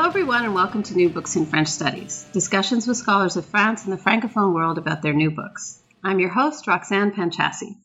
Hello, 0.00 0.08
everyone, 0.08 0.46
and 0.46 0.54
welcome 0.54 0.82
to 0.84 0.94
New 0.94 1.10
Books 1.10 1.36
in 1.36 1.44
French 1.44 1.68
Studies 1.68 2.26
discussions 2.32 2.86
with 2.86 2.96
scholars 2.96 3.36
of 3.36 3.44
France 3.44 3.84
and 3.84 3.92
the 3.92 3.98
Francophone 3.98 4.54
world 4.54 4.78
about 4.78 5.02
their 5.02 5.12
new 5.12 5.30
books. 5.30 5.78
I'm 6.02 6.18
your 6.18 6.30
host, 6.30 6.66
Roxanne 6.66 7.12
Panchasi. 7.12 7.76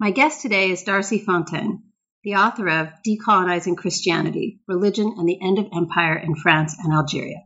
My 0.00 0.10
guest 0.10 0.42
today 0.42 0.72
is 0.72 0.82
Darcy 0.82 1.20
Fontaine, 1.20 1.84
the 2.24 2.34
author 2.34 2.68
of 2.68 2.88
Decolonizing 3.06 3.76
Christianity 3.76 4.58
Religion 4.66 5.14
and 5.16 5.28
the 5.28 5.38
End 5.40 5.60
of 5.60 5.68
Empire 5.72 6.16
in 6.16 6.34
France 6.34 6.74
and 6.82 6.92
Algeria. 6.92 7.44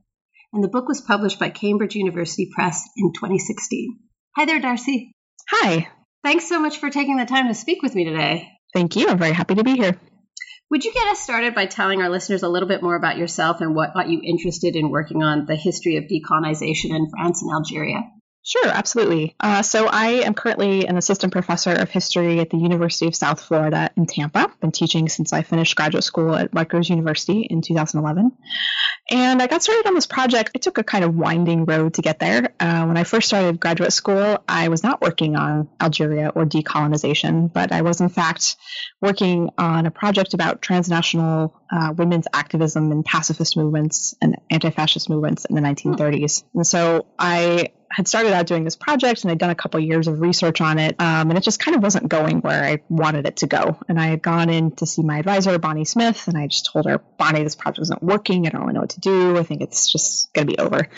And 0.51 0.65
the 0.65 0.69
book 0.69 0.89
was 0.89 1.03
published 1.03 1.39
by 1.39 1.51
Cambridge 1.51 1.95
University 1.95 2.51
Press 2.51 2.89
in 2.97 3.13
2016. 3.13 3.99
Hi 4.35 4.47
there, 4.47 4.61
Darcy. 4.61 5.13
Hi. 5.51 5.89
Thanks 6.25 6.49
so 6.49 6.59
much 6.59 6.79
for 6.79 6.89
taking 6.89 7.19
the 7.19 7.27
time 7.27 7.49
to 7.49 7.55
speak 7.55 7.83
with 7.83 7.95
me 7.95 8.07
today. 8.07 8.49
Thank 8.73 8.97
you. 8.97 9.09
I'm 9.09 9.19
very 9.19 9.35
happy 9.35 9.57
to 9.57 9.63
be 9.63 9.77
here. 9.77 10.01
Would 10.71 10.85
you 10.85 10.93
get 10.93 11.07
us 11.09 11.21
started 11.21 11.55
by 11.55 11.67
telling 11.67 12.03
our 12.03 12.09
listeners 12.09 12.43
a 12.43 12.49
little 12.49 12.69
bit 12.69 12.83
more 12.83 12.97
about 12.97 13.19
yourself 13.19 13.61
and 13.61 13.75
what 13.75 13.95
got 13.95 14.09
you 14.09 14.21
interested 14.23 14.75
in 14.75 14.91
working 14.91 15.23
on 15.23 15.47
the 15.47 15.55
history 15.55 15.97
of 15.97 16.05
decolonization 16.05 16.91
in 16.91 17.09
France 17.09 17.43
and 17.43 17.53
Algeria? 17.53 18.03
Sure, 18.47 18.69
absolutely. 18.69 19.35
Uh, 19.41 19.61
so 19.63 19.89
I 19.89 20.23
am 20.25 20.33
currently 20.33 20.87
an 20.87 20.97
assistant 20.97 21.33
professor 21.33 21.73
of 21.73 21.91
history 21.91 22.39
at 22.39 22.49
the 22.49 22.59
University 22.59 23.09
of 23.09 23.17
South 23.17 23.41
Florida 23.41 23.91
in 23.97 24.07
Tampa. 24.07 24.39
I've 24.39 24.61
been 24.61 24.71
teaching 24.71 25.09
since 25.09 25.33
I 25.33 25.43
finished 25.43 25.75
graduate 25.75 26.05
school 26.05 26.33
at 26.33 26.55
Rutgers 26.55 26.89
University 26.89 27.41
in 27.41 27.61
2011. 27.61 28.31
And 29.11 29.43
I 29.43 29.49
got 29.49 29.65
started 29.65 29.89
on 29.89 29.95
this 29.95 30.07
project. 30.07 30.53
It 30.55 30.63
took 30.63 30.79
a 30.79 30.85
kind 30.85 31.03
of 31.03 31.17
winding 31.17 31.65
road 31.65 31.95
to 31.95 32.03
get 32.03 32.21
there. 32.21 32.55
Uh, 32.61 32.85
when 32.85 32.97
I 32.97 33.03
first 33.03 33.27
started 33.27 33.59
graduate 33.59 33.93
school, 33.93 34.39
I 34.49 34.69
was 34.69 34.85
not 34.85 35.01
working 35.01 35.35
on 35.35 35.69
Algeria 35.81 36.31
or 36.33 36.45
decolonization, 36.45 37.53
but 37.53 37.73
I 37.73 37.83
was 37.83 38.01
in 38.01 38.11
fact 38.11 38.55
working 39.01 39.51
on 39.59 39.87
a 39.87 39.91
project 39.91 40.35
about 40.35 40.63
transnational 40.63 41.53
uh, 41.73 41.93
women's 41.97 42.29
activism 42.33 42.93
and 42.93 43.05
pacifist 43.05 43.57
movements 43.57 44.15
and 44.23 44.37
anti-fascist 44.53 45.11
movements 45.11 45.47
in 45.47 45.57
the 45.57 45.63
1930s. 45.63 46.45
And 46.55 46.65
so 46.65 47.07
I 47.19 47.71
had 47.91 48.09
started 48.09 48.33
out 48.33 48.47
doing 48.47 48.65
this 48.65 48.77
project 48.77 49.23
and 49.23 49.31
I'd 49.31 49.39
done 49.39 49.51
a 49.51 49.55
couple 49.55 49.81
years 49.81 50.09
of 50.09 50.21
research 50.21 50.61
on 50.61 50.79
it, 50.79 50.97
um, 50.99 51.31
and 51.31 51.39
it 51.39 51.43
just 51.43 51.61
kind 51.61 51.77
of 51.77 51.83
wasn't 51.83 52.09
going 52.09 52.41
where 52.41 52.65
I 52.65 52.83
wanted 52.89 53.27
it 53.27 53.37
to 53.39 53.47
go. 53.47 53.79
And 53.89 54.01
I 54.01 54.07
had 54.07 54.23
gone 54.23 54.51
in 54.51 54.73
to 54.77 54.87
see 54.87 55.03
my 55.03 55.19
advisor, 55.19 55.59
Bonnie 55.59 55.85
Smith, 55.85 56.29
and 56.29 56.37
I 56.37 56.47
just 56.47 56.71
told 56.73 56.87
her, 56.87 56.99
Bonnie, 57.19 57.43
this 57.43 57.55
project 57.55 57.83
isn't 57.83 58.03
working. 58.03 58.47
I 58.47 58.51
don't 58.51 58.63
really 58.63 58.75
know 58.75 58.81
what 58.81 58.91
to 58.91 59.01
do. 59.01 59.39
I 59.39 59.43
think 59.43 59.63
it's 59.63 59.91
just 59.91 60.33
going 60.33 60.47
to 60.47 60.53
be 60.53 60.59
over. 60.59 60.89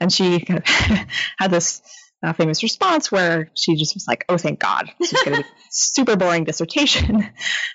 And 0.00 0.12
she 0.12 0.40
kind 0.40 0.60
of 0.60 0.66
had 1.38 1.50
this 1.50 1.82
uh, 2.22 2.32
famous 2.32 2.62
response 2.62 3.10
where 3.12 3.50
she 3.54 3.76
just 3.76 3.94
was 3.94 4.06
like, 4.08 4.24
"Oh, 4.28 4.38
thank 4.38 4.58
God, 4.58 4.90
this 4.98 5.12
is 5.12 5.22
going 5.22 5.36
to 5.36 5.42
be 5.42 5.48
super 5.70 6.16
boring 6.16 6.44
dissertation." 6.44 7.16
Um, 7.16 7.30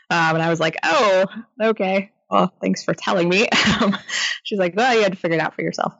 and 0.09 0.41
I 0.41 0.49
was 0.49 0.59
like, 0.59 0.77
"Oh, 0.83 1.25
okay. 1.61 2.11
Well, 2.29 2.53
thanks 2.61 2.83
for 2.83 2.93
telling 2.93 3.29
me." 3.29 3.47
Um, 3.81 3.97
she's 4.43 4.59
like, 4.59 4.75
"Well, 4.75 4.95
you 4.95 5.03
had 5.03 5.13
to 5.13 5.17
figure 5.17 5.37
it 5.37 5.41
out 5.41 5.55
for 5.55 5.61
yourself." 5.61 5.93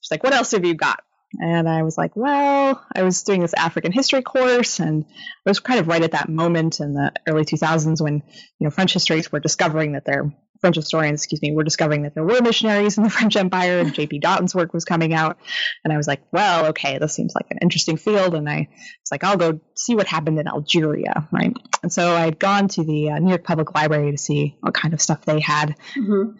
She's 0.00 0.10
like, 0.10 0.22
"What 0.22 0.34
else 0.34 0.52
have 0.52 0.64
you 0.64 0.74
got?" 0.74 1.00
And 1.34 1.68
I 1.68 1.82
was 1.82 1.98
like, 1.98 2.16
well, 2.16 2.84
I 2.94 3.02
was 3.02 3.22
doing 3.22 3.40
this 3.40 3.54
African 3.54 3.92
history 3.92 4.22
course, 4.22 4.80
and 4.80 5.02
it 5.02 5.48
was 5.48 5.60
kind 5.60 5.80
of 5.80 5.88
right 5.88 6.02
at 6.02 6.12
that 6.12 6.28
moment 6.28 6.80
in 6.80 6.94
the 6.94 7.12
early 7.26 7.44
2000s 7.44 8.00
when, 8.00 8.14
you 8.14 8.64
know, 8.64 8.70
French 8.70 8.92
historians 8.92 9.30
were 9.30 9.40
discovering 9.40 9.92
that 9.92 10.04
their 10.04 10.32
French 10.60 10.76
historians, 10.76 11.20
excuse 11.20 11.42
me, 11.42 11.52
were 11.52 11.64
discovering 11.64 12.02
that 12.02 12.14
there 12.14 12.24
were 12.24 12.40
missionaries 12.40 12.96
in 12.96 13.04
the 13.04 13.10
French 13.16 13.36
Empire, 13.36 13.78
and 13.78 13.92
J.P. 13.92 14.20
Daughton's 14.20 14.54
work 14.54 14.72
was 14.72 14.84
coming 14.84 15.12
out. 15.14 15.38
And 15.84 15.92
I 15.92 15.96
was 15.96 16.06
like, 16.06 16.22
well, 16.32 16.66
okay, 16.66 16.98
this 16.98 17.14
seems 17.14 17.34
like 17.34 17.46
an 17.50 17.58
interesting 17.60 17.96
field. 17.96 18.34
And 18.34 18.48
I 18.48 18.68
was 18.70 19.10
like, 19.10 19.24
I'll 19.24 19.36
go 19.36 19.60
see 19.74 19.94
what 19.94 20.06
happened 20.06 20.38
in 20.38 20.48
Algeria, 20.48 21.28
right? 21.30 21.54
And 21.82 21.92
so 21.92 22.14
I 22.14 22.20
had 22.20 22.38
gone 22.38 22.68
to 22.68 22.84
the 22.84 23.10
uh, 23.10 23.18
New 23.18 23.28
York 23.28 23.44
Public 23.44 23.74
Library 23.74 24.12
to 24.12 24.18
see 24.18 24.56
what 24.60 24.74
kind 24.74 24.94
of 24.94 25.00
stuff 25.00 25.24
they 25.24 25.40
had. 25.40 25.76
Mm-hmm. 25.96 26.36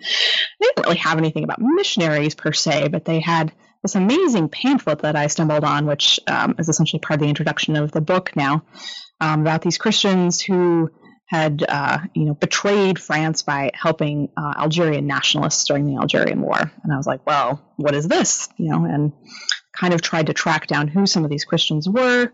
They 0.61 0.67
didn't 0.67 0.85
really 0.85 0.99
have 0.99 1.19
anything 1.19 1.45
about 1.45 1.61
missionaries 1.61 2.35
per 2.35 2.53
se, 2.53 2.89
but 2.89 3.05
they 3.05 3.21
had 3.21 3.53
this 3.83 3.95
amazing 3.95 4.49
pamphlet 4.49 5.01
that 5.01 5.17
I 5.17 5.27
stumbled 5.29 5.65
on, 5.65 5.87
which 5.87 6.21
um, 6.27 6.55
is 6.59 6.69
essentially 6.69 7.01
part 7.01 7.19
of 7.19 7.23
the 7.23 7.29
introduction 7.29 7.77
of 7.77 7.93
the 7.93 8.01
book 8.01 8.35
now, 8.37 8.65
um, 9.21 9.43
about 9.43 9.63
these 9.63 9.79
Christians 9.79 10.41
who 10.41 10.91
had, 11.27 11.65
uh, 11.69 11.99
you 12.15 12.25
know, 12.25 12.35
betrayed 12.35 12.99
France 12.99 13.43
by 13.43 13.71
helping 13.75 14.29
uh, 14.37 14.55
Algerian 14.59 15.07
nationalists 15.07 15.65
during 15.65 15.87
the 15.87 16.01
Algerian 16.01 16.41
War. 16.41 16.59
And 16.59 16.93
I 16.93 16.97
was 16.97 17.07
like, 17.07 17.27
well, 17.27 17.61
what 17.77 17.95
is 17.95 18.07
this? 18.07 18.49
You 18.57 18.71
know, 18.71 18.85
and 18.85 19.13
kind 19.73 19.93
of 19.93 20.03
tried 20.03 20.27
to 20.27 20.33
track 20.33 20.67
down 20.67 20.89
who 20.89 21.07
some 21.07 21.25
of 21.25 21.31
these 21.31 21.45
Christians 21.45 21.89
were 21.89 22.33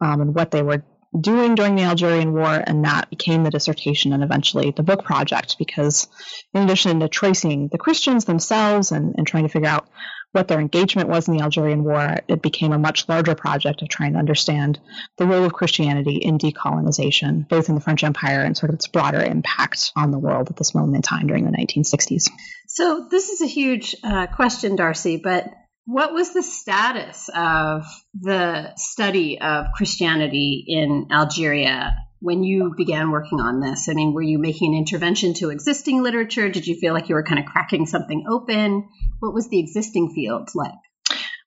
um, 0.00 0.20
and 0.20 0.34
what 0.34 0.50
they 0.50 0.62
were 0.62 0.84
doing 1.18 1.54
during 1.54 1.76
the 1.76 1.82
Algerian 1.82 2.32
War, 2.32 2.62
and 2.66 2.84
that 2.84 3.08
became 3.08 3.44
the 3.44 3.50
dissertation 3.50 4.12
and 4.12 4.22
eventually 4.22 4.72
the 4.72 4.82
book 4.82 5.04
project. 5.04 5.56
Because 5.58 6.08
in 6.52 6.62
addition 6.62 7.00
to 7.00 7.08
tracing 7.08 7.68
the 7.68 7.78
Christians 7.78 8.24
themselves 8.24 8.92
and, 8.92 9.14
and 9.16 9.26
trying 9.26 9.44
to 9.44 9.48
figure 9.48 9.68
out 9.68 9.88
what 10.34 10.48
their 10.48 10.60
engagement 10.60 11.08
was 11.08 11.28
in 11.28 11.36
the 11.36 11.42
Algerian 11.42 11.84
War, 11.84 12.18
it 12.26 12.42
became 12.42 12.72
a 12.72 12.78
much 12.78 13.08
larger 13.08 13.34
project 13.34 13.82
of 13.82 13.88
trying 13.88 14.14
to 14.14 14.18
understand 14.18 14.80
the 15.16 15.26
role 15.26 15.44
of 15.44 15.52
Christianity 15.52 16.16
in 16.16 16.38
decolonization, 16.38 17.48
both 17.48 17.68
in 17.68 17.76
the 17.76 17.80
French 17.80 18.02
Empire 18.02 18.40
and 18.40 18.56
sort 18.56 18.70
of 18.70 18.74
its 18.74 18.88
broader 18.88 19.20
impact 19.20 19.92
on 19.96 20.10
the 20.10 20.18
world 20.18 20.50
at 20.50 20.56
this 20.56 20.74
moment 20.74 20.96
in 20.96 21.02
time 21.02 21.28
during 21.28 21.44
the 21.44 21.56
1960s. 21.56 22.28
So, 22.66 23.06
this 23.10 23.28
is 23.28 23.40
a 23.40 23.46
huge 23.46 23.94
uh, 24.02 24.26
question, 24.26 24.74
Darcy, 24.74 25.20
but 25.22 25.52
what 25.86 26.12
was 26.12 26.32
the 26.32 26.42
status 26.42 27.30
of 27.34 27.84
the 28.14 28.74
study 28.76 29.38
of 29.40 29.66
Christianity 29.76 30.64
in 30.66 31.08
Algeria 31.12 31.94
when 32.24 32.42
you 32.42 32.74
began 32.74 33.10
working 33.10 33.38
on 33.38 33.60
this? 33.60 33.86
I 33.90 33.92
mean, 33.92 34.14
were 34.14 34.22
you 34.22 34.38
making 34.38 34.72
an 34.72 34.78
intervention 34.78 35.34
to 35.34 35.50
existing 35.50 36.02
literature? 36.02 36.48
Did 36.48 36.66
you 36.66 36.74
feel 36.74 36.94
like 36.94 37.10
you 37.10 37.16
were 37.16 37.22
kind 37.22 37.38
of 37.38 37.44
cracking 37.44 37.84
something 37.84 38.24
open? 38.26 38.88
What 39.20 39.34
was 39.34 39.48
the 39.48 39.58
existing 39.58 40.14
field 40.14 40.48
like? 40.54 40.72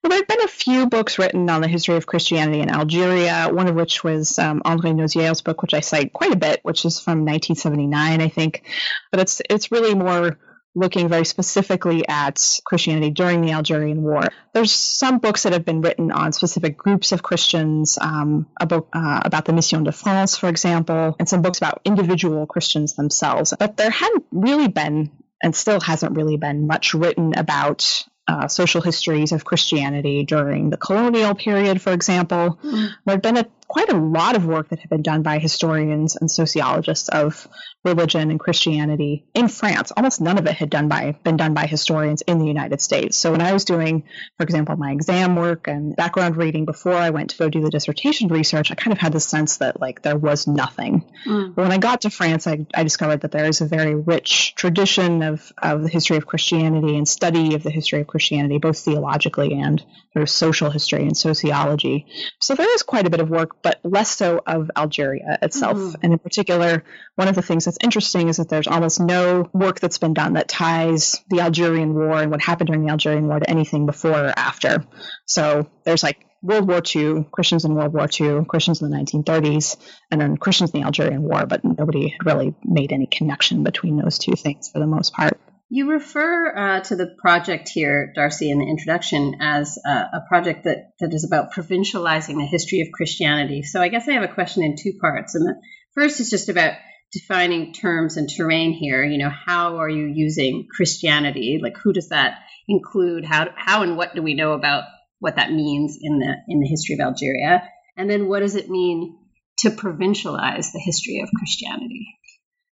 Well, 0.04 0.12
there 0.12 0.20
have 0.20 0.28
been 0.28 0.44
a 0.44 0.48
few 0.48 0.86
books 0.86 1.18
written 1.18 1.50
on 1.50 1.62
the 1.62 1.68
history 1.68 1.96
of 1.96 2.06
Christianity 2.06 2.60
in 2.60 2.70
Algeria, 2.70 3.50
one 3.52 3.68
of 3.68 3.76
which 3.76 4.04
was 4.04 4.38
um, 4.38 4.62
André 4.62 4.94
Nozière's 4.94 5.42
book, 5.42 5.64
which 5.64 5.74
I 5.74 5.80
cite 5.80 6.14
quite 6.14 6.32
a 6.32 6.38
bit, 6.38 6.60
which 6.62 6.86
is 6.86 7.00
from 7.00 7.26
1979, 7.26 8.22
I 8.22 8.28
think. 8.28 8.64
But 9.12 9.22
it's 9.22 9.42
it's 9.50 9.72
really 9.72 9.96
more 9.96 10.38
looking 10.78 11.10
very 11.10 11.26
specifically 11.26 12.08
at 12.08 12.60
Christianity 12.66 13.10
during 13.10 13.42
the 13.42 13.52
Algerian 13.52 14.04
War. 14.04 14.28
There's 14.54 14.72
some 14.72 15.18
books 15.18 15.44
that 15.44 15.54
have 15.54 15.66
been 15.66 15.82
written 15.82 16.12
on 16.12 16.32
specific 16.34 16.78
groups 16.78 17.12
of 17.12 17.24
Christians, 17.24 17.98
um, 18.00 18.48
about, 18.62 18.88
uh, 18.94 19.22
about 19.26 19.46
the 19.46 19.54
Mission 19.54 19.84
de 19.84 19.92
France, 19.92 20.38
for 20.38 20.50
example, 20.50 21.16
and 21.20 21.28
some 21.28 21.42
books 21.42 21.58
about 21.58 21.82
individual 21.84 22.46
Christians 22.46 22.94
themselves. 22.94 23.54
But 23.58 23.76
there 23.78 23.90
hadn't 23.90 24.26
really 24.32 24.68
been, 24.68 25.12
and 25.42 25.56
still 25.56 25.80
hasn't 25.80 26.16
really 26.16 26.38
been, 26.38 26.68
much 26.68 26.94
written 26.94 27.34
about 27.36 28.06
uh, 28.28 28.48
social 28.48 28.82
histories 28.82 29.32
of 29.32 29.46
Christianity 29.46 30.24
during 30.26 30.70
the 30.70 30.78
colonial 30.78 31.34
period, 31.34 31.82
for 31.82 31.94
example. 31.94 32.60
Mm. 32.64 32.90
There 33.06 33.16
had 33.16 33.22
been 33.22 33.38
a 33.38 33.48
quite 33.68 33.92
a 33.92 33.98
lot 33.98 34.36
of 34.36 34.46
work 34.46 34.70
that 34.70 34.80
had 34.80 34.90
been 34.90 35.02
done 35.02 35.22
by 35.22 35.40
historians 35.40 36.16
and 36.16 36.32
sociologists 36.32 37.10
of 37.10 37.48
religion 37.84 38.32
and 38.32 38.40
Christianity 38.40 39.26
in 39.34 39.48
France. 39.48 39.92
Almost 39.96 40.22
none 40.22 40.38
of 40.38 40.46
it 40.46 40.54
had 40.54 40.70
done 40.70 40.88
by 40.88 41.18
been 41.24 41.38
done 41.38 41.54
by 41.54 41.66
historians 41.66 42.22
in 42.22 42.40
the 42.40 42.46
United 42.46 42.82
States. 42.82 43.18
So 43.18 43.32
when 43.32 43.42
I 43.42 43.54
was 43.54 43.66
doing, 43.66 44.04
for 44.38 44.44
example, 44.44 44.76
my 44.76 44.92
exam 44.92 45.36
work 45.36 45.68
and 45.68 45.96
background 45.96 46.38
reading 46.38 46.66
before 46.66 46.94
I 46.94 47.12
went 47.12 47.32
to 47.32 47.38
go 47.38 47.50
do 47.50 47.62
the 47.62 47.70
dissertation 47.70 48.30
research, 48.30 48.72
I 48.72 48.76
kind 48.76 48.94
of 48.94 49.00
had 49.00 49.14
the 49.14 49.20
sense 49.20 49.58
that 49.58 49.80
like 49.80 50.02
there 50.02 50.18
was 50.18 50.48
nothing. 50.48 51.06
Mm. 51.26 51.56
But 51.56 51.64
when 51.64 51.72
I 51.72 51.78
got 51.78 52.02
to 52.02 52.10
France, 52.10 52.48
I, 52.48 52.66
I 52.74 52.84
discovered 52.84 53.22
that 53.22 53.32
there 53.32 53.46
is 53.46 53.62
a 53.62 53.66
very 53.66 53.96
rich 53.96 54.56
tradition 54.56 55.24
of, 55.24 55.52
of 55.62 55.84
the 55.84 55.90
history 55.90 56.18
of 56.18 56.26
Christianity 56.26 56.98
and 56.98 57.08
study 57.08 57.56
of 57.56 57.64
the 57.64 57.72
history 57.72 58.02
of 58.02 58.08
Christianity, 58.08 58.58
both 58.58 58.80
theologically 58.80 59.54
and 59.54 59.84
sort 60.14 60.24
of 60.24 60.30
social 60.30 60.70
history 60.70 61.04
and 61.04 61.16
sociology. 61.16 62.06
So 62.40 62.56
there 62.56 62.74
is 62.74 62.84
quite 62.84 63.08
a 63.08 63.10
bit 63.10 63.20
of 63.20 63.30
work 63.30 63.57
but 63.62 63.80
less 63.84 64.16
so 64.16 64.42
of 64.46 64.72
Algeria 64.76 65.38
itself. 65.42 65.78
Mm-hmm. 65.78 65.96
And 66.04 66.14
in 66.14 66.20
particular, 66.20 66.84
one 67.16 67.28
of 67.28 67.36
the 67.36 67.42
things 67.42 67.66
that's 67.66 67.78
interesting 67.84 68.30
is 68.30 68.38
that 68.38 68.50
there's 68.50 68.68
almost 68.68 69.00
no 69.00 69.50
work 69.54 69.80
that's 69.80 69.98
been 69.98 70.14
done 70.14 70.34
that 70.34 70.48
ties 70.48 71.22
the 71.30 71.42
Algerian 71.42 71.94
War 71.94 72.22
and 72.22 72.32
what 72.32 72.42
happened 72.42 72.68
during 72.68 72.86
the 72.86 72.92
Algerian 72.92 73.28
War 73.28 73.40
to 73.40 73.50
anything 73.50 73.86
before 73.86 74.26
or 74.26 74.34
after. 74.36 74.84
So 75.26 75.70
there's 75.84 76.04
like 76.04 76.26
World 76.42 76.68
War 76.68 76.82
II, 76.96 77.26
Christians 77.32 77.66
in 77.66 77.74
World 77.74 77.94
War 77.94 78.08
II, 78.08 78.46
Christians 78.46 78.82
in 78.82 78.90
the 78.90 78.98
1930s, 78.98 79.78
and 80.12 80.22
then 80.22 80.38
Christians 80.38 80.72
in 80.72 80.82
the 80.82 80.86
Algerian 80.86 81.24
War, 81.24 81.46
but 81.46 81.64
nobody 81.64 82.10
had 82.10 82.26
really 82.26 82.56
made 82.64 82.92
any 82.92 83.08
connection 83.08 83.64
between 83.64 83.98
those 83.98 84.18
two 84.18 84.34
things 84.34 84.70
for 84.70 84.80
the 84.80 84.88
most 84.88 85.14
part. 85.14 85.40
You 85.70 85.92
refer 85.92 86.56
uh, 86.56 86.80
to 86.82 86.96
the 86.96 87.14
project 87.18 87.68
here, 87.68 88.14
Darcy, 88.16 88.50
in 88.50 88.60
the 88.60 88.70
introduction 88.70 89.36
as 89.42 89.78
uh, 89.86 90.06
a 90.14 90.22
project 90.30 90.64
that, 90.64 90.92
that 91.02 91.14
is 91.14 91.26
about 91.26 91.52
provincializing 91.52 92.38
the 92.38 92.48
history 92.50 92.80
of 92.82 92.88
Christianity. 92.94 93.64
So 93.64 93.82
I 93.82 93.90
guess 93.90 94.08
I 94.08 94.14
have 94.14 94.24
a 94.24 94.34
question 94.34 94.64
in 94.64 94.76
two 94.78 94.94
parts. 95.02 95.36
And 95.36 95.46
the 95.46 95.56
first 95.94 96.22
is 96.22 96.30
just 96.30 96.48
about 96.48 96.74
defining 97.12 97.74
terms 97.74 98.16
and 98.16 98.30
terrain 98.30 98.72
here. 98.72 99.04
You 99.04 99.18
know, 99.18 99.30
how 99.30 99.78
are 99.78 99.90
you 99.90 100.06
using 100.06 100.68
Christianity? 100.74 101.60
Like, 101.62 101.76
who 101.78 101.92
does 101.92 102.10
that 102.10 102.40
include? 102.70 103.26
How, 103.26 103.50
how 103.56 103.84
and 103.84 103.98
what 103.98 104.16
do 104.16 104.22
we 104.22 104.36
know 104.36 104.54
about 104.54 104.86
what 105.20 105.36
that 105.36 105.52
means 105.52 105.98
in 106.00 106.20
the 106.20 106.34
in 106.48 106.60
the 106.62 106.68
history 106.68 106.96
of 106.96 107.02
Algeria? 107.02 107.68
And 107.98 108.10
then 108.10 108.28
what 108.28 108.40
does 108.40 108.56
it 108.56 108.70
mean 108.70 109.18
to 109.60 109.72
provincialize 109.72 110.72
the 110.72 110.80
history 110.80 111.20
of 111.22 111.30
Christianity? 111.38 112.08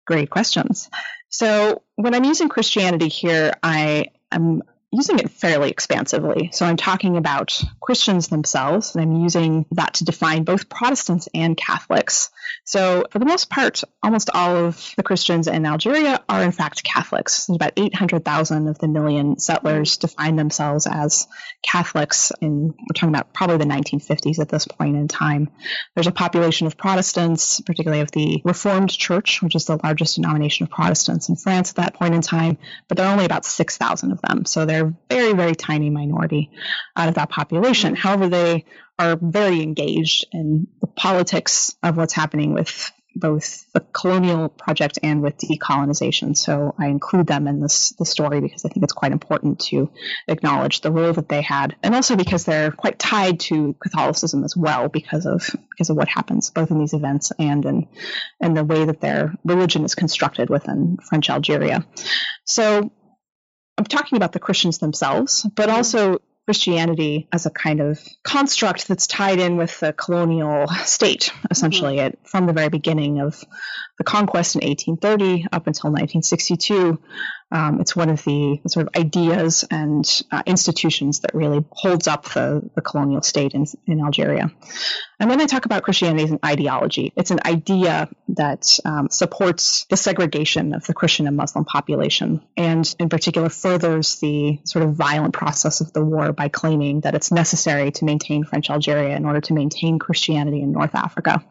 Great 0.06 0.28
questions. 0.28 0.90
So 1.34 1.82
when 1.96 2.14
I'm 2.14 2.22
using 2.22 2.48
Christianity 2.48 3.08
here, 3.08 3.54
I 3.60 4.06
am 4.30 4.62
using 4.94 5.18
it 5.18 5.30
fairly 5.30 5.70
expansively. 5.70 6.50
So 6.52 6.64
I'm 6.64 6.76
talking 6.76 7.16
about 7.16 7.60
Christians 7.80 8.28
themselves, 8.28 8.94
and 8.94 9.02
I'm 9.02 9.22
using 9.22 9.66
that 9.72 9.94
to 9.94 10.04
define 10.04 10.44
both 10.44 10.68
Protestants 10.68 11.28
and 11.34 11.56
Catholics. 11.56 12.30
So 12.64 13.04
for 13.10 13.18
the 13.18 13.24
most 13.24 13.50
part, 13.50 13.82
almost 14.02 14.30
all 14.32 14.56
of 14.56 14.94
the 14.96 15.02
Christians 15.02 15.48
in 15.48 15.66
Algeria 15.66 16.22
are 16.28 16.42
in 16.42 16.52
fact 16.52 16.84
Catholics. 16.84 17.46
There's 17.46 17.56
about 17.56 17.72
800,000 17.76 18.68
of 18.68 18.78
the 18.78 18.88
million 18.88 19.38
settlers 19.38 19.96
define 19.96 20.36
themselves 20.36 20.86
as 20.86 21.26
Catholics, 21.62 22.30
and 22.40 22.70
we're 22.70 22.94
talking 22.94 23.08
about 23.08 23.32
probably 23.32 23.56
the 23.58 23.64
1950s 23.64 24.38
at 24.38 24.48
this 24.48 24.66
point 24.66 24.96
in 24.96 25.08
time. 25.08 25.50
There's 25.94 26.06
a 26.06 26.12
population 26.12 26.66
of 26.66 26.76
Protestants, 26.76 27.60
particularly 27.60 28.02
of 28.02 28.12
the 28.12 28.42
Reformed 28.44 28.90
Church, 28.90 29.42
which 29.42 29.56
is 29.56 29.64
the 29.64 29.78
largest 29.82 30.16
denomination 30.16 30.64
of 30.64 30.70
Protestants 30.70 31.28
in 31.28 31.36
France 31.36 31.70
at 31.70 31.76
that 31.76 31.94
point 31.94 32.14
in 32.14 32.20
time, 32.20 32.58
but 32.88 32.96
there 32.96 33.06
are 33.06 33.12
only 33.12 33.24
about 33.24 33.44
6,000 33.44 34.12
of 34.12 34.20
them. 34.22 34.44
So 34.44 34.64
they're 34.64 34.83
a 34.84 34.94
very, 35.08 35.32
very 35.32 35.54
tiny 35.54 35.90
minority 35.90 36.50
out 36.96 37.08
of 37.08 37.14
that 37.14 37.30
population. 37.30 37.94
However, 37.94 38.28
they 38.28 38.64
are 38.98 39.16
very 39.20 39.60
engaged 39.62 40.26
in 40.32 40.66
the 40.80 40.86
politics 40.86 41.74
of 41.82 41.96
what's 41.96 42.12
happening 42.12 42.54
with 42.54 42.92
both 43.16 43.70
the 43.72 43.80
colonial 43.80 44.48
project 44.48 44.98
and 45.02 45.22
with 45.22 45.38
decolonization. 45.38 46.36
So 46.36 46.74
I 46.78 46.88
include 46.88 47.26
them 47.26 47.46
in 47.46 47.60
this 47.60 47.90
the 47.90 48.04
story 48.04 48.40
because 48.40 48.64
I 48.64 48.68
think 48.68 48.82
it's 48.82 48.92
quite 48.92 49.12
important 49.12 49.60
to 49.66 49.90
acknowledge 50.26 50.80
the 50.80 50.90
role 50.90 51.12
that 51.12 51.28
they 51.28 51.42
had, 51.42 51.76
and 51.82 51.94
also 51.94 52.16
because 52.16 52.44
they're 52.44 52.72
quite 52.72 52.98
tied 52.98 53.40
to 53.40 53.74
Catholicism 53.74 54.44
as 54.44 54.56
well 54.56 54.88
because 54.88 55.26
of 55.26 55.48
because 55.70 55.90
of 55.90 55.96
what 55.96 56.08
happens 56.08 56.50
both 56.50 56.70
in 56.70 56.78
these 56.78 56.94
events 56.94 57.32
and 57.38 57.64
in 57.64 57.88
and 58.40 58.56
the 58.56 58.64
way 58.64 58.84
that 58.84 59.00
their 59.00 59.34
religion 59.44 59.84
is 59.84 59.94
constructed 59.94 60.50
within 60.50 60.98
French 61.08 61.30
Algeria. 61.30 61.86
So 62.44 62.90
I'm 63.76 63.84
talking 63.84 64.16
about 64.16 64.32
the 64.32 64.40
Christians 64.40 64.78
themselves, 64.78 65.46
but 65.54 65.68
mm-hmm. 65.68 65.76
also 65.76 66.20
Christianity 66.46 67.26
as 67.32 67.46
a 67.46 67.50
kind 67.50 67.80
of 67.80 67.98
construct 68.22 68.86
that's 68.86 69.06
tied 69.06 69.40
in 69.40 69.56
with 69.56 69.80
the 69.80 69.92
colonial 69.92 70.66
state, 70.84 71.32
essentially, 71.50 71.96
mm-hmm. 71.96 72.06
it, 72.08 72.18
from 72.24 72.46
the 72.46 72.52
very 72.52 72.68
beginning 72.68 73.20
of 73.20 73.42
the 73.98 74.04
conquest 74.04 74.56
in 74.56 74.66
1830 74.66 75.46
up 75.52 75.66
until 75.66 75.90
1962. 75.90 76.98
Um, 77.54 77.80
it's 77.80 77.94
one 77.94 78.10
of 78.10 78.24
the 78.24 78.60
sort 78.66 78.88
of 78.88 78.96
ideas 78.96 79.64
and 79.70 80.04
uh, 80.32 80.42
institutions 80.44 81.20
that 81.20 81.34
really 81.34 81.64
holds 81.70 82.08
up 82.08 82.24
the, 82.24 82.68
the 82.74 82.82
colonial 82.82 83.22
state 83.22 83.54
in, 83.54 83.64
in 83.86 84.00
Algeria. 84.00 84.50
And 85.20 85.30
when 85.30 85.40
I 85.40 85.46
talk 85.46 85.64
about 85.64 85.84
Christianity 85.84 86.24
as 86.24 86.32
an 86.32 86.40
ideology, 86.44 87.12
it's 87.16 87.30
an 87.30 87.38
idea 87.44 88.08
that 88.30 88.66
um, 88.84 89.08
supports 89.08 89.86
the 89.88 89.96
segregation 89.96 90.74
of 90.74 90.84
the 90.84 90.94
Christian 90.94 91.28
and 91.28 91.36
Muslim 91.36 91.64
population, 91.64 92.42
and 92.56 92.92
in 92.98 93.08
particular 93.08 93.48
furthers 93.48 94.16
the 94.16 94.58
sort 94.64 94.84
of 94.84 94.94
violent 94.94 95.32
process 95.32 95.80
of 95.80 95.92
the 95.92 96.04
war 96.04 96.32
by 96.32 96.48
claiming 96.48 97.02
that 97.02 97.14
it's 97.14 97.30
necessary 97.30 97.92
to 97.92 98.04
maintain 98.04 98.42
French 98.42 98.68
Algeria 98.68 99.16
in 99.16 99.24
order 99.24 99.40
to 99.42 99.54
maintain 99.54 100.00
Christianity 100.00 100.60
in 100.60 100.72
North 100.72 100.94
Africa. 100.96 101.44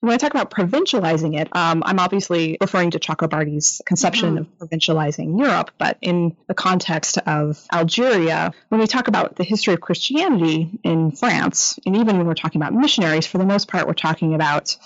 When 0.00 0.12
I 0.12 0.18
talk 0.18 0.32
about 0.32 0.50
provincializing 0.50 1.40
it, 1.40 1.48
um, 1.56 1.82
I'm 1.86 1.98
obviously 1.98 2.58
referring 2.60 2.90
to 2.90 2.98
Chakrabarty's 2.98 3.80
conception 3.86 4.36
mm-hmm. 4.36 4.62
of 4.62 4.68
provincializing 4.68 5.29
Europe, 5.38 5.70
but 5.78 5.98
in 6.00 6.36
the 6.48 6.54
context 6.54 7.18
of 7.18 7.64
Algeria, 7.72 8.52
when 8.68 8.80
we 8.80 8.86
talk 8.86 9.08
about 9.08 9.36
the 9.36 9.44
history 9.44 9.74
of 9.74 9.80
Christianity 9.80 10.70
in 10.82 11.10
France, 11.12 11.78
and 11.86 11.96
even 11.96 12.18
when 12.18 12.26
we're 12.26 12.34
talking 12.34 12.60
about 12.60 12.74
missionaries, 12.74 13.26
for 13.26 13.38
the 13.38 13.46
most 13.46 13.68
part, 13.68 13.86
we're 13.86 13.94
talking 13.94 14.34
about 14.34 14.76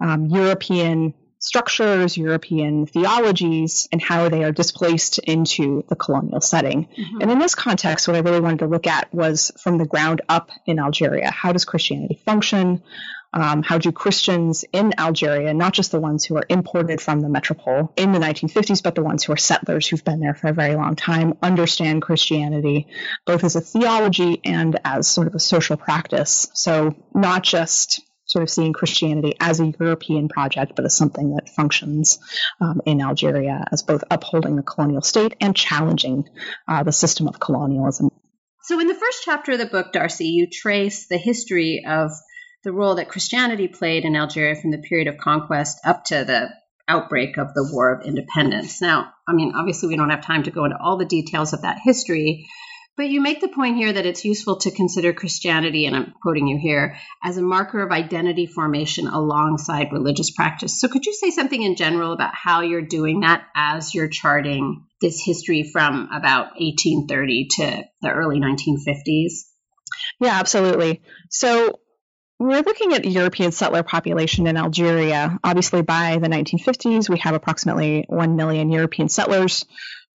um, 0.00 0.26
European 0.26 1.14
structures, 1.40 2.16
European 2.16 2.86
theologies, 2.86 3.88
and 3.92 4.02
how 4.02 4.28
they 4.28 4.42
are 4.42 4.52
displaced 4.52 5.18
into 5.18 5.84
the 5.88 5.94
colonial 5.94 6.40
setting. 6.40 6.86
Mm-hmm. 6.86 7.20
And 7.20 7.30
in 7.30 7.38
this 7.38 7.54
context, 7.54 8.08
what 8.08 8.16
I 8.16 8.20
really 8.20 8.40
wanted 8.40 8.60
to 8.60 8.66
look 8.66 8.86
at 8.86 9.12
was 9.14 9.52
from 9.62 9.78
the 9.78 9.86
ground 9.86 10.20
up 10.28 10.50
in 10.66 10.78
Algeria. 10.78 11.30
How 11.30 11.52
does 11.52 11.64
Christianity 11.64 12.20
function? 12.24 12.82
Um, 13.32 13.62
how 13.62 13.78
do 13.78 13.92
Christians 13.92 14.64
in 14.72 14.98
Algeria, 14.98 15.52
not 15.52 15.74
just 15.74 15.92
the 15.92 16.00
ones 16.00 16.24
who 16.24 16.36
are 16.36 16.46
imported 16.48 17.00
from 17.00 17.20
the 17.20 17.28
metropole 17.28 17.92
in 17.96 18.12
the 18.12 18.18
1950s, 18.18 18.82
but 18.82 18.94
the 18.94 19.02
ones 19.02 19.24
who 19.24 19.32
are 19.32 19.36
settlers 19.36 19.86
who've 19.86 20.04
been 20.04 20.20
there 20.20 20.34
for 20.34 20.48
a 20.48 20.54
very 20.54 20.74
long 20.74 20.96
time, 20.96 21.34
understand 21.42 22.00
Christianity 22.00 22.86
both 23.26 23.44
as 23.44 23.54
a 23.54 23.60
theology 23.60 24.40
and 24.44 24.78
as 24.84 25.06
sort 25.06 25.26
of 25.26 25.34
a 25.34 25.40
social 25.40 25.76
practice? 25.76 26.48
So, 26.54 26.94
not 27.14 27.42
just 27.42 28.00
sort 28.28 28.42
of 28.42 28.50
seeing 28.50 28.72
Christianity 28.72 29.34
as 29.40 29.58
a 29.58 29.72
European 29.80 30.28
project, 30.28 30.72
but 30.76 30.84
as 30.84 30.96
something 30.96 31.34
that 31.34 31.48
functions 31.48 32.18
um, 32.60 32.80
in 32.86 33.00
Algeria 33.00 33.64
as 33.72 33.82
both 33.82 34.04
upholding 34.10 34.56
the 34.56 34.62
colonial 34.62 35.02
state 35.02 35.34
and 35.40 35.56
challenging 35.56 36.28
uh, 36.68 36.82
the 36.82 36.92
system 36.92 37.26
of 37.26 37.40
colonialism. 37.40 38.10
So, 38.62 38.78
in 38.80 38.86
the 38.86 38.94
first 38.94 39.22
chapter 39.24 39.52
of 39.52 39.58
the 39.58 39.66
book, 39.66 39.92
Darcy, 39.92 40.26
you 40.26 40.46
trace 40.46 41.08
the 41.08 41.16
history 41.16 41.84
of 41.88 42.10
the 42.68 42.74
role 42.74 42.96
that 42.96 43.08
Christianity 43.08 43.66
played 43.66 44.04
in 44.04 44.14
Algeria 44.14 44.54
from 44.54 44.72
the 44.72 44.76
period 44.76 45.08
of 45.08 45.16
conquest 45.16 45.78
up 45.86 46.04
to 46.04 46.22
the 46.22 46.50
outbreak 46.86 47.38
of 47.38 47.54
the 47.54 47.66
War 47.72 47.94
of 47.94 48.04
Independence. 48.04 48.82
Now, 48.82 49.10
I 49.26 49.32
mean, 49.32 49.54
obviously, 49.56 49.88
we 49.88 49.96
don't 49.96 50.10
have 50.10 50.22
time 50.22 50.42
to 50.42 50.50
go 50.50 50.66
into 50.66 50.76
all 50.78 50.98
the 50.98 51.06
details 51.06 51.54
of 51.54 51.62
that 51.62 51.78
history, 51.82 52.46
but 52.94 53.08
you 53.08 53.22
make 53.22 53.40
the 53.40 53.48
point 53.48 53.78
here 53.78 53.90
that 53.90 54.04
it's 54.04 54.26
useful 54.26 54.56
to 54.58 54.70
consider 54.70 55.14
Christianity, 55.14 55.86
and 55.86 55.96
I'm 55.96 56.12
quoting 56.20 56.46
you 56.46 56.58
here, 56.58 56.98
as 57.24 57.38
a 57.38 57.42
marker 57.42 57.82
of 57.82 57.90
identity 57.90 58.44
formation 58.44 59.06
alongside 59.06 59.90
religious 59.90 60.30
practice. 60.30 60.78
So, 60.78 60.88
could 60.88 61.06
you 61.06 61.14
say 61.14 61.30
something 61.30 61.62
in 61.62 61.74
general 61.74 62.12
about 62.12 62.34
how 62.34 62.60
you're 62.60 62.82
doing 62.82 63.20
that 63.20 63.46
as 63.56 63.94
you're 63.94 64.08
charting 64.08 64.84
this 65.00 65.22
history 65.24 65.62
from 65.62 66.10
about 66.12 66.60
1830 66.60 67.48
to 67.52 67.84
the 68.02 68.10
early 68.10 68.38
1950s? 68.40 69.44
Yeah, 70.20 70.38
absolutely. 70.38 71.00
So, 71.30 71.78
we're 72.38 72.62
looking 72.62 72.92
at 72.92 73.02
the 73.02 73.10
European 73.10 73.52
settler 73.52 73.82
population 73.82 74.46
in 74.46 74.56
Algeria. 74.56 75.38
Obviously, 75.42 75.82
by 75.82 76.18
the 76.18 76.28
1950s, 76.28 77.08
we 77.08 77.18
have 77.18 77.34
approximately 77.34 78.04
1 78.08 78.36
million 78.36 78.70
European 78.70 79.08
settlers 79.08 79.64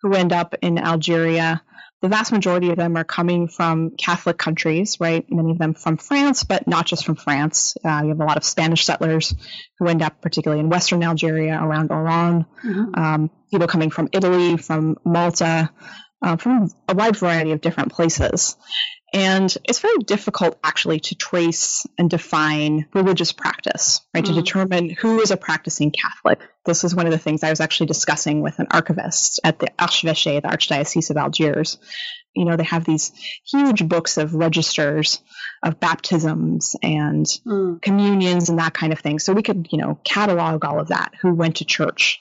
who 0.02 0.14
end 0.14 0.32
up 0.32 0.56
in 0.62 0.78
Algeria. 0.78 1.62
The 2.02 2.10
vast 2.10 2.34
majority 2.34 2.70
of 2.70 2.78
them 2.78 2.98
are 2.98 3.06
coming 3.06 3.48
from 3.48 3.92
Catholic 3.92 4.38
countries, 4.38 4.98
right? 5.00 5.26
Many 5.30 5.52
of 5.52 5.58
them 5.58 5.74
from 5.74 5.98
France, 5.98 6.44
but 6.44 6.68
not 6.68 6.86
just 6.86 7.06
from 7.06 7.16
France. 7.16 7.76
Uh, 7.84 8.02
you 8.04 8.10
have 8.10 8.20
a 8.20 8.26
lot 8.26 8.36
of 8.36 8.44
Spanish 8.44 8.86
settlers 8.86 9.34
who 9.80 9.88
end 9.88 10.02
up 10.02 10.22
particularly 10.22 10.60
in 10.60 10.70
Western 10.70 11.02
Algeria 11.04 11.58
around 11.62 11.92
Oran. 11.92 12.46
Mm-hmm. 12.64 13.00
Um, 13.00 13.32
people 13.52 13.68
coming 13.68 13.90
from 13.90 14.10
Italy, 14.12 14.58
from 14.58 14.98
Malta, 15.06 15.72
uh, 16.24 16.38
from 16.38 16.72
a 16.88 16.96
wide 16.96 17.18
variety 17.18 17.52
of 17.52 17.62
different 17.62 17.92
places. 17.92 18.56
And 19.14 19.56
it's 19.66 19.80
very 19.80 20.00
difficult 20.00 20.58
actually 20.64 21.00
to 21.02 21.16
trace 21.16 21.86
and 22.00 22.10
define 22.10 22.88
religious 22.96 23.32
practice, 23.32 24.02
right? 24.14 24.24
Mm-hmm. 24.24 24.34
To 24.34 24.42
determine 24.42 24.90
who 24.90 25.20
is 25.20 25.30
a 25.30 25.38
practicing 25.38 25.92
Catholic. 25.92 26.40
This 26.66 26.84
is 26.84 26.96
one 26.96 27.06
of 27.06 27.12
the 27.12 27.20
things 27.20 27.44
I 27.44 27.52
was 27.52 27.60
actually 27.60 27.88
discussing 27.88 28.42
with 28.42 28.58
an 28.58 28.68
archivist 28.72 29.40
at 29.44 29.60
the 29.60 29.68
Archevêché, 29.78 30.42
the 30.42 30.48
Archdiocese 30.48 31.12
of 31.12 31.18
Algiers. 31.18 31.78
You 32.34 32.46
know, 32.46 32.56
they 32.56 32.64
have 32.64 32.86
these 32.86 33.12
huge 33.46 33.88
books 33.88 34.18
of 34.18 34.34
registers 34.34 35.22
of 35.64 35.80
baptisms 35.80 36.76
and 36.84 37.26
mm. 37.46 37.82
communions 37.82 38.50
and 38.50 38.60
that 38.60 38.74
kind 38.74 38.92
of 38.92 39.00
thing. 39.00 39.18
So 39.18 39.34
we 39.34 39.44
could, 39.44 39.68
you 39.72 39.78
know, 39.78 39.98
catalog 40.04 40.66
all 40.66 40.80
of 40.80 40.90
that, 40.90 41.14
who 41.22 41.34
went 41.34 41.58
to 41.58 41.66
church. 41.66 42.20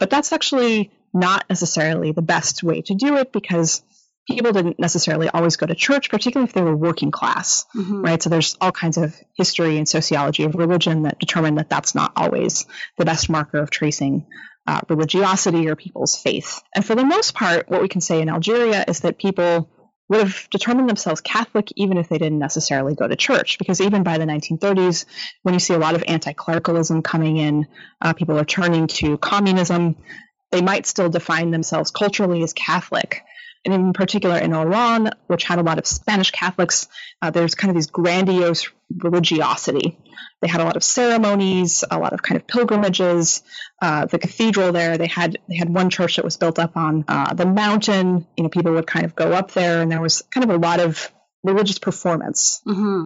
But 0.00 0.10
that's 0.10 0.32
actually 0.32 0.90
not 1.14 1.44
necessarily 1.48 2.12
the 2.12 2.22
best 2.22 2.62
way 2.62 2.82
to 2.82 2.94
do 2.94 3.16
it 3.16 3.32
because 3.32 3.82
people 4.28 4.52
didn't 4.52 4.78
necessarily 4.78 5.28
always 5.28 5.56
go 5.56 5.66
to 5.66 5.74
church, 5.74 6.10
particularly 6.10 6.48
if 6.48 6.52
they 6.52 6.62
were 6.62 6.76
working 6.76 7.10
class, 7.10 7.64
mm-hmm. 7.74 8.02
right? 8.02 8.22
So 8.22 8.30
there's 8.30 8.56
all 8.60 8.72
kinds 8.72 8.96
of 8.96 9.14
history 9.34 9.78
and 9.78 9.88
sociology 9.88 10.44
of 10.44 10.54
religion 10.54 11.02
that 11.02 11.18
determine 11.18 11.56
that 11.56 11.68
that's 11.68 11.94
not 11.94 12.12
always 12.16 12.66
the 12.98 13.04
best 13.04 13.30
marker 13.30 13.58
of 13.58 13.70
tracing 13.70 14.26
uh, 14.66 14.80
religiosity 14.88 15.68
or 15.68 15.76
people's 15.76 16.16
faith. 16.16 16.60
And 16.74 16.84
for 16.84 16.94
the 16.94 17.04
most 17.04 17.34
part, 17.34 17.68
what 17.68 17.82
we 17.82 17.88
can 17.88 18.00
say 18.00 18.20
in 18.20 18.28
Algeria 18.28 18.84
is 18.86 19.00
that 19.00 19.18
people 19.18 19.68
would 20.10 20.18
have 20.18 20.48
determined 20.50 20.88
themselves 20.88 21.20
Catholic 21.20 21.72
even 21.76 21.96
if 21.96 22.08
they 22.08 22.18
didn't 22.18 22.40
necessarily 22.40 22.96
go 22.96 23.06
to 23.06 23.14
church. 23.14 23.58
Because 23.58 23.80
even 23.80 24.02
by 24.02 24.18
the 24.18 24.24
1930s, 24.24 25.06
when 25.42 25.54
you 25.54 25.60
see 25.60 25.72
a 25.72 25.78
lot 25.78 25.94
of 25.94 26.02
anti 26.06 26.32
clericalism 26.32 27.00
coming 27.00 27.36
in, 27.36 27.68
uh, 28.02 28.12
people 28.12 28.36
are 28.36 28.44
turning 28.44 28.88
to 28.88 29.16
communism, 29.18 29.94
they 30.50 30.62
might 30.62 30.86
still 30.86 31.08
define 31.08 31.52
themselves 31.52 31.92
culturally 31.92 32.42
as 32.42 32.52
Catholic. 32.52 33.22
And 33.64 33.74
in 33.74 33.92
particular, 33.92 34.38
in 34.38 34.54
Oran, 34.54 35.10
which 35.26 35.44
had 35.44 35.58
a 35.58 35.62
lot 35.62 35.78
of 35.78 35.86
Spanish 35.86 36.30
Catholics, 36.30 36.88
uh, 37.20 37.30
there's 37.30 37.54
kind 37.54 37.70
of 37.70 37.74
these 37.74 37.88
grandiose 37.88 38.70
religiosity. 38.96 39.98
They 40.40 40.48
had 40.48 40.62
a 40.62 40.64
lot 40.64 40.76
of 40.76 40.82
ceremonies, 40.82 41.84
a 41.90 41.98
lot 41.98 42.14
of 42.14 42.22
kind 42.22 42.40
of 42.40 42.46
pilgrimages. 42.46 43.42
Uh, 43.82 44.06
the 44.06 44.18
cathedral 44.18 44.72
there, 44.72 44.96
they 44.96 45.06
had 45.06 45.38
they 45.48 45.56
had 45.56 45.68
one 45.68 45.90
church 45.90 46.16
that 46.16 46.24
was 46.24 46.38
built 46.38 46.58
up 46.58 46.76
on 46.76 47.04
uh, 47.06 47.34
the 47.34 47.44
mountain. 47.44 48.26
You 48.36 48.44
know, 48.44 48.48
people 48.48 48.72
would 48.72 48.86
kind 48.86 49.04
of 49.04 49.14
go 49.14 49.32
up 49.32 49.50
there, 49.52 49.82
and 49.82 49.90
there 49.90 50.00
was 50.00 50.22
kind 50.22 50.48
of 50.48 50.56
a 50.56 50.58
lot 50.58 50.80
of 50.80 51.10
religious 51.42 51.78
performance. 51.78 52.62
Mm-hmm. 52.66 53.02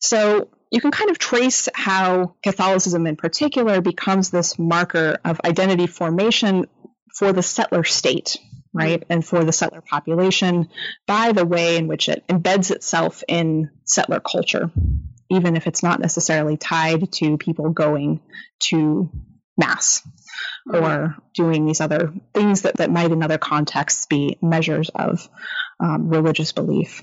So 0.00 0.48
you 0.70 0.80
can 0.80 0.90
kind 0.90 1.10
of 1.10 1.18
trace 1.18 1.68
how 1.72 2.34
Catholicism, 2.42 3.06
in 3.06 3.14
particular, 3.14 3.80
becomes 3.80 4.30
this 4.30 4.58
marker 4.58 5.18
of 5.24 5.40
identity 5.44 5.86
formation 5.86 6.66
for 7.14 7.32
the 7.32 7.42
settler 7.42 7.84
state 7.84 8.38
right? 8.76 9.02
And 9.08 9.24
for 9.24 9.44
the 9.44 9.52
settler 9.52 9.80
population 9.80 10.68
by 11.06 11.32
the 11.32 11.46
way 11.46 11.76
in 11.76 11.86
which 11.86 12.08
it 12.08 12.24
embeds 12.28 12.70
itself 12.70 13.22
in 13.28 13.70
settler 13.84 14.20
culture, 14.20 14.70
even 15.30 15.56
if 15.56 15.66
it's 15.66 15.82
not 15.82 16.00
necessarily 16.00 16.56
tied 16.56 17.10
to 17.12 17.38
people 17.38 17.70
going 17.70 18.20
to 18.60 19.10
mass 19.56 20.06
or 20.72 21.16
doing 21.34 21.64
these 21.64 21.80
other 21.80 22.12
things 22.34 22.62
that, 22.62 22.76
that 22.76 22.90
might 22.90 23.10
in 23.10 23.22
other 23.22 23.38
contexts 23.38 24.06
be 24.06 24.36
measures 24.42 24.90
of 24.94 25.28
um, 25.80 26.08
religious 26.08 26.52
belief. 26.52 27.02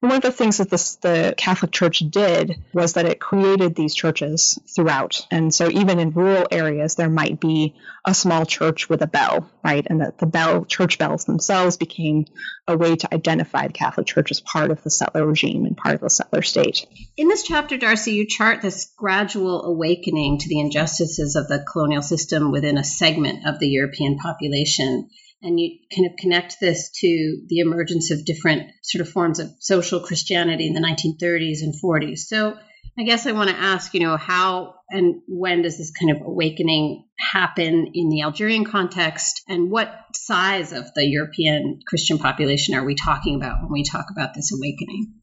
One 0.00 0.12
of 0.12 0.22
the 0.22 0.32
things 0.32 0.56
that 0.56 0.70
this, 0.70 0.96
the 0.96 1.34
Catholic 1.36 1.72
Church 1.72 1.98
did 1.98 2.62
was 2.72 2.94
that 2.94 3.04
it 3.04 3.20
created 3.20 3.74
these 3.74 3.94
churches 3.94 4.58
throughout. 4.74 5.26
And 5.30 5.54
so 5.54 5.68
even 5.68 5.98
in 5.98 6.12
rural 6.12 6.46
areas, 6.50 6.94
there 6.94 7.10
might 7.10 7.38
be 7.38 7.74
a 8.06 8.14
small 8.14 8.46
church 8.46 8.88
with 8.88 9.02
a 9.02 9.06
bell, 9.06 9.50
right? 9.62 9.86
And 9.88 10.00
that 10.00 10.16
the 10.16 10.24
bell, 10.24 10.64
church 10.64 10.96
bells 10.96 11.26
themselves 11.26 11.76
became 11.76 12.24
a 12.66 12.78
way 12.78 12.96
to 12.96 13.14
identify 13.14 13.66
the 13.66 13.74
Catholic 13.74 14.06
Church 14.06 14.30
as 14.30 14.40
part 14.40 14.70
of 14.70 14.82
the 14.82 14.90
settler 14.90 15.26
regime 15.26 15.66
and 15.66 15.76
part 15.76 15.96
of 15.96 16.00
the 16.00 16.08
settler 16.08 16.40
state. 16.40 16.86
In 17.18 17.28
this 17.28 17.42
chapter, 17.42 17.76
Darcy, 17.76 18.12
you 18.12 18.26
chart 18.26 18.62
this 18.62 18.90
gradual 18.96 19.64
awakening 19.64 20.38
to 20.38 20.48
the 20.48 20.60
injustices 20.60 21.36
of 21.36 21.46
the 21.48 21.62
colonial 21.70 22.02
system 22.02 22.52
within 22.52 22.78
a 22.78 22.84
segment 22.84 23.46
of 23.46 23.58
the 23.58 23.68
European 23.68 24.16
population 24.16 25.10
and 25.42 25.58
you 25.58 25.78
kind 25.94 26.06
of 26.06 26.16
connect 26.18 26.60
this 26.60 26.90
to 27.00 27.42
the 27.48 27.60
emergence 27.60 28.10
of 28.10 28.24
different 28.24 28.70
sort 28.82 29.00
of 29.00 29.08
forms 29.08 29.38
of 29.38 29.50
social 29.58 30.00
Christianity 30.00 30.66
in 30.66 30.74
the 30.74 30.80
1930s 30.80 31.62
and 31.62 31.74
40s. 31.82 32.18
So 32.18 32.58
I 32.98 33.04
guess 33.04 33.26
I 33.26 33.32
want 33.32 33.50
to 33.50 33.56
ask, 33.56 33.94
you 33.94 34.00
know, 34.00 34.16
how 34.16 34.74
and 34.90 35.22
when 35.26 35.62
does 35.62 35.78
this 35.78 35.92
kind 35.92 36.10
of 36.10 36.26
awakening 36.26 37.04
happen 37.18 37.92
in 37.94 38.08
the 38.08 38.22
Algerian 38.22 38.64
context? 38.64 39.42
And 39.48 39.70
what 39.70 39.90
size 40.14 40.72
of 40.72 40.92
the 40.94 41.06
European 41.06 41.80
Christian 41.86 42.18
population 42.18 42.74
are 42.74 42.84
we 42.84 42.94
talking 42.94 43.36
about 43.36 43.62
when 43.62 43.72
we 43.72 43.84
talk 43.84 44.06
about 44.10 44.34
this 44.34 44.52
awakening? 44.52 45.14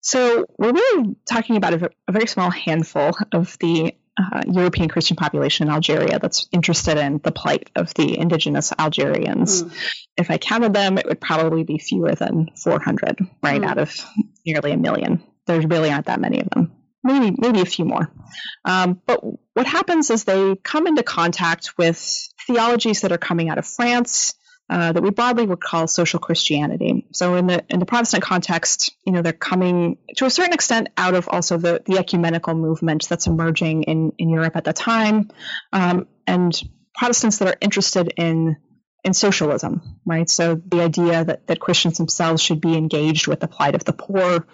So 0.00 0.46
we're 0.58 0.72
really 0.72 1.16
talking 1.28 1.56
about 1.56 1.74
a, 1.74 1.90
a 2.08 2.12
very 2.12 2.26
small 2.26 2.50
handful 2.50 3.12
of 3.32 3.56
the 3.58 3.94
uh, 4.32 4.42
European 4.46 4.88
Christian 4.88 5.16
population 5.16 5.66
in 5.66 5.72
Algeria 5.72 6.18
that's 6.18 6.48
interested 6.52 6.98
in 6.98 7.18
the 7.18 7.32
plight 7.32 7.70
of 7.74 7.92
the 7.94 8.18
indigenous 8.18 8.72
Algerians. 8.78 9.62
Mm. 9.62 9.72
If 10.16 10.30
I 10.30 10.38
counted 10.38 10.72
them, 10.72 10.98
it 10.98 11.06
would 11.06 11.20
probably 11.20 11.64
be 11.64 11.78
fewer 11.78 12.14
than 12.14 12.50
400, 12.56 13.18
right, 13.42 13.60
mm. 13.60 13.66
out 13.66 13.78
of 13.78 13.94
nearly 14.46 14.72
a 14.72 14.76
million. 14.76 15.22
There 15.46 15.60
really 15.60 15.90
aren't 15.90 16.06
that 16.06 16.20
many 16.20 16.40
of 16.40 16.48
them. 16.50 16.72
Maybe, 17.04 17.34
maybe 17.36 17.60
a 17.60 17.66
few 17.66 17.84
more. 17.84 18.12
Um, 18.64 19.00
but 19.06 19.20
what 19.54 19.66
happens 19.66 20.10
is 20.10 20.24
they 20.24 20.54
come 20.54 20.86
into 20.86 21.02
contact 21.02 21.76
with 21.76 21.98
theologies 22.46 23.00
that 23.00 23.10
are 23.10 23.18
coming 23.18 23.48
out 23.48 23.58
of 23.58 23.66
France, 23.66 24.34
uh, 24.72 24.90
that 24.90 25.02
we 25.02 25.10
broadly 25.10 25.44
would 25.44 25.60
call 25.60 25.86
social 25.86 26.18
Christianity. 26.18 27.04
So 27.12 27.34
in 27.34 27.46
the 27.46 27.62
in 27.68 27.78
the 27.78 27.84
Protestant 27.84 28.22
context, 28.22 28.96
you 29.04 29.12
know, 29.12 29.20
they're 29.20 29.34
coming 29.34 29.98
to 30.16 30.24
a 30.24 30.30
certain 30.30 30.54
extent 30.54 30.88
out 30.96 31.12
of 31.12 31.28
also 31.28 31.58
the 31.58 31.82
the 31.84 31.98
ecumenical 31.98 32.54
movement 32.54 33.06
that's 33.06 33.26
emerging 33.26 33.82
in 33.82 34.12
in 34.16 34.30
Europe 34.30 34.56
at 34.56 34.64
the 34.64 34.72
time, 34.72 35.28
um, 35.74 36.08
and 36.26 36.58
Protestants 36.94 37.36
that 37.38 37.48
are 37.48 37.56
interested 37.60 38.14
in 38.16 38.56
in 39.04 39.14
socialism, 39.14 39.98
right? 40.06 40.30
So 40.30 40.54
the 40.54 40.80
idea 40.80 41.24
that, 41.24 41.48
that 41.48 41.58
Christians 41.58 41.98
themselves 41.98 42.40
should 42.40 42.60
be 42.60 42.76
engaged 42.76 43.26
with 43.26 43.40
the 43.40 43.48
plight 43.48 43.74
of 43.74 43.84
the 43.84 43.92
poor 43.92 44.46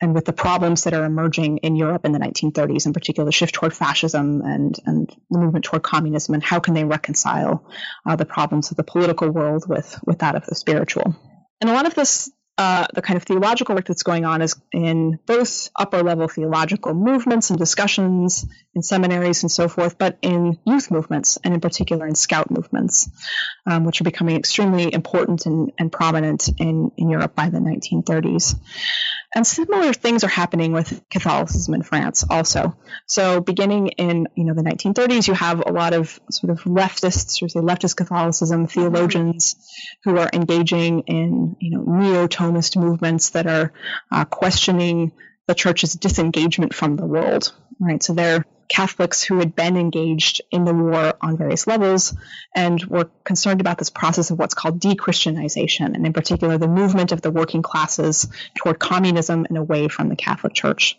and 0.00 0.12
with 0.12 0.24
the 0.24 0.32
problems 0.32 0.84
that 0.84 0.94
are 0.94 1.04
emerging 1.04 1.58
in 1.58 1.76
Europe 1.76 2.04
in 2.04 2.10
the 2.10 2.18
1930s, 2.18 2.86
in 2.86 2.92
particular 2.92 3.24
the 3.24 3.32
shift 3.32 3.54
toward 3.54 3.72
fascism 3.72 4.42
and, 4.42 4.76
and 4.86 5.16
the 5.30 5.38
movement 5.38 5.64
toward 5.64 5.84
communism, 5.84 6.34
and 6.34 6.42
how 6.42 6.58
can 6.58 6.74
they 6.74 6.84
reconcile 6.84 7.64
uh, 8.04 8.16
the 8.16 8.24
problems 8.24 8.72
of 8.72 8.76
the 8.76 8.82
political 8.82 9.30
world 9.30 9.68
with, 9.68 9.96
with 10.04 10.18
that 10.18 10.34
of 10.34 10.46
the 10.46 10.56
spiritual. 10.56 11.14
And 11.60 11.70
a 11.70 11.74
lot 11.74 11.86
of 11.86 11.94
this 11.94 12.28
uh, 12.62 12.86
the 12.94 13.02
kind 13.02 13.16
of 13.16 13.24
theological 13.24 13.74
work 13.74 13.86
that's 13.86 14.04
going 14.04 14.24
on 14.24 14.40
is 14.40 14.54
in 14.70 15.18
both 15.26 15.68
upper 15.74 16.00
level 16.00 16.28
theological 16.28 16.94
movements 16.94 17.50
and 17.50 17.58
discussions 17.58 18.46
in 18.72 18.82
seminaries 18.82 19.42
and 19.42 19.50
so 19.50 19.66
forth, 19.66 19.98
but 19.98 20.16
in 20.22 20.56
youth 20.64 20.88
movements 20.88 21.38
and 21.42 21.54
in 21.54 21.60
particular 21.60 22.06
in 22.06 22.14
scout 22.14 22.52
movements, 22.52 23.10
um, 23.66 23.84
which 23.84 24.00
are 24.00 24.04
becoming 24.04 24.36
extremely 24.36 24.94
important 24.94 25.44
and, 25.44 25.72
and 25.76 25.90
prominent 25.90 26.48
in, 26.60 26.92
in 26.96 27.10
Europe 27.10 27.34
by 27.34 27.48
the 27.48 27.58
1930s. 27.58 28.54
And 29.34 29.46
similar 29.46 29.94
things 29.94 30.24
are 30.24 30.28
happening 30.28 30.72
with 30.72 31.02
Catholicism 31.08 31.72
in 31.72 31.82
France 31.82 32.22
also. 32.28 32.76
So 33.06 33.40
beginning 33.40 33.88
in 33.88 34.28
you 34.34 34.44
know 34.44 34.54
the 34.54 34.62
1930s, 34.62 35.26
you 35.26 35.34
have 35.34 35.62
a 35.64 35.72
lot 35.72 35.94
of 35.94 36.20
sort 36.30 36.50
of 36.50 36.64
leftist, 36.64 37.42
or 37.42 37.48
say 37.48 37.60
leftist 37.60 37.96
Catholicism 37.96 38.66
theologians 38.66 39.56
who 40.04 40.18
are 40.18 40.28
engaging 40.32 41.00
in 41.06 41.56
you 41.60 41.70
know 41.70 41.82
neo-Thomist 41.82 42.76
movements 42.76 43.30
that 43.30 43.46
are 43.46 43.72
uh, 44.10 44.26
questioning 44.26 45.12
the 45.46 45.54
church's 45.54 45.94
disengagement 45.94 46.74
from 46.74 46.96
the 46.96 47.06
world. 47.06 47.52
Right, 47.80 48.02
so 48.02 48.12
they're 48.12 48.44
Catholics 48.72 49.22
who 49.22 49.38
had 49.38 49.54
been 49.54 49.76
engaged 49.76 50.40
in 50.50 50.64
the 50.64 50.72
war 50.72 51.12
on 51.20 51.36
various 51.36 51.66
levels 51.66 52.16
and 52.54 52.82
were 52.86 53.10
concerned 53.22 53.60
about 53.60 53.76
this 53.76 53.90
process 53.90 54.30
of 54.30 54.38
what's 54.38 54.54
called 54.54 54.80
de-Christianization, 54.80 55.94
and 55.94 56.06
in 56.06 56.14
particular 56.14 56.56
the 56.56 56.68
movement 56.68 57.12
of 57.12 57.20
the 57.20 57.30
working 57.30 57.60
classes 57.60 58.28
toward 58.56 58.78
communism 58.78 59.44
and 59.46 59.58
away 59.58 59.88
from 59.88 60.08
the 60.08 60.16
Catholic 60.16 60.54
Church. 60.54 60.96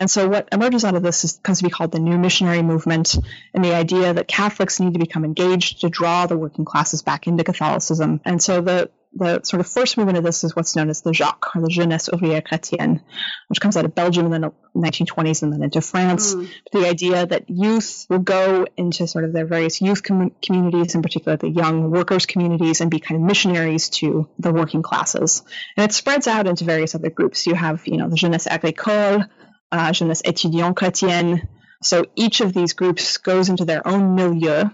And 0.00 0.10
so 0.10 0.28
what 0.28 0.48
emerges 0.50 0.84
out 0.84 0.96
of 0.96 1.04
this 1.04 1.24
is, 1.24 1.38
comes 1.42 1.58
to 1.58 1.64
be 1.64 1.70
called 1.70 1.92
the 1.92 2.00
new 2.00 2.18
missionary 2.18 2.62
movement 2.62 3.16
and 3.54 3.64
the 3.64 3.74
idea 3.74 4.14
that 4.14 4.26
Catholics 4.26 4.80
need 4.80 4.94
to 4.94 4.98
become 4.98 5.24
engaged 5.24 5.82
to 5.82 5.88
draw 5.88 6.26
the 6.26 6.36
working 6.36 6.64
classes 6.64 7.02
back 7.02 7.26
into 7.28 7.44
Catholicism. 7.44 8.20
And 8.24 8.42
so 8.42 8.60
the 8.60 8.90
the 9.14 9.40
sort 9.42 9.60
of 9.60 9.66
first 9.66 9.96
movement 9.96 10.18
of 10.18 10.24
this 10.24 10.44
is 10.44 10.54
what's 10.54 10.76
known 10.76 10.90
as 10.90 11.00
the 11.00 11.12
JOC, 11.12 11.56
or 11.56 11.62
the 11.62 11.68
Jeunesse 11.68 12.08
Ouvrière 12.08 12.46
Chrétienne, 12.46 13.00
which 13.48 13.60
comes 13.60 13.76
out 13.76 13.84
of 13.84 13.94
Belgium 13.94 14.32
in 14.32 14.40
the 14.40 14.52
1920s 14.76 15.42
and 15.42 15.52
then 15.52 15.62
into 15.62 15.80
France. 15.80 16.34
Mm. 16.34 16.48
The 16.72 16.86
idea 16.86 17.26
that 17.26 17.48
youth 17.48 18.06
will 18.08 18.18
go 18.18 18.66
into 18.76 19.06
sort 19.06 19.24
of 19.24 19.32
their 19.32 19.46
various 19.46 19.80
youth 19.80 20.02
com- 20.02 20.32
communities, 20.42 20.94
in 20.94 21.02
particular 21.02 21.36
the 21.36 21.48
young 21.48 21.90
workers' 21.90 22.26
communities, 22.26 22.80
and 22.80 22.90
be 22.90 23.00
kind 23.00 23.20
of 23.20 23.26
missionaries 23.26 23.88
to 23.90 24.28
the 24.38 24.52
working 24.52 24.82
classes. 24.82 25.42
And 25.76 25.90
it 25.90 25.94
spreads 25.94 26.26
out 26.26 26.46
into 26.46 26.64
various 26.64 26.94
other 26.94 27.10
groups. 27.10 27.46
You 27.46 27.54
have, 27.54 27.86
you 27.86 27.96
know, 27.96 28.08
the 28.08 28.16
Jeunesse 28.16 28.46
Agricole, 28.46 29.24
uh, 29.72 29.92
Jeunesse 29.92 30.22
Étudiante 30.22 30.74
Chrétienne. 30.74 31.48
So 31.82 32.04
each 32.14 32.40
of 32.40 32.52
these 32.52 32.72
groups 32.72 33.18
goes 33.18 33.48
into 33.48 33.64
their 33.64 33.86
own 33.86 34.16
milieu 34.16 34.64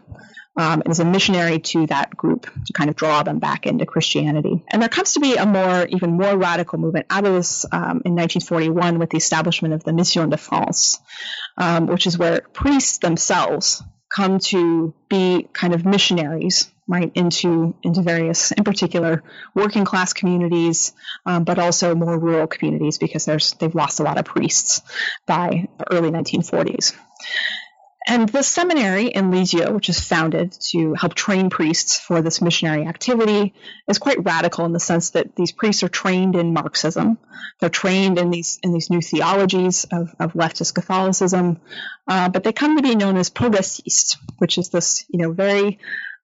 um, 0.56 0.82
and 0.82 0.90
is 0.90 1.00
a 1.00 1.04
missionary 1.04 1.58
to 1.58 1.86
that 1.88 2.16
group 2.16 2.48
to 2.66 2.72
kind 2.72 2.88
of 2.88 2.96
draw 2.96 3.22
them 3.22 3.38
back 3.38 3.66
into 3.66 3.86
Christianity. 3.86 4.64
And 4.70 4.80
there 4.80 4.88
comes 4.88 5.14
to 5.14 5.20
be 5.20 5.34
a 5.36 5.46
more, 5.46 5.86
even 5.86 6.12
more 6.12 6.36
radical 6.36 6.78
movement 6.78 7.06
out 7.10 7.26
of 7.26 7.34
this 7.34 7.64
um, 7.72 8.02
in 8.04 8.14
1941 8.14 8.98
with 8.98 9.10
the 9.10 9.16
establishment 9.16 9.74
of 9.74 9.82
the 9.82 9.92
Mission 9.92 10.30
de 10.30 10.36
France, 10.36 11.00
um, 11.58 11.86
which 11.86 12.06
is 12.06 12.16
where 12.16 12.42
priests 12.52 12.98
themselves 12.98 13.82
come 14.14 14.38
to 14.38 14.94
be 15.08 15.48
kind 15.52 15.74
of 15.74 15.84
missionaries 15.84 16.70
right 16.86 17.10
into 17.14 17.74
into 17.82 18.02
various 18.02 18.52
in 18.52 18.62
particular 18.62 19.22
working 19.54 19.84
class 19.84 20.12
communities 20.12 20.92
um, 21.24 21.44
but 21.44 21.58
also 21.58 21.94
more 21.94 22.18
rural 22.18 22.46
communities 22.46 22.98
because 22.98 23.24
there's 23.24 23.54
they've 23.54 23.74
lost 23.74 24.00
a 24.00 24.02
lot 24.02 24.18
of 24.18 24.24
priests 24.26 24.82
by 25.26 25.66
the 25.78 25.92
early 25.92 26.10
1940s 26.10 26.94
and 28.06 28.28
the 28.28 28.42
seminary 28.42 29.06
in 29.06 29.30
Lisieux, 29.30 29.72
which 29.72 29.88
is 29.88 29.98
founded 29.98 30.52
to 30.70 30.92
help 30.94 31.14
train 31.14 31.48
priests 31.48 31.98
for 31.98 32.20
this 32.20 32.42
missionary 32.42 32.86
activity, 32.86 33.54
is 33.88 33.98
quite 33.98 34.22
radical 34.24 34.66
in 34.66 34.72
the 34.72 34.80
sense 34.80 35.10
that 35.10 35.34
these 35.36 35.52
priests 35.52 35.82
are 35.82 35.88
trained 35.88 36.36
in 36.36 36.52
Marxism. 36.52 37.16
They're 37.60 37.70
trained 37.70 38.18
in 38.18 38.30
these 38.30 38.58
in 38.62 38.72
these 38.72 38.90
new 38.90 39.00
theologies 39.00 39.84
of, 39.90 40.14
of 40.20 40.34
leftist 40.34 40.74
Catholicism, 40.74 41.60
uh, 42.06 42.28
but 42.28 42.44
they 42.44 42.52
come 42.52 42.76
to 42.76 42.82
be 42.82 42.94
known 42.94 43.16
as 43.16 43.30
progressistes, 43.30 44.18
which 44.38 44.58
is 44.58 44.68
this 44.68 45.06
you 45.08 45.20
know 45.20 45.32
very 45.32 45.78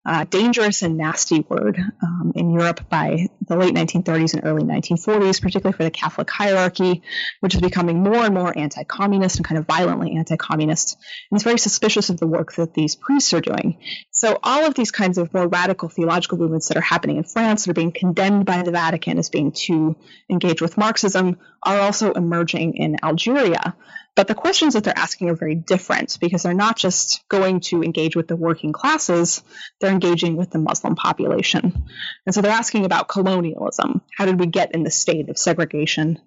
uh, 0.06 0.24
dangerous 0.24 0.82
and 0.82 0.96
nasty 0.96 1.40
word 1.40 1.78
um, 2.02 2.32
in 2.34 2.50
Europe 2.50 2.88
by 2.88 3.28
the 3.46 3.56
late 3.56 3.74
1930s 3.74 4.32
and 4.32 4.46
early 4.46 4.62
1940s, 4.62 5.42
particularly 5.42 5.76
for 5.76 5.84
the 5.84 5.90
Catholic 5.90 6.30
hierarchy, 6.30 7.02
which 7.40 7.54
is 7.54 7.60
becoming 7.60 8.02
more 8.02 8.24
and 8.24 8.34
more 8.34 8.56
anti 8.56 8.82
communist 8.84 9.36
and 9.36 9.44
kind 9.44 9.58
of 9.58 9.66
violently 9.66 10.16
anti 10.16 10.36
communist. 10.36 10.96
And 11.30 11.36
it's 11.36 11.44
very 11.44 11.58
suspicious 11.58 12.08
of 12.08 12.18
the 12.18 12.26
work 12.26 12.54
that 12.54 12.72
these 12.72 12.94
priests 12.94 13.34
are 13.34 13.42
doing. 13.42 13.78
So, 14.10 14.38
all 14.42 14.64
of 14.64 14.74
these 14.74 14.90
kinds 14.90 15.18
of 15.18 15.34
more 15.34 15.46
radical 15.46 15.90
theological 15.90 16.38
movements 16.38 16.68
that 16.68 16.78
are 16.78 16.82
happening 16.82 17.18
in 17.18 17.24
France 17.24 17.64
that 17.64 17.72
are 17.72 17.74
being 17.74 17.92
condemned 17.92 18.46
by 18.46 18.62
the 18.62 18.70
Vatican 18.70 19.18
as 19.18 19.28
being 19.28 19.52
too 19.52 19.96
engaged 20.30 20.62
with 20.62 20.78
Marxism 20.78 21.38
are 21.62 21.80
also 21.80 22.12
emerging 22.12 22.76
in 22.76 22.96
Algeria. 23.02 23.76
But 24.16 24.28
the 24.28 24.34
questions 24.34 24.74
that 24.74 24.84
they're 24.84 24.98
asking 24.98 25.30
are 25.30 25.36
very 25.36 25.54
different 25.54 26.18
because 26.20 26.42
they're 26.42 26.52
not 26.52 26.76
just 26.76 27.26
going 27.28 27.60
to 27.60 27.82
engage 27.82 28.16
with 28.16 28.28
the 28.28 28.36
working 28.36 28.72
classes, 28.72 29.42
they're 29.80 29.92
engaging 29.92 30.36
with 30.36 30.50
the 30.50 30.58
Muslim 30.58 30.96
population. 30.96 31.84
And 32.26 32.34
so 32.34 32.40
they're 32.40 32.50
asking 32.50 32.84
about 32.84 33.08
colonialism. 33.08 34.02
How 34.16 34.26
did 34.26 34.40
we 34.40 34.46
get 34.46 34.74
in 34.74 34.82
the 34.82 34.90
state 34.90 35.28
of 35.28 35.38
segregation 35.38 36.18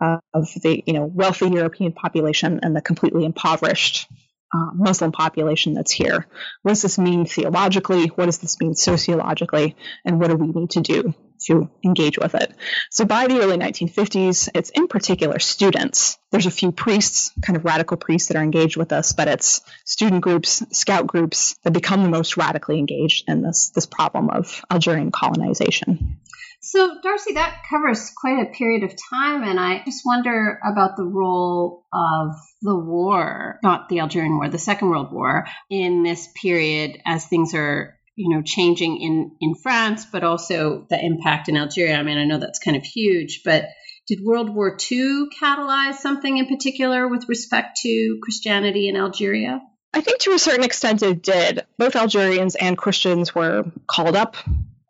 uh, 0.00 0.18
of 0.34 0.48
the 0.62 0.82
you 0.86 0.92
know 0.92 1.04
wealthy 1.04 1.48
European 1.48 1.92
population 1.92 2.60
and 2.62 2.74
the 2.74 2.82
completely 2.82 3.24
impoverished 3.24 4.06
uh, 4.52 4.70
Muslim 4.74 5.12
population 5.12 5.74
that's 5.74 5.92
here? 5.92 6.26
What 6.62 6.72
does 6.72 6.82
this 6.82 6.98
mean 6.98 7.24
theologically? 7.24 8.06
What 8.08 8.26
does 8.26 8.38
this 8.38 8.58
mean 8.60 8.74
sociologically? 8.74 9.76
And 10.04 10.20
what 10.20 10.30
do 10.30 10.36
we 10.36 10.48
need 10.48 10.70
to 10.70 10.80
do 10.80 11.14
to 11.46 11.70
engage 11.84 12.18
with 12.18 12.34
it. 12.34 12.52
So 12.90 13.04
by 13.04 13.26
the 13.26 13.40
early 13.40 13.56
1950s, 13.56 14.48
it's 14.54 14.70
in 14.70 14.88
particular 14.88 15.38
students. 15.38 16.18
There's 16.30 16.46
a 16.46 16.50
few 16.50 16.72
priests, 16.72 17.32
kind 17.44 17.56
of 17.56 17.64
radical 17.64 17.96
priests 17.96 18.28
that 18.28 18.36
are 18.36 18.42
engaged 18.42 18.76
with 18.76 18.92
us, 18.92 19.12
but 19.12 19.28
it's 19.28 19.60
student 19.84 20.20
groups, 20.20 20.62
scout 20.76 21.06
groups 21.06 21.56
that 21.64 21.72
become 21.72 22.02
the 22.02 22.10
most 22.10 22.36
radically 22.36 22.78
engaged 22.78 23.24
in 23.28 23.42
this, 23.42 23.70
this 23.74 23.86
problem 23.86 24.30
of 24.30 24.64
Algerian 24.70 25.10
colonization. 25.10 26.18
So, 26.60 26.96
Darcy, 27.02 27.34
that 27.34 27.62
covers 27.70 28.10
quite 28.20 28.42
a 28.42 28.50
period 28.50 28.82
of 28.82 28.90
time, 29.10 29.44
and 29.44 29.60
I 29.60 29.82
just 29.84 30.02
wonder 30.04 30.58
about 30.68 30.96
the 30.96 31.04
role 31.04 31.84
of 31.92 32.34
the 32.62 32.76
war, 32.76 33.60
not 33.62 33.88
the 33.88 34.00
Algerian 34.00 34.36
War, 34.36 34.48
the 34.48 34.58
Second 34.58 34.90
World 34.90 35.12
War, 35.12 35.46
in 35.70 36.02
this 36.02 36.28
period 36.34 37.00
as 37.06 37.26
things 37.26 37.54
are 37.54 37.97
you 38.18 38.34
know 38.34 38.42
changing 38.42 39.00
in 39.00 39.32
in 39.40 39.54
France, 39.54 40.04
but 40.04 40.24
also 40.24 40.86
the 40.90 41.02
impact 41.02 41.48
in 41.48 41.56
Algeria. 41.56 41.96
I 41.96 42.02
mean, 42.02 42.18
I 42.18 42.24
know 42.24 42.38
that's 42.38 42.58
kind 42.58 42.76
of 42.76 42.82
huge, 42.82 43.42
but 43.44 43.68
did 44.08 44.20
World 44.22 44.54
War 44.54 44.76
II 44.90 45.26
catalyze 45.40 45.96
something 45.96 46.38
in 46.38 46.46
particular 46.46 47.06
with 47.08 47.28
respect 47.28 47.78
to 47.82 48.18
Christianity 48.22 48.88
in 48.88 48.96
Algeria? 48.96 49.60
I 49.94 50.00
think 50.00 50.20
to 50.20 50.32
a 50.32 50.38
certain 50.38 50.64
extent 50.64 51.02
it 51.02 51.22
did. 51.22 51.64
Both 51.78 51.96
Algerians 51.96 52.54
and 52.54 52.76
Christians 52.76 53.34
were 53.34 53.64
called 53.86 54.16
up. 54.16 54.36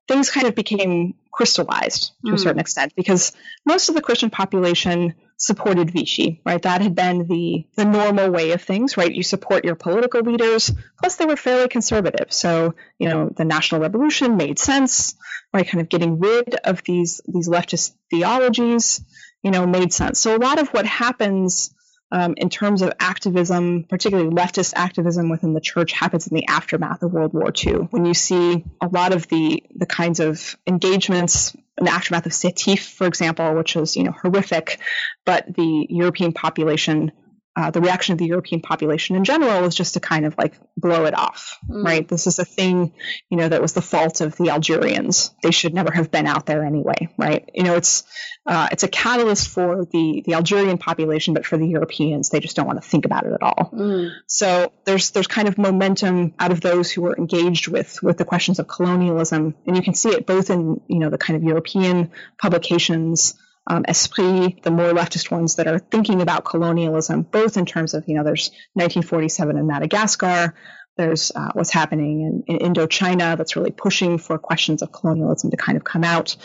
Things 0.09 0.31
kind 0.31 0.47
of 0.47 0.55
became 0.55 1.15
crystallized 1.39 2.11
to 2.25 2.27
mm. 2.27 2.29
a 2.31 2.31
hmm. 2.33 2.43
certain 2.43 2.59
extent 2.59 2.93
because 2.97 3.31
most 3.65 3.89
of 3.89 3.95
the 3.95 4.03
Christian 4.03 4.29
population 4.29 5.15
supported 5.37 5.93
Vichy, 5.93 6.43
right? 6.45 6.61
That 6.61 6.83
had 6.83 6.97
been 6.97 7.29
the 7.29 7.65
the 7.77 7.85
normal 7.85 8.29
way 8.29 8.51
of 8.51 8.61
things, 8.61 8.97
right? 8.97 9.15
You 9.15 9.23
support 9.23 9.65
your 9.65 9.77
political 9.77 10.23
leaders. 10.23 10.73
Plus, 10.99 11.15
they 11.15 11.27
were 11.27 11.37
fairly 11.37 11.69
conservative, 11.69 12.33
so 12.33 12.75
you 12.99 13.09
know 13.09 13.31
the 13.37 13.45
National 13.45 13.81
Revolution 13.81 14.37
made 14.37 14.59
sense, 14.59 15.15
right? 15.55 15.67
Kind 15.67 15.81
of 15.81 15.89
getting 15.89 16.19
rid 16.19 16.57
of 16.65 16.83
these 16.83 17.21
these 17.33 17.49
leftist 17.49 17.95
theologies, 18.11 19.01
you 19.45 19.53
know, 19.53 19.65
made 19.65 19.93
sense. 19.93 20.19
So 20.19 20.35
a 20.35 20.43
lot 20.49 20.59
of 20.59 20.71
what 20.71 20.87
happens 20.87 21.73
um, 22.11 22.35
in 22.37 22.49
terms 22.49 22.83
of 22.83 22.93
activism, 22.99 23.85
particularly 23.85 24.31
leftist 24.31 24.73
activism 24.75 25.29
within 25.29 25.53
the 25.53 25.61
church, 25.61 25.93
happens 25.93 26.27
in 26.27 26.35
the 26.35 26.47
aftermath 26.47 27.03
of 27.03 27.13
World 27.13 27.35
War 27.35 27.53
II. 27.55 27.89
When 27.91 28.07
you 28.07 28.15
see 28.15 28.65
a 28.81 28.89
lot 28.89 29.13
of 29.13 29.29
the 29.29 29.63
the 29.75 29.87
kinds 29.87 30.21
of 30.21 30.57
engagements 30.67 31.55
in 31.77 31.85
the 31.85 31.91
aftermath 31.91 32.27
of 32.27 32.33
Sétif, 32.33 32.81
for 32.81 33.07
example, 33.07 33.55
which 33.55 33.75
was 33.75 33.97
you 33.97 34.05
know 34.05 34.13
horrific, 34.13 34.81
but 35.27 35.55
the 35.55 35.87
European 35.91 36.33
population 36.33 37.13
uh, 37.59 37.73
the 37.73 37.81
reaction 37.81 38.13
of 38.13 38.19
the 38.19 38.27
European 38.27 38.61
population 38.61 39.17
in 39.17 39.25
general 39.25 39.63
was 39.63 39.75
just 39.75 39.95
to 39.95 40.01
kind 40.01 40.25
of 40.25 40.39
like 40.39 40.55
blow 40.77 41.07
it 41.07 41.19
off, 41.19 41.59
mm. 41.69 41.85
right? 41.85 42.07
This 42.07 42.29
is 42.29 42.39
a 42.39 42.45
thing, 42.45 42.93
you 43.31 43.37
know, 43.37 43.49
that 43.49 43.61
was 43.61 43.73
the 43.73 43.83
fault 43.83 44.21
of 44.21 44.37
the 44.37 44.51
Algerians. 44.51 45.35
They 45.43 45.51
should 45.51 45.75
never 45.75 45.91
have 45.91 46.13
been 46.13 46.29
out 46.29 46.47
there 46.47 46.65
anyway, 46.65 47.09
right? 47.19 47.51
You 47.53 47.65
know, 47.65 47.75
it's 47.75 48.05
uh, 48.47 48.69
it's 48.71 48.85
a 48.85 48.89
catalyst 48.89 49.49
for 49.49 49.85
the 49.87 50.23
the 50.25 50.35
Algerian 50.35 50.79
population, 50.79 51.35
but 51.35 51.45
for 51.45 51.59
the 51.59 51.67
Europeans, 51.67 52.29
they 52.29 52.39
just 52.39 52.55
don't 52.55 52.67
want 52.69 52.81
to 52.81 52.89
think 52.89 53.05
about 53.07 53.27
it 53.27 53.33
at 53.33 53.43
all. 53.43 53.71
Mm. 53.75 54.13
So 54.29 54.73
there's 54.85 55.11
there's 55.11 55.27
kind 55.27 55.49
of 55.49 55.59
momentum 55.59 56.35
out 56.39 56.53
of 56.53 56.61
those 56.61 56.93
who 56.93 57.03
were 57.03 57.17
engaged 57.17 57.67
with 57.67 58.01
with 58.05 58.19
the 58.19 58.25
questions 58.25 58.61
of 58.61 58.69
colonialism, 58.69 59.57
and 59.67 59.77
you 59.77 59.83
can 59.83 59.95
see 59.95 60.11
it 60.11 60.27
both 60.27 60.51
in 60.51 60.81
you 60.87 61.01
know 61.01 61.11
the 61.11 61.19
kind 61.19 61.37
of 61.37 61.43
European 61.43 62.13
publications 62.41 63.35
um, 63.69 63.85
Esprit, 63.87 64.63
the 64.63 64.71
more 64.71 64.93
leftist 64.93 65.31
ones 65.31 65.57
that 65.57 65.69
are 65.69 65.79
thinking 65.79 66.23
about 66.23 66.45
colonialism, 66.45 67.23
both 67.23 67.57
in 67.57 67.67
terms 67.67 67.95
of, 67.95 68.05
you 68.09 68.17
know, 68.17 68.25
there's 68.25 68.51
1947 68.73 69.59
in 69.59 69.67
Madagascar, 69.67 70.55
there's 70.97 71.31
uh, 71.35 71.51
what's 71.53 71.71
happening 71.71 72.43
in, 72.49 72.57
in 72.57 72.75
Indochina 72.75 73.37
that's 73.37 73.55
really 73.55 73.71
pushing 73.71 74.19
for 74.19 74.37
questions 74.37 74.83
of 74.83 74.91
colonialism 74.91 75.51
to 75.51 75.57
kind 75.57 75.77
of 75.77 75.85
come 75.85 76.03
out. 76.03 76.37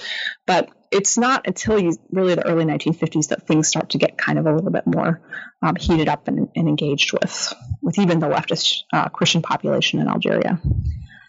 But 0.45 0.69
it's 0.91 1.17
not 1.17 1.47
until 1.47 1.79
you, 1.79 1.93
really 2.11 2.35
the 2.35 2.45
early 2.45 2.65
1950s 2.65 3.29
that 3.29 3.47
things 3.47 3.67
start 3.67 3.89
to 3.91 3.97
get 3.97 4.15
kind 4.17 4.37
of 4.37 4.45
a 4.45 4.53
little 4.53 4.69
bit 4.69 4.85
more 4.85 5.21
um, 5.63 5.75
heated 5.75 6.07
up 6.07 6.27
and, 6.27 6.49
and, 6.55 6.67
engaged 6.67 7.13
with, 7.13 7.53
with 7.81 7.97
even 7.97 8.19
the 8.19 8.27
leftist 8.27 8.83
uh, 8.93 9.09
Christian 9.09 9.41
population 9.41 9.99
in 9.99 10.07
Algeria. 10.07 10.61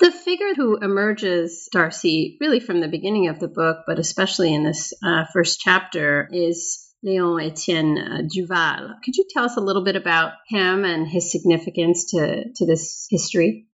The 0.01 0.11
figure 0.11 0.55
who 0.55 0.77
emerges, 0.77 1.69
Darcy, 1.71 2.37
really 2.41 2.61
from 2.61 2.81
the 2.81 2.89
beginning 2.89 3.29
of 3.29 3.39
the 3.39 3.49
book, 3.49 3.85
but 3.87 3.99
especially 3.99 4.53
in 4.55 4.65
this 4.65 4.93
uh, 5.05 5.25
first 5.33 5.61
chapter, 5.61 6.29
is 6.33 6.93
Léon 7.05 7.45
Etienne 7.45 7.99
uh, 7.99 8.23
Duval. 8.29 8.95
Could 9.05 9.17
you 9.17 9.25
tell 9.31 9.45
us 9.45 9.57
a 9.57 9.61
little 9.61 9.85
bit 9.85 9.97
about 9.97 10.33
him 10.49 10.85
and 10.85 11.07
his 11.07 11.31
significance 11.31 12.11
to, 12.13 12.45
to 12.55 12.67
this 12.67 13.07
history? 13.11 13.67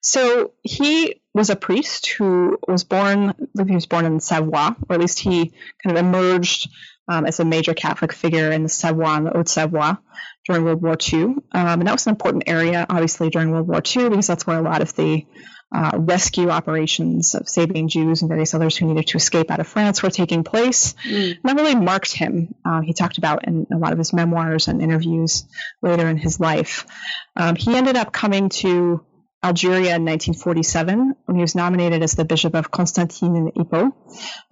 So 0.00 0.52
he 0.62 1.20
was 1.34 1.50
a 1.50 1.56
priest 1.56 2.08
who 2.08 2.58
was 2.66 2.84
born, 2.84 3.34
he 3.66 3.74
was 3.74 3.86
born 3.86 4.06
in 4.06 4.20
Savoie, 4.20 4.74
or 4.88 4.94
at 4.94 5.00
least 5.00 5.20
he 5.20 5.52
kind 5.82 5.96
of 5.96 6.04
emerged 6.04 6.70
um, 7.06 7.26
as 7.26 7.40
a 7.40 7.44
major 7.44 7.74
Catholic 7.74 8.12
figure 8.12 8.50
in 8.50 8.62
the 8.62 8.68
Savoie 8.68 9.16
and 9.16 9.26
the 9.26 9.30
Haute-Savoie 9.30 9.98
during 10.46 10.64
World 10.64 10.82
War 10.82 10.96
II. 11.12 11.22
Um, 11.22 11.40
and 11.52 11.86
that 11.86 11.92
was 11.92 12.06
an 12.06 12.12
important 12.12 12.44
area, 12.46 12.86
obviously, 12.88 13.30
during 13.30 13.50
World 13.50 13.68
War 13.68 13.82
II, 13.84 14.08
because 14.08 14.26
that's 14.26 14.46
where 14.46 14.58
a 14.58 14.62
lot 14.62 14.80
of 14.80 14.94
the 14.94 15.26
uh, 15.72 15.92
rescue 15.98 16.50
operations 16.50 17.34
of 17.34 17.48
saving 17.48 17.88
Jews 17.88 18.22
and 18.22 18.28
various 18.28 18.54
others 18.54 18.76
who 18.76 18.86
needed 18.86 19.06
to 19.08 19.16
escape 19.16 19.50
out 19.50 19.60
of 19.60 19.68
France 19.68 20.02
were 20.02 20.10
taking 20.10 20.42
place. 20.42 20.94
Mm. 21.04 21.38
that 21.42 21.56
really 21.56 21.76
marked 21.76 22.12
him. 22.12 22.54
Uh, 22.64 22.80
he 22.80 22.92
talked 22.92 23.18
about 23.18 23.46
in 23.46 23.66
a 23.72 23.78
lot 23.78 23.92
of 23.92 23.98
his 23.98 24.12
memoirs 24.12 24.68
and 24.68 24.82
interviews 24.82 25.44
later 25.82 26.08
in 26.08 26.16
his 26.16 26.40
life. 26.40 26.86
Um, 27.36 27.54
he 27.54 27.76
ended 27.76 27.96
up 27.96 28.12
coming 28.12 28.48
to 28.48 29.04
Algeria 29.42 29.96
in 29.96 30.04
1947 30.04 31.14
when 31.24 31.34
he 31.34 31.40
was 31.40 31.54
nominated 31.54 32.02
as 32.02 32.12
the 32.12 32.26
Bishop 32.26 32.54
of 32.54 32.70
Constantine 32.70 33.36
and 33.36 33.52
Hippo, 33.56 33.96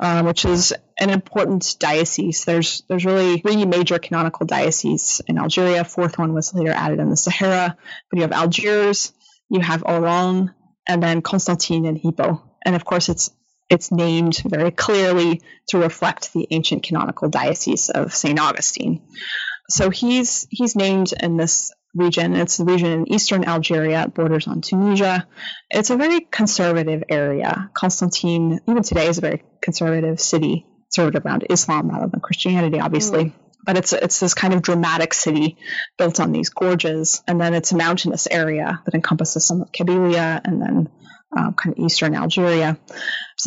uh, 0.00 0.22
which 0.22 0.46
is 0.46 0.72
an 0.98 1.11
important 1.11 1.76
diocese. 1.78 2.46
There's 2.46 2.83
there's 2.88 3.04
really 3.04 3.38
three 3.38 3.66
major 3.66 3.98
canonical 3.98 4.46
dioceses 4.46 5.20
in 5.26 5.37
Algeria. 5.37 5.85
Fourth 5.85 6.18
one 6.18 6.33
was 6.33 6.54
later 6.54 6.70
added 6.70 7.00
in 7.00 7.11
the 7.11 7.18
Sahara, 7.18 7.76
but 8.09 8.16
you 8.16 8.22
have 8.22 8.33
Algiers, 8.33 9.12
you 9.50 9.61
have 9.61 9.83
Oran, 9.85 10.54
and 10.88 11.03
then 11.03 11.22
Constantine 11.22 11.85
and 11.85 11.98
Hippo. 11.98 12.42
And 12.64 12.74
of 12.74 12.85
course, 12.85 13.09
it's 13.09 13.31
it's 13.70 13.92
named 13.92 14.42
very 14.46 14.70
clearly 14.70 15.42
to 15.68 15.79
reflect 15.79 16.33
the 16.33 16.48
ancient 16.51 16.83
canonical 16.83 17.29
diocese 17.29 17.90
of 17.90 18.14
St. 18.14 18.40
Augustine. 18.40 19.03
So 19.68 19.90
he's 19.90 20.46
he's 20.51 20.74
named 20.74 21.12
in 21.20 21.37
this 21.37 21.70
region. 21.94 22.35
It's 22.35 22.57
the 22.57 22.64
region 22.64 22.92
in 22.92 23.12
eastern 23.12 23.44
Algeria, 23.44 24.05
it 24.05 24.14
borders 24.14 24.46
on 24.46 24.62
Tunisia. 24.62 25.27
It's 25.70 25.90
a 25.90 25.96
very 25.96 26.20
conservative 26.20 27.05
area. 27.09 27.70
Constantine, 27.74 28.61
even 28.66 28.83
today, 28.83 29.09
is 29.09 29.18
a 29.18 29.22
very 29.22 29.42
conservative 29.61 30.20
city, 30.20 30.66
conservative 30.87 31.27
around 31.27 31.46
Islam 31.51 31.90
rather 31.90 32.09
than 32.09 32.20
Christianity, 32.20 32.81
obviously. 32.81 33.27
Mm. 33.27 33.33
But 33.68 33.76
it's 33.76 33.92
it's 33.92 34.18
this 34.18 34.33
kind 34.33 34.54
of 34.54 34.62
dramatic 34.62 35.12
city 35.12 35.59
built 35.98 36.20
on 36.20 36.33
these 36.33 36.48
gorges, 36.48 37.22
and 37.28 37.38
then 37.38 37.52
it's 37.52 37.70
a 37.70 37.76
mountainous 37.76 38.26
area 38.26 38.81
that 38.87 38.94
encompasses 38.94 39.44
some 39.44 39.61
of 39.61 39.70
Kabylia 39.72 40.40
and 40.42 40.62
then 40.62 40.88
um, 41.37 41.52
kind 41.52 41.76
of 41.76 41.85
eastern 41.85 42.14
Algeria. 42.14 42.78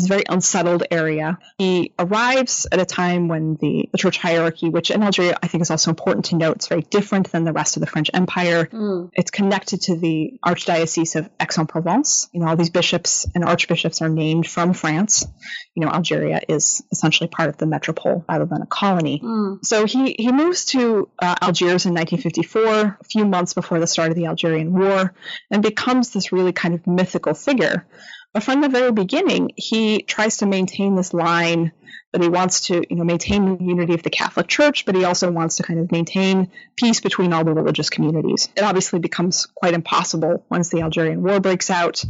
It's 0.01 0.09
a 0.09 0.13
very 0.13 0.23
unsettled 0.27 0.83
area. 0.89 1.37
He 1.57 1.93
arrives 1.99 2.65
at 2.71 2.79
a 2.79 2.85
time 2.85 3.27
when 3.27 3.55
the, 3.61 3.87
the 3.91 3.97
church 3.97 4.17
hierarchy, 4.17 4.69
which 4.69 4.89
in 4.89 5.03
Algeria 5.03 5.37
I 5.41 5.47
think 5.47 5.61
is 5.61 5.69
also 5.69 5.91
important 5.91 6.25
to 6.25 6.35
note, 6.35 6.55
it's 6.57 6.67
very 6.67 6.81
different 6.81 7.31
than 7.31 7.43
the 7.43 7.53
rest 7.53 7.77
of 7.77 7.81
the 7.81 7.87
French 7.87 8.09
Empire. 8.13 8.65
Mm. 8.65 9.11
It's 9.13 9.29
connected 9.29 9.81
to 9.83 9.95
the 9.95 10.39
Archdiocese 10.43 11.15
of 11.15 11.29
Aix-en-Provence. 11.39 12.29
You 12.33 12.41
know, 12.41 12.47
all 12.47 12.55
these 12.55 12.71
bishops 12.71 13.27
and 13.35 13.43
archbishops 13.43 14.01
are 14.01 14.09
named 14.09 14.47
from 14.47 14.73
France. 14.73 15.27
You 15.75 15.85
know, 15.85 15.91
Algeria 15.91 16.41
is 16.47 16.81
essentially 16.91 17.27
part 17.27 17.49
of 17.49 17.57
the 17.57 17.67
metropole 17.67 18.25
rather 18.27 18.45
than 18.45 18.63
a 18.63 18.67
colony. 18.67 19.21
Mm. 19.23 19.63
So 19.63 19.85
he, 19.85 20.15
he 20.17 20.31
moves 20.31 20.65
to 20.65 21.09
uh, 21.19 21.35
Algiers 21.41 21.85
in 21.85 21.93
1954, 21.93 22.97
a 22.99 23.03
few 23.03 23.25
months 23.25 23.53
before 23.53 23.79
the 23.79 23.87
start 23.87 24.09
of 24.09 24.15
the 24.15 24.25
Algerian 24.25 24.73
War, 24.73 25.13
and 25.51 25.61
becomes 25.61 26.09
this 26.09 26.31
really 26.31 26.53
kind 26.53 26.73
of 26.73 26.87
mythical 26.87 27.33
figure 27.35 27.85
But 28.33 28.43
from 28.43 28.61
the 28.61 28.69
very 28.69 28.91
beginning, 28.91 29.51
he 29.57 30.03
tries 30.03 30.37
to 30.37 30.45
maintain 30.45 30.95
this 30.95 31.13
line 31.13 31.73
that 32.13 32.21
he 32.21 32.29
wants 32.29 32.67
to, 32.67 32.83
you 32.89 32.95
know, 32.95 33.03
maintain 33.03 33.57
the 33.57 33.63
unity 33.63 33.93
of 33.93 34.03
the 34.03 34.09
Catholic 34.09 34.47
Church, 34.47 34.85
but 34.85 34.95
he 34.95 35.05
also 35.05 35.31
wants 35.31 35.57
to 35.57 35.63
kind 35.63 35.79
of 35.79 35.91
maintain 35.91 36.51
peace 36.75 36.99
between 36.99 37.31
all 37.31 37.43
the 37.43 37.53
religious 37.53 37.89
communities. 37.89 38.49
It 38.55 38.63
obviously 38.63 38.99
becomes 38.99 39.45
quite 39.45 39.73
impossible 39.73 40.45
once 40.49 40.69
the 40.69 40.81
Algerian 40.81 41.23
War 41.23 41.39
breaks 41.39 41.69
out. 41.69 42.03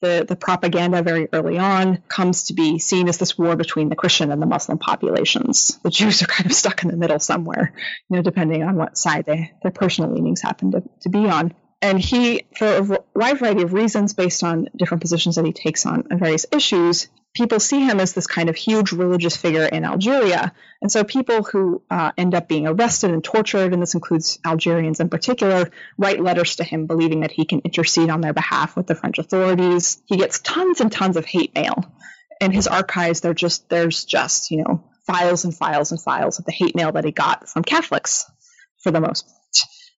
The, 0.00 0.24
the 0.28 0.36
propaganda 0.36 1.02
very 1.02 1.28
early 1.32 1.58
on 1.58 2.02
comes 2.08 2.44
to 2.44 2.54
be 2.54 2.80
seen 2.80 3.08
as 3.08 3.18
this 3.18 3.38
war 3.38 3.54
between 3.54 3.88
the 3.88 3.94
Christian 3.94 4.32
and 4.32 4.42
the 4.42 4.46
Muslim 4.46 4.78
populations. 4.78 5.78
The 5.84 5.90
Jews 5.90 6.22
are 6.22 6.26
kind 6.26 6.50
of 6.50 6.56
stuck 6.56 6.82
in 6.82 6.90
the 6.90 6.96
middle 6.96 7.20
somewhere, 7.20 7.72
you 8.10 8.16
know, 8.16 8.22
depending 8.22 8.64
on 8.64 8.74
what 8.76 8.98
side 8.98 9.26
they, 9.26 9.52
their 9.62 9.70
personal 9.70 10.12
leanings 10.12 10.42
happen 10.42 10.72
to, 10.72 10.82
to 11.02 11.08
be 11.08 11.28
on 11.28 11.54
and 11.82 11.98
he, 11.98 12.46
for 12.56 12.66
a 12.66 12.98
wide 13.12 13.40
variety 13.40 13.62
of 13.62 13.72
reasons, 13.72 14.14
based 14.14 14.44
on 14.44 14.68
different 14.76 15.02
positions 15.02 15.34
that 15.34 15.44
he 15.44 15.52
takes 15.52 15.84
on, 15.84 16.06
on 16.12 16.18
various 16.20 16.46
issues, 16.52 17.08
people 17.34 17.58
see 17.58 17.80
him 17.80 17.98
as 17.98 18.12
this 18.12 18.28
kind 18.28 18.48
of 18.48 18.54
huge 18.54 18.92
religious 18.92 19.36
figure 19.36 19.64
in 19.64 19.84
Algeria. 19.84 20.52
And 20.80 20.92
so 20.92 21.02
people 21.02 21.42
who 21.42 21.82
uh, 21.90 22.12
end 22.16 22.36
up 22.36 22.46
being 22.46 22.68
arrested 22.68 23.10
and 23.10 23.24
tortured, 23.24 23.72
and 23.72 23.82
this 23.82 23.94
includes 23.94 24.38
Algerians 24.44 25.00
in 25.00 25.08
particular, 25.08 25.70
write 25.98 26.20
letters 26.20 26.56
to 26.56 26.64
him 26.64 26.86
believing 26.86 27.20
that 27.20 27.32
he 27.32 27.44
can 27.44 27.60
intercede 27.60 28.10
on 28.10 28.20
their 28.20 28.32
behalf 28.32 28.76
with 28.76 28.86
the 28.86 28.94
French 28.94 29.18
authorities. 29.18 30.00
He 30.06 30.16
gets 30.16 30.38
tons 30.38 30.80
and 30.80 30.92
tons 30.92 31.16
of 31.16 31.24
hate 31.24 31.52
mail. 31.54 31.92
In 32.40 32.52
his 32.52 32.68
archives, 32.68 33.20
there 33.20 33.34
just 33.34 33.68
there's 33.68 34.04
just, 34.04 34.52
you 34.52 34.58
know, 34.58 34.84
files 35.04 35.44
and 35.44 35.54
files 35.54 35.90
and 35.90 36.00
files 36.00 36.38
of 36.38 36.44
the 36.44 36.52
hate 36.52 36.76
mail 36.76 36.92
that 36.92 37.04
he 37.04 37.10
got 37.10 37.48
from 37.48 37.64
Catholics 37.64 38.30
for 38.78 38.92
the 38.92 39.00
most 39.00 39.26
part. 39.26 39.41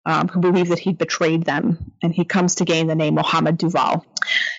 Um, 0.05 0.27
who 0.27 0.41
believe 0.41 0.69
that 0.71 0.81
he'd 0.81 0.99
betrayed 0.99 1.45
them, 1.45 1.93
and 2.03 2.13
he 2.13 2.25
comes 2.25 2.57
to 2.57 2.65
gain 2.65 2.89
the 2.89 2.97
name 2.97 3.15
Mohammed 3.15 3.57
Duval. 3.57 4.05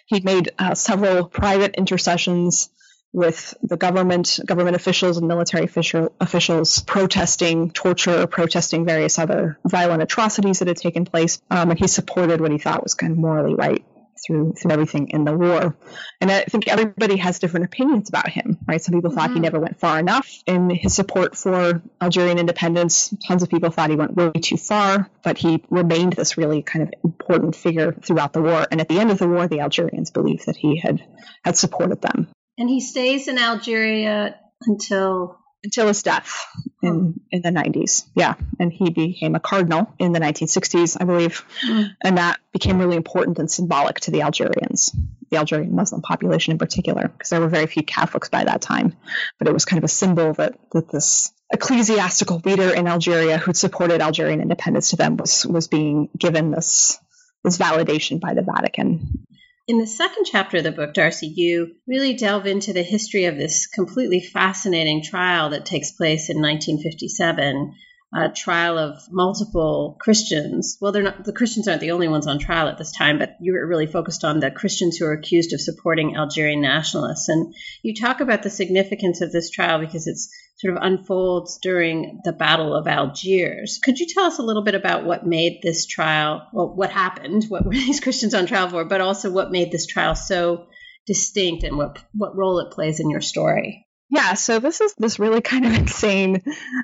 He'd 0.05 0.23
made 0.23 0.51
uh, 0.57 0.73
several 0.73 1.27
private 1.27 1.75
intercessions 1.75 2.69
with 3.11 3.53
the 3.61 3.77
government, 3.77 4.39
government 4.45 4.75
officials 4.75 5.17
and 5.17 5.27
military 5.27 5.65
official, 5.65 6.15
officials 6.19 6.81
protesting 6.81 7.71
torture, 7.71 8.25
protesting 8.25 8.85
various 8.85 9.19
other 9.19 9.59
violent 9.65 10.01
atrocities 10.01 10.59
that 10.59 10.67
had 10.67 10.77
taken 10.77 11.05
place. 11.05 11.41
Um, 11.51 11.69
and 11.69 11.79
he 11.79 11.87
supported 11.87 12.41
what 12.41 12.51
he 12.51 12.57
thought 12.57 12.81
was 12.81 12.95
kind 12.95 13.11
of 13.11 13.17
morally 13.17 13.53
right 13.53 13.85
through 14.25 14.53
through 14.53 14.71
everything 14.71 15.09
in 15.09 15.25
the 15.25 15.35
war. 15.35 15.75
And 16.21 16.31
I 16.31 16.43
think 16.43 16.67
everybody 16.67 17.17
has 17.17 17.39
different 17.39 17.65
opinions 17.65 18.09
about 18.09 18.29
him, 18.29 18.57
right? 18.67 18.81
Some 18.81 18.93
people 18.93 19.11
thought 19.11 19.25
mm-hmm. 19.25 19.35
he 19.35 19.39
never 19.41 19.59
went 19.59 19.79
far 19.79 19.99
enough 19.99 20.29
in 20.45 20.69
his 20.69 20.93
support 20.93 21.35
for 21.35 21.81
Algerian 22.01 22.39
independence. 22.39 23.13
Tons 23.27 23.43
of 23.43 23.49
people 23.49 23.71
thought 23.71 23.89
he 23.89 23.95
went 23.95 24.15
way 24.15 24.31
too 24.31 24.57
far, 24.57 25.09
but 25.23 25.37
he 25.37 25.63
remained 25.69 26.13
this 26.13 26.37
really 26.37 26.61
kind 26.61 26.83
of 26.83 26.93
important 27.03 27.55
figure 27.55 27.93
throughout 27.93 28.33
the 28.33 28.41
war. 28.41 28.65
And 28.71 28.81
at 28.81 28.87
the 28.87 28.99
end 28.99 29.11
of 29.11 29.17
the 29.17 29.27
war, 29.27 29.47
the 29.47 29.59
Algerians 29.59 30.11
believed 30.11 30.45
that 30.45 30.57
he 30.57 30.77
had 30.77 31.03
had 31.43 31.57
supported 31.57 32.01
them. 32.01 32.29
And 32.57 32.69
he 32.69 32.81
stays 32.81 33.27
in 33.27 33.37
Algeria 33.37 34.35
until 34.61 35.39
until 35.63 35.87
his 35.87 36.03
death 36.03 36.45
in, 36.81 37.19
in 37.31 37.41
the 37.41 37.49
90s. 37.49 38.05
Yeah. 38.15 38.35
And 38.59 38.71
he 38.71 38.89
became 38.89 39.35
a 39.35 39.39
cardinal 39.39 39.93
in 39.97 40.11
the 40.11 40.19
1960s, 40.19 40.97
I 40.99 41.05
believe. 41.05 41.45
Mm. 41.67 41.95
And 42.03 42.17
that 42.17 42.39
became 42.51 42.79
really 42.79 42.97
important 42.97 43.39
and 43.39 43.49
symbolic 43.49 44.01
to 44.01 44.11
the 44.11 44.21
Algerians, 44.21 44.93
the 45.31 45.37
Algerian 45.37 45.73
Muslim 45.73 46.01
population 46.01 46.51
in 46.51 46.57
particular, 46.57 47.07
because 47.07 47.29
there 47.29 47.39
were 47.39 47.47
very 47.47 47.67
few 47.67 47.83
Catholics 47.83 48.29
by 48.29 48.43
that 48.43 48.61
time. 48.61 48.95
But 49.39 49.47
it 49.47 49.53
was 49.53 49.65
kind 49.65 49.77
of 49.77 49.85
a 49.85 49.89
symbol 49.89 50.33
that, 50.33 50.59
that 50.73 50.89
this 50.89 51.31
ecclesiastical 51.51 52.41
leader 52.43 52.73
in 52.73 52.87
Algeria 52.87 53.37
who'd 53.37 53.55
supported 53.55 54.01
Algerian 54.01 54.41
independence 54.41 54.89
to 54.89 54.97
them 54.97 55.17
was, 55.17 55.45
was 55.45 55.67
being 55.67 56.09
given 56.17 56.51
this, 56.51 56.97
this 57.43 57.57
validation 57.57 58.19
by 58.19 58.33
the 58.33 58.41
Vatican. 58.41 59.25
In 59.65 59.77
the 59.77 59.87
second 59.87 60.25
chapter 60.25 60.57
of 60.57 60.65
the 60.65 60.73
book, 60.73 60.93
Darcy, 60.93 61.27
you 61.27 61.75
really 61.87 62.15
delve 62.15 62.45
into 62.45 62.73
the 62.73 62.83
history 62.83 63.25
of 63.25 63.37
this 63.37 63.65
completely 63.65 64.19
fascinating 64.19 65.01
trial 65.01 65.51
that 65.51 65.65
takes 65.65 65.91
place 65.91 66.29
in 66.29 66.41
1957 66.41 67.73
a 68.15 68.29
trial 68.29 68.77
of 68.77 69.01
multiple 69.11 69.97
Christians. 69.99 70.77
Well, 70.79 70.91
they're 70.91 71.03
not 71.03 71.23
the 71.23 71.33
Christians 71.33 71.67
aren't 71.67 71.81
the 71.81 71.91
only 71.91 72.07
ones 72.07 72.27
on 72.27 72.39
trial 72.39 72.67
at 72.67 72.77
this 72.77 72.91
time, 72.91 73.17
but 73.17 73.37
you 73.39 73.53
were 73.53 73.67
really 73.67 73.87
focused 73.87 74.23
on 74.23 74.39
the 74.39 74.51
Christians 74.51 74.97
who 74.97 75.05
are 75.05 75.13
accused 75.13 75.53
of 75.53 75.61
supporting 75.61 76.15
Algerian 76.15 76.61
nationalists. 76.61 77.29
And 77.29 77.53
you 77.81 77.95
talk 77.95 78.19
about 78.19 78.43
the 78.43 78.49
significance 78.49 79.21
of 79.21 79.31
this 79.31 79.49
trial 79.49 79.79
because 79.79 80.07
it's 80.07 80.29
sort 80.57 80.77
of 80.77 80.83
unfolds 80.83 81.59
during 81.61 82.21
the 82.23 82.33
Battle 82.33 82.75
of 82.75 82.87
Algiers. 82.87 83.79
Could 83.83 83.99
you 83.99 84.07
tell 84.07 84.25
us 84.25 84.39
a 84.39 84.43
little 84.43 84.63
bit 84.63 84.75
about 84.75 85.05
what 85.05 85.25
made 85.25 85.59
this 85.61 85.85
trial, 85.85 86.47
well, 86.53 86.73
what 86.75 86.91
happened, 86.91 87.45
what 87.49 87.65
were 87.65 87.71
these 87.71 87.99
Christians 87.99 88.33
on 88.33 88.45
trial 88.45 88.69
for, 88.69 88.85
but 88.85 89.01
also 89.01 89.31
what 89.31 89.51
made 89.51 89.71
this 89.71 89.87
trial 89.87 90.15
so 90.15 90.67
distinct 91.05 91.63
and 91.63 91.77
what 91.77 91.99
what 92.13 92.37
role 92.37 92.59
it 92.59 92.71
plays 92.71 92.99
in 92.99 93.09
your 93.09 93.21
story? 93.21 93.82
Yeah, 94.13 94.35
so 94.35 94.59
this 94.59 94.79
is 94.79 94.93
this 94.95 95.17
really 95.17 95.41
kind 95.53 95.65
of 95.65 95.73
insane 95.73 96.43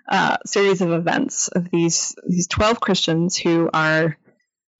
uh, 0.09 0.37
series 0.45 0.81
of 0.81 0.91
events 0.91 1.47
of 1.47 1.69
these 1.69 2.15
these 2.27 2.47
twelve 2.47 2.79
Christians 2.79 3.37
who 3.37 3.69
are 3.71 4.17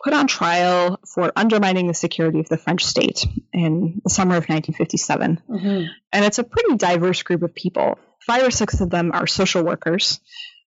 put 0.04 0.14
on 0.14 0.26
trial 0.26 1.00
for 1.06 1.32
undermining 1.36 1.88
the 1.88 1.94
security 1.94 2.40
of 2.40 2.50
the 2.50 2.58
French 2.58 2.86
state 2.86 3.26
in 3.54 4.02
the 4.04 4.10
summer 4.10 4.36
of 4.36 4.48
1957, 4.48 5.42
mm-hmm. 5.48 5.92
and 6.12 6.26
it's 6.26 6.40
a 6.40 6.44
pretty 6.44 6.76
diverse 6.76 7.22
group 7.22 7.44
of 7.44 7.54
people. 7.54 8.00
Five 8.26 8.48
or 8.48 8.52
six 8.52 8.82
of 8.82 8.90
them 8.90 9.12
are 9.14 9.28
social 9.28 9.64
workers 9.64 10.20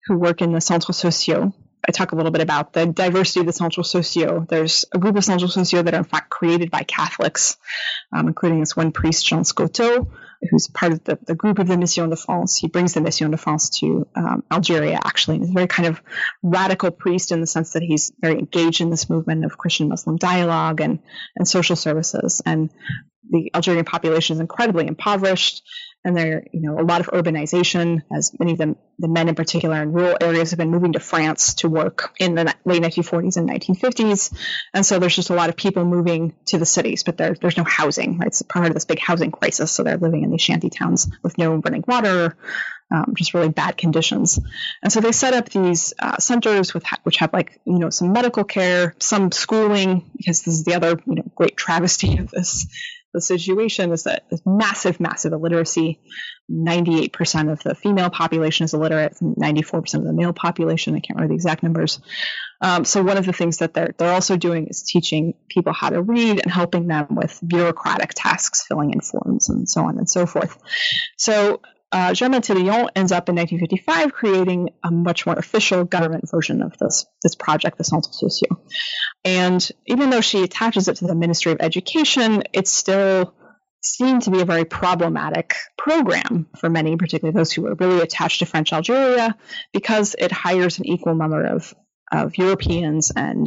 who 0.06 0.16
work 0.16 0.40
in 0.40 0.52
the 0.52 0.60
centres 0.60 0.96
sociaux. 0.96 1.52
I 1.86 1.92
talk 1.92 2.12
a 2.12 2.16
little 2.16 2.32
bit 2.32 2.40
about 2.40 2.72
the 2.72 2.86
diversity 2.86 3.40
of 3.40 3.46
the 3.46 3.52
centres 3.52 3.92
sociaux. 3.92 4.48
There's 4.48 4.86
a 4.94 4.98
group 4.98 5.16
of 5.16 5.24
centres 5.24 5.54
sociaux 5.54 5.82
that 5.82 5.92
are 5.92 5.98
in 5.98 6.04
fact 6.04 6.30
created 6.30 6.70
by 6.70 6.84
Catholics, 6.84 7.58
um, 8.14 8.28
including 8.28 8.60
this 8.60 8.76
one 8.76 8.92
priest, 8.92 9.26
Jean 9.26 9.44
Scotto, 9.44 10.10
who's 10.51 10.68
part 10.68 10.92
of 10.92 11.05
the, 11.05 11.18
the 11.27 11.35
group 11.35 11.59
of 11.59 11.66
the 11.66 11.77
Mission 11.77 12.11
de 12.11 12.16
France. 12.16 12.57
He 12.57 12.68
brings 12.68 12.94
the 12.94 13.01
Mission 13.01 13.31
de 13.31 13.37
France 13.37 13.70
to 13.81 14.07
um, 14.14 14.44
Algeria, 14.51 14.99
actually. 15.03 15.37
And 15.37 15.44
he's 15.44 15.51
a 15.51 15.55
very 15.55 15.66
kind 15.66 15.88
of 15.88 16.03
radical 16.42 16.90
priest 16.90 17.33
in 17.33 17.40
the 17.40 17.46
sense 17.46 17.72
that 17.72 17.83
he's 17.83 18.12
very 18.20 18.38
engaged 18.38 18.81
in 18.81 18.90
this 18.90 19.09
movement 19.09 19.44
of 19.44 19.59
Christian 19.59 19.88
Muslim 19.88 20.16
dialogue 20.16 20.81
and, 20.81 21.01
and 21.37 21.49
social 21.49 21.77
services. 21.77 22.42
And 22.44 22.70
the 23.31 23.51
Algerian 23.55 23.85
population 23.85 24.35
is 24.35 24.40
incredibly 24.40 24.87
impoverished 24.87 25.62
and 26.06 26.16
there, 26.16 26.44
you 26.52 26.60
know, 26.60 26.78
a 26.78 26.86
lot 26.86 27.00
of 27.00 27.08
urbanization, 27.08 28.00
as 28.14 28.30
many 28.38 28.52
of 28.52 28.58
the 28.58 28.76
men 29.08 29.28
in 29.28 29.34
particular 29.34 29.82
in 29.82 29.92
rural 29.92 30.16
areas 30.20 30.52
have 30.52 30.58
been 30.58 30.70
moving 30.70 30.92
to 30.92 31.00
France 31.00 31.54
to 31.54 31.68
work 31.68 32.14
in 32.20 32.36
the 32.36 32.54
late 32.64 32.80
1940s 32.80 33.36
and 33.36 33.50
1950s. 33.50 34.32
And 34.72 34.86
so 34.86 35.00
there's 35.00 35.16
just 35.16 35.30
a 35.30 35.34
lot 35.34 35.48
of 35.48 35.56
people 35.56 35.84
moving 35.84 36.32
to 36.46 36.58
the 36.58 36.64
cities, 36.64 37.02
but 37.02 37.16
there, 37.16 37.34
there's 37.34 37.56
no 37.56 37.64
housing, 37.64 38.18
right? 38.18 38.28
It's 38.28 38.40
part 38.42 38.68
of 38.68 38.74
this 38.74 38.84
big 38.84 39.00
housing 39.00 39.32
crisis. 39.32 39.72
So 39.72 39.82
they're 39.82 39.96
living 39.96 40.22
in 40.22 40.30
these 40.30 40.42
shanty 40.42 40.70
towns 40.70 41.10
with 41.24 41.38
no 41.38 41.56
running 41.56 41.82
water, 41.88 42.36
um, 42.94 43.14
just 43.16 43.34
really 43.34 43.48
bad 43.48 43.76
conditions. 43.76 44.38
And 44.84 44.92
so 44.92 45.00
they 45.00 45.10
set 45.10 45.34
up 45.34 45.48
these 45.48 45.92
uh, 45.98 46.18
centers 46.18 46.72
with 46.72 46.84
which 47.02 47.16
have 47.16 47.32
like 47.32 47.60
you 47.64 47.80
know 47.80 47.90
some 47.90 48.12
medical 48.12 48.44
care, 48.44 48.94
some 49.00 49.32
schooling, 49.32 50.08
because 50.16 50.42
this 50.42 50.54
is 50.54 50.64
the 50.64 50.74
other 50.74 50.90
you 51.04 51.16
know 51.16 51.24
great 51.34 51.56
travesty 51.56 52.18
of 52.18 52.30
this 52.30 52.66
the 53.16 53.22
situation 53.22 53.92
is 53.92 54.02
that 54.02 54.24
there's 54.29 54.42
massive, 54.44 55.00
massive 55.00 55.33
illiteracy. 55.33 55.98
98% 56.50 57.50
of 57.50 57.62
the 57.62 57.74
female 57.74 58.11
population 58.11 58.64
is 58.64 58.74
illiterate, 58.74 59.14
94% 59.22 59.94
of 59.94 60.05
the 60.05 60.12
male 60.12 60.35
population. 60.35 60.94
I 60.94 61.00
can't 61.00 61.16
remember 61.16 61.33
the 61.33 61.37
exact 61.37 61.62
numbers. 61.62 61.98
Um, 62.61 62.85
so 62.85 63.02
one 63.02 63.16
of 63.16 63.24
the 63.24 63.33
things 63.33 63.59
that 63.59 63.72
they're 63.72 63.94
they're 63.96 64.12
also 64.12 64.37
doing 64.37 64.66
is 64.66 64.83
teaching 64.83 65.33
people 65.48 65.72
how 65.72 65.88
to 65.88 66.02
read 66.02 66.42
and 66.42 66.52
helping 66.52 66.88
them 66.88 67.07
with 67.11 67.40
bureaucratic 67.44 68.12
tasks, 68.14 68.66
filling 68.68 68.92
in 68.92 69.00
forms 69.00 69.48
and 69.48 69.66
so 69.66 69.85
on 69.85 69.96
and 69.96 70.09
so 70.09 70.26
forth. 70.26 70.59
So 71.16 71.62
uh, 71.92 72.12
Germaine 72.12 72.42
Tillion 72.42 72.88
ends 72.96 73.12
up 73.12 73.29
in 73.29 73.37
1955 73.37 74.12
creating 74.12 74.70
a 74.83 74.90
much 74.90 75.25
more 75.27 75.37
official 75.37 75.85
government 75.85 76.29
version 76.31 76.62
of 76.62 76.77
this 76.79 77.07
this 77.22 77.35
project, 77.35 77.79
the 77.79 77.85
Centre 77.85 78.11
Sociaux. 78.11 78.61
And 79.25 79.66
even 79.87 80.11
though 80.11 80.20
she 80.20 80.42
attaches 80.42 80.88
it 80.88 80.96
to 80.96 81.07
the 81.07 81.14
Ministry 81.14 81.53
of 81.53 81.59
Education, 81.61 82.44
it's 82.53 82.72
still 82.72 83.35
seen 83.83 84.20
to 84.20 84.31
be 84.31 84.40
a 84.40 84.44
very 84.44 84.64
problematic 84.64 85.55
program 85.79 86.49
for 86.59 86.68
many, 86.68 86.96
particularly 86.96 87.37
those 87.37 87.53
who 87.53 87.66
are 87.66 87.75
really 87.75 88.01
attached 88.01 88.40
to 88.40 88.46
French 88.46 88.72
Algeria, 88.72 89.37
because 89.72 90.16
it 90.18 90.33
hires 90.33 90.79
an 90.79 90.87
equal 90.87 91.14
number 91.14 91.44
of, 91.44 91.72
of 92.11 92.37
Europeans 92.37 93.12
and 93.14 93.46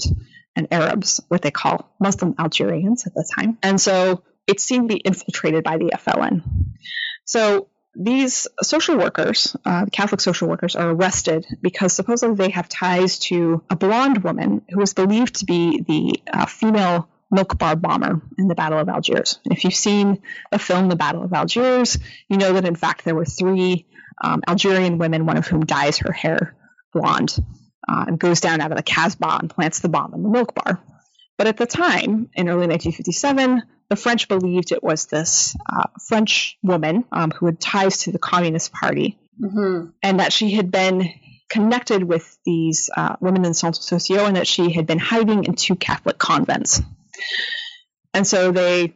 and 0.56 0.68
Arabs, 0.72 1.22
what 1.28 1.42
they 1.42 1.52
call 1.52 1.96
Muslim 2.00 2.36
Algerians 2.40 3.06
at 3.06 3.14
the 3.14 3.30
time. 3.36 3.58
And 3.62 3.80
so 3.80 4.24
it 4.48 4.60
seemed 4.60 4.90
to 4.90 4.96
be 4.96 5.00
infiltrated 5.00 5.64
by 5.64 5.78
the 5.78 5.92
FLN. 5.96 6.42
So 7.24 7.70
these 7.96 8.48
social 8.62 8.98
workers, 8.98 9.56
uh, 9.66 9.86
Catholic 9.92 10.22
social 10.22 10.48
workers, 10.48 10.76
are 10.76 10.90
arrested 10.90 11.46
because 11.62 11.94
supposedly 11.94 12.36
they 12.36 12.52
have 12.52 12.70
ties 12.70 13.20
to 13.20 13.64
a 13.70 13.76
blonde 13.76 14.24
woman 14.24 14.62
who 14.70 14.82
is 14.82 14.94
believed 14.94 15.36
to 15.36 15.46
be 15.46 15.82
the 15.82 16.22
uh, 16.32 16.46
female 16.46 17.10
milk 17.32 17.58
bar 17.58 17.76
bomber 17.76 18.22
in 18.38 18.48
the 18.48 18.56
Battle 18.56 18.80
of 18.80 18.90
Algiers. 18.90 19.40
If 19.46 19.64
you've 19.64 19.74
seen 19.74 20.22
the 20.52 20.60
film 20.60 20.90
The 20.90 20.96
Battle 20.96 21.24
of 21.24 21.34
Algiers, 21.34 21.98
you 22.28 22.38
know 22.38 22.54
that 22.54 22.66
in 22.66 22.76
fact 22.76 23.06
there 23.06 23.16
were 23.16 23.26
three 23.26 23.86
um, 24.24 24.42
Algerian 24.48 24.98
women, 24.98 25.26
one 25.26 25.38
of 25.38 25.48
whom 25.48 25.66
dyes 25.66 26.00
her 26.00 26.12
hair 26.12 26.56
blonde 26.94 27.36
uh, 27.88 28.06
and 28.08 28.20
goes 28.20 28.42
down 28.42 28.62
out 28.62 28.72
of 28.72 28.78
the 28.78 28.84
Casbah 28.84 29.40
and 29.40 29.50
plants 29.50 29.80
the 29.80 29.90
bomb 29.90 30.14
in 30.14 30.24
the 30.24 30.30
milk 30.30 30.54
bar. 30.56 30.82
But 31.38 31.48
at 31.48 31.58
the 31.58 31.66
time, 31.66 32.30
in 32.34 32.50
early 32.50 32.68
1957, 32.68 33.64
the 33.90 33.96
French 33.96 34.28
believed 34.28 34.72
it 34.72 34.84
was 34.84 35.08
this 35.08 35.56
uh, 35.72 35.88
French 36.08 36.58
woman 36.62 37.06
um, 37.12 37.32
who 37.32 37.48
had 37.48 37.60
ties 37.60 38.00
to 38.00 38.12
the 38.12 38.20
Communist 38.20 38.72
Party, 38.72 39.18
mm-hmm. 39.42 39.90
and 40.04 40.20
that 40.20 40.32
she 40.32 40.52
had 40.52 40.72
been 40.72 41.12
connected 41.50 42.04
with 42.04 42.38
these 42.46 42.90
uh, 42.96 43.16
women 43.20 43.46
in 43.46 43.54
centres 43.54 43.90
sociaux, 43.90 44.28
and 44.28 44.36
that 44.36 44.48
she 44.48 44.72
had 44.72 44.86
been 44.86 45.00
hiding 45.00 45.46
in 45.46 45.56
two 45.56 45.76
Catholic 45.76 46.20
convents. 46.20 46.82
And 48.14 48.26
so 48.26 48.52
they, 48.52 48.94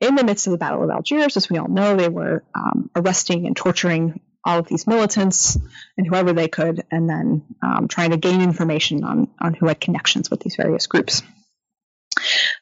in 0.00 0.14
the 0.14 0.24
midst 0.24 0.46
of 0.46 0.52
the 0.52 0.58
Battle 0.58 0.84
of 0.84 0.90
Algiers, 0.90 1.36
as 1.36 1.48
we 1.48 1.58
all 1.58 1.68
know, 1.68 1.96
they 1.96 2.08
were 2.08 2.44
um, 2.54 2.90
arresting 2.94 3.46
and 3.46 3.56
torturing 3.56 4.20
all 4.44 4.58
of 4.58 4.68
these 4.68 4.86
militants 4.86 5.56
and 5.96 6.06
whoever 6.06 6.34
they 6.34 6.48
could, 6.48 6.84
and 6.90 7.08
then 7.08 7.44
um, 7.62 7.88
trying 7.88 8.10
to 8.10 8.18
gain 8.18 8.42
information 8.42 9.02
on, 9.02 9.28
on 9.40 9.54
who 9.54 9.66
had 9.66 9.80
connections 9.80 10.30
with 10.30 10.40
these 10.40 10.56
various 10.56 10.86
groups. 10.86 11.22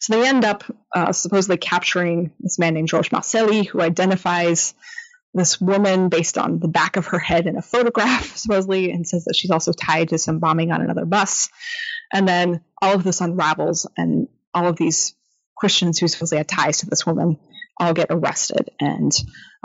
So 0.00 0.14
they 0.14 0.26
end 0.26 0.44
up 0.44 0.64
uh, 0.94 1.12
supposedly 1.12 1.56
capturing 1.56 2.32
this 2.40 2.58
man 2.58 2.74
named 2.74 2.88
Georges 2.88 3.12
Marcelli, 3.12 3.64
who 3.64 3.80
identifies 3.80 4.74
this 5.34 5.60
woman 5.60 6.08
based 6.08 6.36
on 6.36 6.58
the 6.58 6.68
back 6.68 6.96
of 6.96 7.06
her 7.06 7.18
head 7.18 7.46
in 7.46 7.56
a 7.56 7.62
photograph, 7.62 8.36
supposedly, 8.36 8.90
and 8.90 9.06
says 9.06 9.24
that 9.24 9.36
she's 9.36 9.50
also 9.50 9.72
tied 9.72 10.10
to 10.10 10.18
some 10.18 10.38
bombing 10.38 10.72
on 10.72 10.82
another 10.82 11.04
bus. 11.04 11.48
And 12.12 12.28
then 12.28 12.62
all 12.80 12.94
of 12.94 13.04
this 13.04 13.20
unravels, 13.20 13.88
and 13.96 14.28
all 14.52 14.68
of 14.68 14.76
these 14.76 15.14
Christians 15.56 15.98
who 15.98 16.08
supposedly 16.08 16.38
had 16.38 16.48
ties 16.48 16.78
to 16.78 16.86
this 16.86 17.06
woman 17.06 17.38
all 17.78 17.94
get 17.94 18.08
arrested. 18.10 18.70
And 18.80 19.12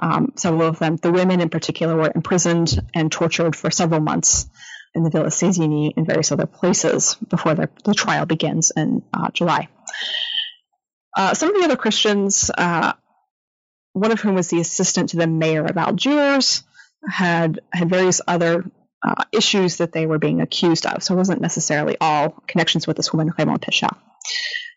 um, 0.02 0.34
several 0.36 0.68
of 0.68 0.80
them, 0.80 0.96
the 0.98 1.12
women 1.12 1.42
in 1.42 1.50
particular, 1.50 1.96
were 1.96 2.12
imprisoned 2.14 2.80
and 2.94 3.12
tortured 3.12 3.56
for 3.56 3.70
several 3.70 4.00
months 4.00 4.48
in 4.96 5.04
the 5.04 5.10
Villa 5.10 5.28
Sésini 5.28 5.94
and 5.98 6.08
various 6.08 6.32
other 6.32 6.46
places 6.46 7.16
before 7.28 7.54
the, 7.56 7.70
the 7.84 7.94
trial 7.94 8.26
begins 8.26 8.72
in 8.76 9.04
uh, 9.14 9.30
July. 9.32 9.68
Uh, 11.16 11.34
some 11.34 11.50
of 11.50 11.56
the 11.56 11.66
other 11.66 11.76
Christians, 11.76 12.52
uh, 12.56 12.94
one 13.94 14.12
of 14.12 14.20
whom 14.22 14.36
was 14.36 14.50
the 14.50 14.60
assistant 14.60 15.10
to 15.10 15.18
the 15.18 15.28
mayor 15.28 15.66
of 15.66 15.78
Algiers, 15.78 16.64
had 17.08 17.60
had 17.72 17.90
various 17.90 18.22
other 18.28 18.70
uh, 19.04 19.24
issues 19.32 19.78
that 19.78 19.92
they 19.92 20.06
were 20.06 20.20
being 20.20 20.42
accused 20.42 20.86
of. 20.86 21.04
So 21.04 21.14
it 21.14 21.18
wasn't 21.18 21.42
necessarily 21.42 21.98
all 22.00 22.32
connections 22.48 22.88
with 22.88 22.98
this 22.98 23.14
woman, 23.14 23.34
Raymond 23.38 23.62
Péchard. 23.62 23.96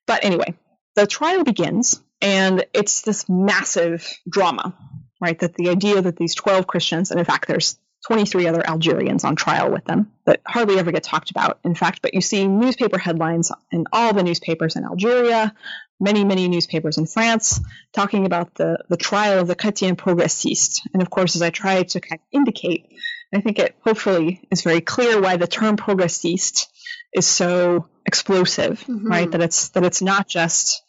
But 0.07 0.25
anyway, 0.25 0.55
the 0.95 1.07
trial 1.07 1.45
begins, 1.45 2.01
and 2.21 2.65
it's 2.73 3.03
this 3.03 3.29
massive 3.29 4.07
drama, 4.29 4.75
right? 5.21 5.39
That 5.39 5.55
the 5.55 5.71
idea 5.71 6.01
that 6.01 6.17
these 6.17 6.35
12 6.35 6.67
Christians, 6.67 7.11
and 7.11 7.19
in 7.19 7.27
fact, 7.27 7.49
there's 7.49 7.79
23 8.07 8.47
other 8.47 8.67
Algerians 8.67 9.25
on 9.25 9.37
trial 9.37 9.71
with 9.71 9.85
them 9.85 10.11
that 10.25 10.41
hardly 10.47 10.79
ever 10.79 10.91
get 10.91 11.03
talked 11.03 11.31
about, 11.31 11.59
in 11.65 11.75
fact, 11.75 12.01
but 12.03 12.15
you 12.15 12.21
see 12.21 12.47
newspaper 12.47 12.99
headlines 12.99 13.53
in 13.71 13.85
all 13.93 14.15
the 14.15 14.23
newspapers 14.23 14.77
in 14.77 14.85
Algeria, 14.85 15.55
many, 15.99 16.25
many 16.25 16.49
newspapers 16.49 16.97
in 16.97 17.07
France, 17.07 17.61
talking 17.93 18.25
about 18.25 18.55
the, 18.55 18.79
the 18.89 18.97
trial 18.97 19.41
of 19.41 19.49
the 19.49 19.57
Chrétien 19.57 19.97
progressiste. 19.97 20.81
And 20.95 21.03
of 21.03 21.11
course, 21.11 21.37
as 21.37 21.43
I 21.43 21.51
try 21.51 21.83
to 21.83 22.01
kind 22.01 22.21
of 22.21 22.27
indicate, 22.33 22.87
I 23.35 23.41
think 23.41 23.59
it 23.59 23.77
hopefully 23.85 24.41
is 24.51 24.63
very 24.63 24.81
clear 24.81 25.21
why 25.21 25.37
the 25.37 25.47
term 25.47 25.77
progressiste 25.77 26.67
is 27.13 27.27
so 27.27 27.87
explosive, 28.07 28.81
mm-hmm. 28.81 29.07
right? 29.07 29.31
That 29.31 29.43
it's 29.43 29.69
that 29.71 29.85
it's 29.85 30.03
not 30.03 30.27
just 30.27 30.83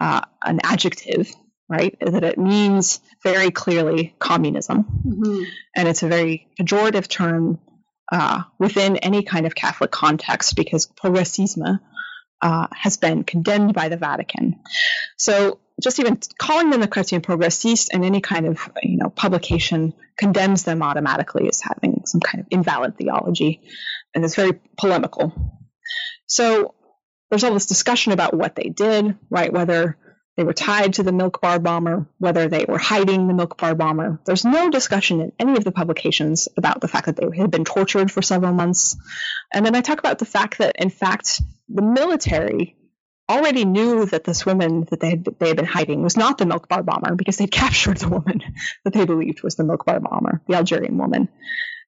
uh, 0.00 0.20
an 0.44 0.60
adjective, 0.62 1.32
right? 1.68 1.96
That 2.00 2.22
it 2.22 2.38
means 2.38 3.00
very 3.22 3.50
clearly 3.50 4.14
communism, 4.18 4.84
mm-hmm. 4.84 5.42
and 5.76 5.88
it's 5.88 6.02
a 6.02 6.08
very 6.08 6.48
pejorative 6.58 7.08
term 7.08 7.58
uh, 8.10 8.42
within 8.58 8.96
any 8.96 9.22
kind 9.22 9.46
of 9.46 9.54
Catholic 9.54 9.90
context 9.90 10.56
because 10.56 10.86
progressisme 10.86 11.78
uh, 12.42 12.66
has 12.72 12.96
been 12.96 13.24
condemned 13.24 13.74
by 13.74 13.88
the 13.88 13.96
Vatican. 13.96 14.60
So 15.16 15.60
just 15.80 15.98
even 16.00 16.18
calling 16.38 16.70
them 16.70 16.80
the 16.80 16.88
Chrétien 16.88 17.20
progressiste 17.20 17.88
in 17.92 18.04
any 18.04 18.20
kind 18.20 18.46
of 18.46 18.70
you 18.82 18.98
know 18.98 19.10
publication 19.10 19.94
condemns 20.16 20.64
them 20.64 20.82
automatically 20.82 21.48
as 21.48 21.60
having 21.60 22.02
some 22.04 22.20
kind 22.20 22.40
of 22.40 22.48
invalid 22.50 22.96
theology, 22.96 23.62
and 24.14 24.24
it's 24.24 24.34
very 24.34 24.60
polemical. 24.76 25.32
So 26.26 26.74
there's 27.30 27.44
all 27.44 27.54
this 27.54 27.66
discussion 27.66 28.12
about 28.12 28.34
what 28.34 28.56
they 28.56 28.68
did, 28.68 29.16
right? 29.30 29.52
Whether 29.52 29.96
they 30.40 30.44
were 30.44 30.54
tied 30.54 30.94
to 30.94 31.02
the 31.02 31.12
milk 31.12 31.42
bar 31.42 31.58
bomber, 31.58 32.06
whether 32.16 32.48
they 32.48 32.64
were 32.66 32.78
hiding 32.78 33.28
the 33.28 33.34
milk 33.34 33.58
bar 33.58 33.74
bomber. 33.74 34.18
There's 34.24 34.42
no 34.42 34.70
discussion 34.70 35.20
in 35.20 35.32
any 35.38 35.58
of 35.58 35.64
the 35.64 35.70
publications 35.70 36.48
about 36.56 36.80
the 36.80 36.88
fact 36.88 37.04
that 37.04 37.16
they 37.16 37.26
had 37.36 37.50
been 37.50 37.66
tortured 37.66 38.10
for 38.10 38.22
several 38.22 38.54
months. 38.54 38.96
And 39.52 39.66
then 39.66 39.76
I 39.76 39.82
talk 39.82 39.98
about 39.98 40.18
the 40.18 40.24
fact 40.24 40.56
that, 40.56 40.76
in 40.78 40.88
fact, 40.88 41.42
the 41.68 41.82
military 41.82 42.74
already 43.28 43.66
knew 43.66 44.06
that 44.06 44.24
this 44.24 44.46
woman 44.46 44.86
that 44.88 44.98
they 44.98 45.10
had, 45.10 45.26
they 45.38 45.48
had 45.48 45.58
been 45.58 45.66
hiding 45.66 46.02
was 46.02 46.16
not 46.16 46.38
the 46.38 46.46
milk 46.46 46.68
bar 46.68 46.82
bomber 46.82 47.16
because 47.16 47.36
they'd 47.36 47.52
captured 47.62 47.98
the 47.98 48.08
woman 48.08 48.40
that 48.84 48.94
they 48.94 49.04
believed 49.04 49.42
was 49.42 49.56
the 49.56 49.64
milk 49.64 49.84
bar 49.84 50.00
bomber, 50.00 50.40
the 50.48 50.54
Algerian 50.54 50.96
woman. 50.96 51.28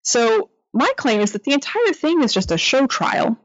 So 0.03 0.51
my 0.75 0.93
claim 0.99 1.23
is 1.23 1.33
that 1.33 1.45
the 1.45 1.55
entire 1.55 1.95
thing 1.95 2.23
is 2.23 2.35
just 2.35 2.53
a 2.53 2.59
show 2.59 2.87
trial 2.87 3.39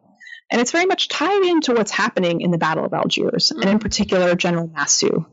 and 0.49 0.61
it's 0.61 0.71
very 0.71 0.85
much 0.85 1.07
tied 1.07 1.43
into 1.43 1.73
what's 1.73 1.91
happening 1.91 2.41
in 2.41 2.51
the 2.51 2.57
Battle 2.57 2.85
of 2.85 2.93
Algiers, 2.93 3.51
mm-hmm. 3.51 3.61
and 3.61 3.69
in 3.71 3.79
particular, 3.79 4.35
General 4.35 4.67
Massu. 4.67 5.25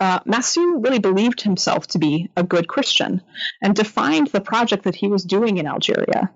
Uh, 0.00 0.20
Massu 0.20 0.82
really 0.82 1.00
believed 1.00 1.40
himself 1.40 1.88
to 1.88 1.98
be 1.98 2.30
a 2.36 2.44
good 2.44 2.68
Christian 2.68 3.20
and 3.60 3.74
defined 3.74 4.28
the 4.28 4.40
project 4.40 4.84
that 4.84 4.94
he 4.94 5.08
was 5.08 5.24
doing 5.24 5.58
in 5.58 5.66
Algeria 5.66 6.30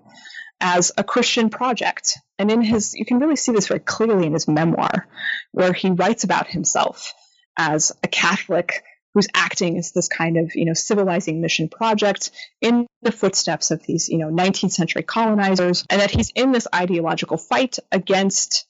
as 0.59 0.91
a 0.97 1.03
Christian 1.03 1.49
project. 1.49 2.17
And 2.37 2.51
in 2.51 2.61
his, 2.61 2.93
you 2.93 3.05
can 3.05 3.19
really 3.19 3.37
see 3.37 3.53
this 3.53 3.67
very 3.67 3.79
clearly 3.79 4.27
in 4.27 4.33
his 4.33 4.47
memoir, 4.47 5.07
where 5.51 5.71
he 5.71 5.91
writes 5.91 6.25
about 6.25 6.47
himself 6.47 7.13
as 7.57 7.93
a 8.03 8.07
Catholic 8.07 8.83
who's 9.13 9.27
acting 9.33 9.77
as 9.77 9.91
this 9.91 10.07
kind 10.07 10.37
of 10.37 10.55
you 10.55 10.65
know 10.65 10.73
civilizing 10.73 11.41
mission 11.41 11.69
project 11.69 12.31
in 12.61 12.87
the 13.01 13.11
footsteps 13.11 13.71
of 13.71 13.83
these 13.83 14.09
you 14.09 14.17
know 14.17 14.29
19th 14.29 14.71
century 14.71 15.03
colonizers 15.03 15.85
and 15.89 16.01
that 16.01 16.11
he's 16.11 16.31
in 16.35 16.51
this 16.51 16.67
ideological 16.73 17.37
fight 17.37 17.77
against 17.91 18.65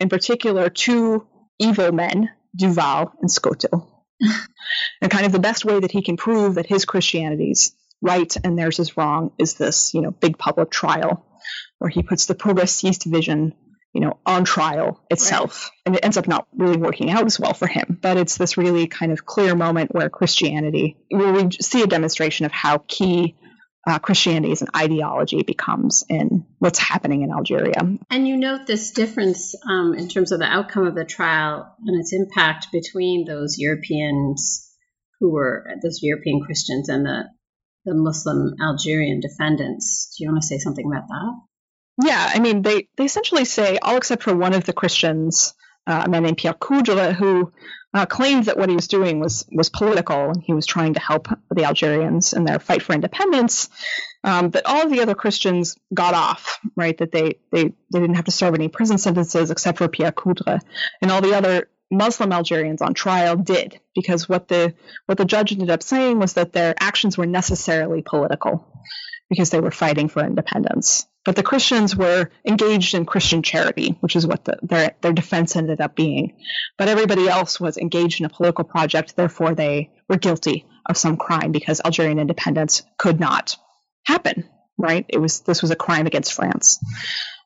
in 0.00 0.08
particular 0.08 0.68
two 0.68 1.26
evil 1.58 1.92
men 1.92 2.30
duval 2.54 3.12
and 3.20 3.30
scotto 3.30 3.88
and 5.00 5.10
kind 5.10 5.26
of 5.26 5.32
the 5.32 5.38
best 5.38 5.64
way 5.64 5.80
that 5.80 5.90
he 5.90 6.02
can 6.02 6.16
prove 6.16 6.56
that 6.56 6.66
his 6.66 6.84
christianity's 6.84 7.74
right 8.02 8.36
and 8.44 8.58
theirs 8.58 8.78
is 8.78 8.96
wrong 8.96 9.32
is 9.38 9.54
this 9.54 9.94
you 9.94 10.00
know 10.00 10.10
big 10.10 10.38
public 10.38 10.70
trial 10.70 11.24
where 11.78 11.90
he 11.90 12.02
puts 12.02 12.26
the 12.26 12.34
progressist 12.34 13.04
vision 13.04 13.54
you 13.96 14.02
know, 14.02 14.18
on 14.26 14.44
trial 14.44 15.00
itself. 15.10 15.64
Right. 15.64 15.80
And 15.86 15.96
it 15.96 16.04
ends 16.04 16.18
up 16.18 16.28
not 16.28 16.46
really 16.54 16.76
working 16.76 17.10
out 17.10 17.24
as 17.24 17.40
well 17.40 17.54
for 17.54 17.66
him. 17.66 17.98
But 18.02 18.18
it's 18.18 18.36
this 18.36 18.58
really 18.58 18.88
kind 18.88 19.10
of 19.10 19.24
clear 19.24 19.54
moment 19.54 19.94
where 19.94 20.10
Christianity, 20.10 20.98
where 21.08 21.32
we 21.32 21.50
see 21.50 21.80
a 21.80 21.86
demonstration 21.86 22.44
of 22.44 22.52
how 22.52 22.84
key 22.86 23.36
uh, 23.86 23.98
Christianity 23.98 24.52
as 24.52 24.60
an 24.60 24.68
ideology 24.76 25.44
becomes 25.44 26.04
in 26.10 26.44
what's 26.58 26.78
happening 26.78 27.22
in 27.22 27.30
Algeria. 27.30 27.80
And 28.10 28.28
you 28.28 28.36
note 28.36 28.66
this 28.66 28.90
difference 28.90 29.54
um, 29.66 29.94
in 29.94 30.08
terms 30.08 30.30
of 30.30 30.40
the 30.40 30.44
outcome 30.44 30.86
of 30.86 30.94
the 30.94 31.06
trial 31.06 31.74
and 31.86 31.98
its 31.98 32.12
impact 32.12 32.66
between 32.72 33.24
those 33.24 33.56
Europeans 33.56 34.70
who 35.20 35.32
were 35.32 35.66
those 35.82 36.00
European 36.02 36.42
Christians 36.42 36.90
and 36.90 37.06
the 37.06 37.24
the 37.86 37.94
Muslim 37.94 38.56
Algerian 38.60 39.20
defendants. 39.20 40.14
Do 40.18 40.24
you 40.24 40.30
want 40.30 40.42
to 40.42 40.46
say 40.46 40.58
something 40.58 40.84
about 40.84 41.06
that? 41.08 41.45
Yeah, 42.02 42.30
I 42.34 42.40
mean, 42.40 42.62
they, 42.62 42.88
they 42.96 43.04
essentially 43.04 43.44
say, 43.44 43.78
all 43.78 43.96
except 43.96 44.22
for 44.22 44.34
one 44.34 44.54
of 44.54 44.64
the 44.64 44.72
Christians, 44.72 45.54
uh, 45.86 46.02
a 46.04 46.08
man 46.08 46.24
named 46.24 46.36
Pierre 46.36 46.54
Coudre, 46.54 47.14
who 47.14 47.52
uh, 47.94 48.04
claimed 48.04 48.46
that 48.46 48.58
what 48.58 48.68
he 48.68 48.74
was 48.74 48.88
doing 48.88 49.20
was, 49.20 49.46
was 49.50 49.70
political 49.70 50.30
and 50.30 50.42
he 50.42 50.52
was 50.52 50.66
trying 50.66 50.94
to 50.94 51.00
help 51.00 51.28
the 51.50 51.64
Algerians 51.64 52.34
in 52.34 52.44
their 52.44 52.58
fight 52.58 52.82
for 52.82 52.92
independence. 52.92 53.70
Um, 54.22 54.50
but 54.50 54.66
all 54.66 54.82
of 54.82 54.90
the 54.90 55.00
other 55.00 55.14
Christians 55.14 55.76
got 55.94 56.12
off, 56.12 56.58
right? 56.76 56.98
That 56.98 57.12
they, 57.12 57.38
they, 57.50 57.64
they 57.64 58.00
didn't 58.00 58.16
have 58.16 58.24
to 58.26 58.30
serve 58.30 58.54
any 58.54 58.68
prison 58.68 58.98
sentences 58.98 59.50
except 59.50 59.78
for 59.78 59.88
Pierre 59.88 60.12
Coudre. 60.12 60.60
And 61.00 61.10
all 61.10 61.22
the 61.22 61.34
other 61.34 61.68
Muslim 61.90 62.32
Algerians 62.32 62.82
on 62.82 62.94
trial 62.94 63.36
did, 63.36 63.80
because 63.94 64.28
what 64.28 64.48
the 64.48 64.74
what 65.06 65.18
the 65.18 65.24
judge 65.24 65.52
ended 65.52 65.70
up 65.70 65.82
saying 65.82 66.18
was 66.18 66.32
that 66.34 66.52
their 66.52 66.74
actions 66.80 67.16
were 67.16 67.26
necessarily 67.26 68.02
political 68.02 68.66
because 69.30 69.50
they 69.50 69.60
were 69.60 69.70
fighting 69.70 70.08
for 70.08 70.24
independence. 70.24 71.06
But 71.26 71.34
the 71.34 71.42
Christians 71.42 71.96
were 71.96 72.30
engaged 72.46 72.94
in 72.94 73.04
Christian 73.04 73.42
charity, 73.42 73.96
which 73.98 74.14
is 74.14 74.24
what 74.24 74.44
the, 74.44 74.58
their 74.62 74.94
their 75.00 75.12
defense 75.12 75.56
ended 75.56 75.80
up 75.80 75.96
being. 75.96 76.36
But 76.78 76.88
everybody 76.88 77.28
else 77.28 77.58
was 77.58 77.76
engaged 77.76 78.20
in 78.20 78.26
a 78.26 78.30
political 78.30 78.62
project, 78.62 79.16
therefore 79.16 79.54
they 79.54 79.90
were 80.08 80.18
guilty 80.18 80.66
of 80.88 80.96
some 80.96 81.16
crime 81.16 81.50
because 81.50 81.80
Algerian 81.84 82.20
independence 82.20 82.84
could 82.96 83.18
not 83.18 83.56
happen. 84.04 84.48
Right? 84.78 85.04
It 85.08 85.18
was 85.18 85.40
this 85.40 85.62
was 85.62 85.72
a 85.72 85.76
crime 85.76 86.06
against 86.06 86.32
France. 86.32 86.78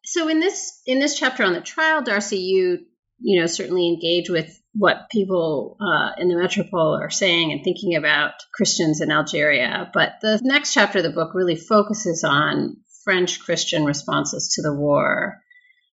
So 0.04 0.28
in 0.28 0.40
this 0.40 0.82
in 0.86 0.98
this 0.98 1.18
chapter 1.18 1.42
on 1.42 1.54
the 1.54 1.62
trial, 1.62 2.02
Darcy, 2.02 2.40
you 2.40 2.80
you 3.18 3.40
know 3.40 3.46
certainly 3.46 3.88
engage 3.88 4.28
with 4.28 4.60
what 4.74 5.08
people 5.10 5.78
uh, 5.80 6.10
in 6.18 6.28
the 6.28 6.36
metropole 6.36 7.00
are 7.00 7.10
saying 7.10 7.50
and 7.50 7.64
thinking 7.64 7.96
about 7.96 8.32
Christians 8.54 9.00
in 9.00 9.10
Algeria. 9.10 9.90
But 9.92 10.20
the 10.20 10.38
next 10.42 10.74
chapter 10.74 10.98
of 10.98 11.04
the 11.04 11.10
book 11.10 11.34
really 11.34 11.56
focuses 11.56 12.24
on 12.24 12.76
French 13.11 13.40
Christian 13.40 13.85
responses 13.85 14.53
to 14.55 14.62
the 14.62 14.73
war. 14.73 15.42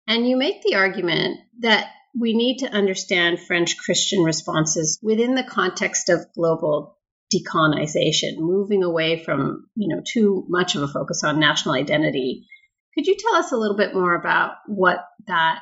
And 0.08 0.26
you 0.26 0.38
make 0.38 0.63
the 0.63 0.76
argument 0.76 1.39
that 1.60 1.89
we 2.17 2.34
need 2.34 2.60
to 2.60 2.71
understand 2.71 3.41
French 3.41 3.78
Christian 3.78 4.24
responses 4.24 4.97
within 5.04 5.36
the 5.36 5.43
context 5.43 6.08
of 6.08 6.32
global 6.34 6.97
decolonization, 7.36 8.38
moving 8.38 8.82
away 8.82 9.21
from, 9.21 9.67
you 9.76 9.93
know, 9.93 10.02
too 10.08 10.45
much 10.47 10.76
of 10.76 10.84
a 10.84 10.88
focus 10.88 11.21
on 11.26 11.38
national 11.38 11.76
identity. 11.76 12.47
Could 12.95 13.08
you 13.08 13.17
tell 13.17 13.36
us 13.36 13.52
a 13.52 13.58
little 13.58 13.76
bit 13.76 13.93
more 13.93 14.15
about 14.15 14.54
what 14.67 15.06
that 15.28 15.60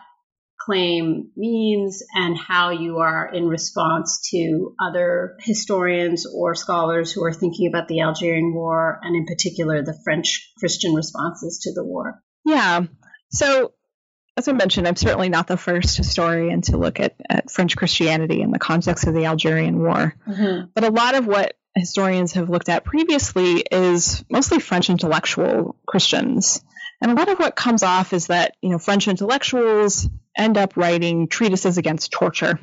claim 0.60 1.32
means 1.36 2.04
and 2.14 2.38
how 2.38 2.72
you 2.72 2.98
are 2.98 3.34
in 3.34 3.48
response 3.48 4.30
to 4.32 4.76
other 4.80 5.38
historians 5.40 6.26
or 6.26 6.54
scholars 6.54 7.12
who 7.12 7.24
are 7.24 7.34
thinking 7.34 7.68
about 7.68 7.88
the 7.88 8.02
Algerian 8.02 8.54
War 8.54 9.00
and, 9.02 9.16
in 9.16 9.26
particular, 9.26 9.82
the 9.82 9.98
French 10.04 10.52
Christian 10.60 10.94
responses 10.94 11.60
to 11.64 11.74
the 11.74 11.84
war? 11.84 12.22
Yeah. 12.46 12.86
So, 13.32 13.74
as 14.38 14.48
I 14.48 14.54
mentioned, 14.54 14.88
I'm 14.88 14.96
certainly 14.96 15.30
not 15.30 15.48
the 15.48 15.58
first 15.58 15.98
historian 15.98 16.62
to 16.64 16.78
look 16.78 17.00
at, 17.00 17.16
at 17.30 17.52
French 17.52 17.76
Christianity 17.76 18.42
in 18.42 18.52
the 18.52 18.60
context 18.60 19.08
of 19.08 19.14
the 19.14 19.26
Algerian 19.26 19.80
War. 19.80 20.16
Mm-hmm. 20.28 20.68
But 20.74 20.84
a 20.84 20.92
lot 20.92 21.16
of 21.16 21.26
what 21.26 21.56
historians 21.76 22.34
have 22.34 22.50
looked 22.50 22.70
at 22.70 22.84
previously 22.84 23.64
is 23.72 24.24
mostly 24.30 24.60
French 24.60 24.90
intellectual 24.90 25.76
Christians. 25.88 26.64
And 27.02 27.12
a 27.12 27.14
lot 27.14 27.30
of 27.30 27.40
what 27.40 27.56
comes 27.56 27.84
off 27.84 28.14
is 28.14 28.28
that, 28.28 28.56
you 28.62 28.70
know, 28.70 28.80
French 28.80 29.08
intellectuals 29.08 30.08
end 30.38 30.58
up 30.58 30.76
writing 30.76 31.28
treatises 31.28 31.78
against 31.78 32.12
torture. 32.12 32.60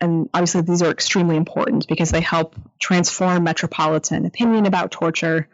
And 0.00 0.28
obviously, 0.32 0.62
these 0.62 0.82
are 0.82 0.90
extremely 0.90 1.36
important 1.36 1.86
because 1.88 2.10
they 2.10 2.20
help 2.20 2.54
transform 2.80 3.44
metropolitan 3.44 4.26
opinion 4.26 4.66
about 4.66 4.90
torture. 4.90 5.48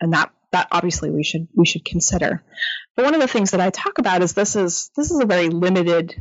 And 0.00 0.12
that, 0.12 0.30
that 0.52 0.68
obviously 0.70 1.10
we 1.10 1.24
should, 1.24 1.48
we 1.54 1.66
should 1.66 1.84
consider. 1.84 2.44
But 2.94 3.06
one 3.06 3.14
of 3.14 3.20
the 3.20 3.28
things 3.28 3.52
that 3.52 3.60
I 3.60 3.70
talk 3.70 3.98
about 3.98 4.22
is 4.22 4.34
this 4.34 4.56
is, 4.56 4.90
this 4.96 5.10
is 5.10 5.20
a 5.20 5.26
very 5.26 5.48
limited 5.48 6.14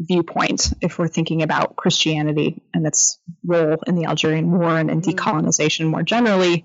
viewpoint 0.00 0.72
if 0.80 0.98
we're 0.98 1.08
thinking 1.08 1.42
about 1.42 1.76
Christianity 1.76 2.62
and 2.72 2.86
its 2.86 3.18
role 3.44 3.76
in 3.86 3.96
the 3.96 4.06
Algerian 4.06 4.50
War 4.50 4.78
and 4.78 4.90
in 4.90 5.00
mm-hmm. 5.00 5.10
decolonization 5.10 5.90
more 5.90 6.02
generally, 6.02 6.64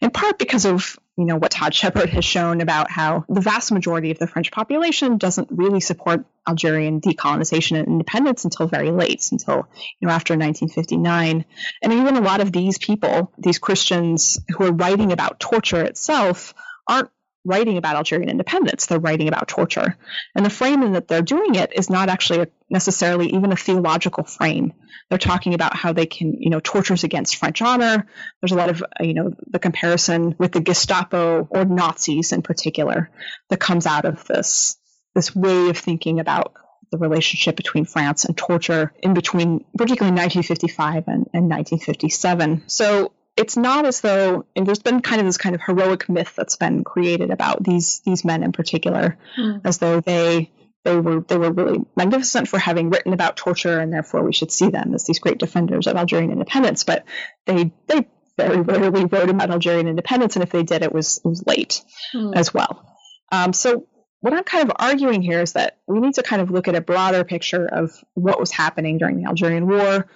in 0.00 0.10
part 0.10 0.38
because 0.38 0.66
of 0.66 0.98
you 1.16 1.24
know 1.24 1.36
what 1.36 1.52
Todd 1.52 1.74
Shepard 1.74 2.10
has 2.10 2.24
shown 2.24 2.60
about 2.60 2.90
how 2.90 3.24
the 3.28 3.40
vast 3.40 3.70
majority 3.70 4.10
of 4.10 4.18
the 4.18 4.26
French 4.26 4.50
population 4.50 5.16
doesn't 5.16 5.48
really 5.50 5.80
support 5.80 6.24
Algerian 6.48 7.00
decolonization 7.00 7.78
and 7.78 7.86
independence 7.86 8.44
until 8.44 8.66
very 8.66 8.90
late, 8.90 9.28
until 9.30 9.68
you 10.00 10.08
know 10.08 10.12
after 10.12 10.34
1959. 10.34 11.44
And 11.82 11.92
even 11.92 12.16
a 12.16 12.20
lot 12.20 12.40
of 12.40 12.52
these 12.52 12.78
people, 12.78 13.32
these 13.38 13.58
Christians 13.58 14.40
who 14.48 14.64
are 14.64 14.72
writing 14.72 15.12
about 15.12 15.38
torture 15.38 15.82
itself, 15.82 16.54
aren't 16.88 17.10
writing 17.44 17.76
about 17.76 17.96
Algerian 17.96 18.30
independence. 18.30 18.86
They're 18.86 18.98
writing 18.98 19.28
about 19.28 19.48
torture. 19.48 19.96
And 20.34 20.44
the 20.44 20.50
frame 20.50 20.82
in 20.82 20.92
that 20.92 21.08
they're 21.08 21.22
doing 21.22 21.54
it 21.54 21.72
is 21.74 21.90
not 21.90 22.08
actually 22.08 22.40
a, 22.40 22.48
necessarily 22.70 23.28
even 23.28 23.52
a 23.52 23.56
theological 23.56 24.24
frame. 24.24 24.72
They're 25.10 25.18
talking 25.18 25.54
about 25.54 25.76
how 25.76 25.92
they 25.92 26.06
can, 26.06 26.40
you 26.40 26.48
know, 26.50 26.60
tortures 26.60 27.04
against 27.04 27.36
French 27.36 27.60
honor. 27.60 28.06
There's 28.40 28.52
a 28.52 28.56
lot 28.56 28.70
of, 28.70 28.82
uh, 28.82 29.04
you 29.04 29.14
know, 29.14 29.34
the 29.46 29.58
comparison 29.58 30.34
with 30.38 30.52
the 30.52 30.60
Gestapo 30.60 31.46
or 31.50 31.64
Nazis 31.64 32.32
in 32.32 32.42
particular 32.42 33.10
that 33.50 33.60
comes 33.60 33.86
out 33.86 34.06
of 34.06 34.24
this, 34.24 34.76
this 35.14 35.36
way 35.36 35.68
of 35.68 35.76
thinking 35.76 36.20
about 36.20 36.54
the 36.90 36.98
relationship 36.98 37.56
between 37.56 37.84
France 37.84 38.24
and 38.24 38.36
torture 38.36 38.92
in 39.02 39.14
between, 39.14 39.64
particularly 39.76 40.16
1955 40.16 41.08
and, 41.08 41.28
and 41.34 41.50
1957. 41.50 42.64
So 42.68 43.12
it's 43.36 43.56
not 43.56 43.84
as 43.84 44.00
though 44.00 44.46
and 44.54 44.66
there's 44.66 44.78
been 44.78 45.00
kind 45.00 45.20
of 45.20 45.26
this 45.26 45.36
kind 45.36 45.54
of 45.54 45.60
heroic 45.62 46.08
myth 46.08 46.34
that's 46.36 46.56
been 46.56 46.84
created 46.84 47.30
about 47.30 47.62
these 47.62 48.00
these 48.04 48.24
men 48.24 48.42
in 48.42 48.52
particular 48.52 49.18
mm. 49.38 49.60
as 49.64 49.78
though 49.78 50.00
they 50.00 50.50
they 50.84 50.96
were 50.96 51.20
they 51.20 51.38
were 51.38 51.52
really 51.52 51.80
magnificent 51.96 52.48
for 52.48 52.58
having 52.58 52.90
written 52.90 53.12
about 53.12 53.36
torture 53.36 53.80
and 53.80 53.92
therefore 53.92 54.22
we 54.22 54.32
should 54.32 54.52
see 54.52 54.68
them 54.70 54.94
as 54.94 55.04
these 55.04 55.18
great 55.18 55.38
defenders 55.38 55.86
of 55.86 55.96
Algerian 55.96 56.30
independence 56.30 56.84
but 56.84 57.04
they 57.46 57.72
they 57.86 58.06
very 58.36 58.60
rarely 58.60 59.04
wrote 59.04 59.30
about 59.30 59.50
Algerian 59.50 59.88
independence 59.88 60.36
and 60.36 60.42
if 60.42 60.50
they 60.50 60.62
did 60.62 60.82
it 60.82 60.92
was 60.92 61.18
it 61.18 61.28
was 61.28 61.44
late 61.46 61.82
mm. 62.14 62.34
as 62.34 62.52
well 62.52 62.90
um, 63.32 63.52
so 63.52 63.86
what 64.24 64.32
I'm 64.32 64.44
kind 64.44 64.70
of 64.70 64.76
arguing 64.78 65.20
here 65.20 65.42
is 65.42 65.52
that 65.52 65.76
we 65.86 66.00
need 66.00 66.14
to 66.14 66.22
kind 66.22 66.40
of 66.40 66.50
look 66.50 66.66
at 66.66 66.74
a 66.74 66.80
broader 66.80 67.24
picture 67.24 67.66
of 67.66 67.92
what 68.14 68.40
was 68.40 68.50
happening 68.50 68.96
during 68.96 69.18
the 69.18 69.26
Algerian 69.28 69.66
War, 69.68 70.06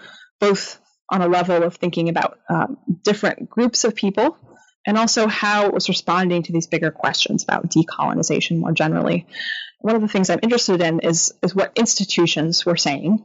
both 0.41 0.81
on 1.11 1.23
a 1.23 1.29
level 1.29 1.63
of 1.63 1.77
thinking 1.77 2.09
about 2.09 2.39
um, 2.49 2.79
different 3.03 3.49
groups 3.49 3.85
of 3.85 3.95
people 3.95 4.37
and 4.87 4.97
also 4.97 5.27
how 5.27 5.67
it 5.67 5.75
was 5.75 5.89
responding 5.89 6.43
to 6.45 6.53
these 6.53 6.67
bigger 6.67 6.91
questions 6.91 7.43
about 7.43 7.71
decolonization 7.71 8.59
more 8.59 8.73
generally. 8.73 9.27
One 9.81 9.95
of 9.95 10.03
the 10.03 10.09
things 10.09 10.31
I'm 10.31 10.41
interested 10.43 10.81
in 10.81 11.01
is, 11.01 11.35
is 11.43 11.55
what 11.55 11.73
institutions 11.77 12.65
were 12.67 12.77
saying, 12.77 13.23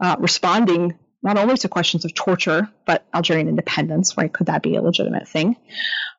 uh, 0.00 0.16
responding 0.18 0.98
not 1.22 1.36
only 1.36 1.56
to 1.56 1.68
questions 1.68 2.04
of 2.04 2.14
torture, 2.14 2.68
but 2.86 3.04
Algerian 3.12 3.48
independence, 3.48 4.16
right? 4.16 4.32
Could 4.32 4.46
that 4.46 4.62
be 4.62 4.76
a 4.76 4.82
legitimate 4.82 5.28
thing? 5.28 5.56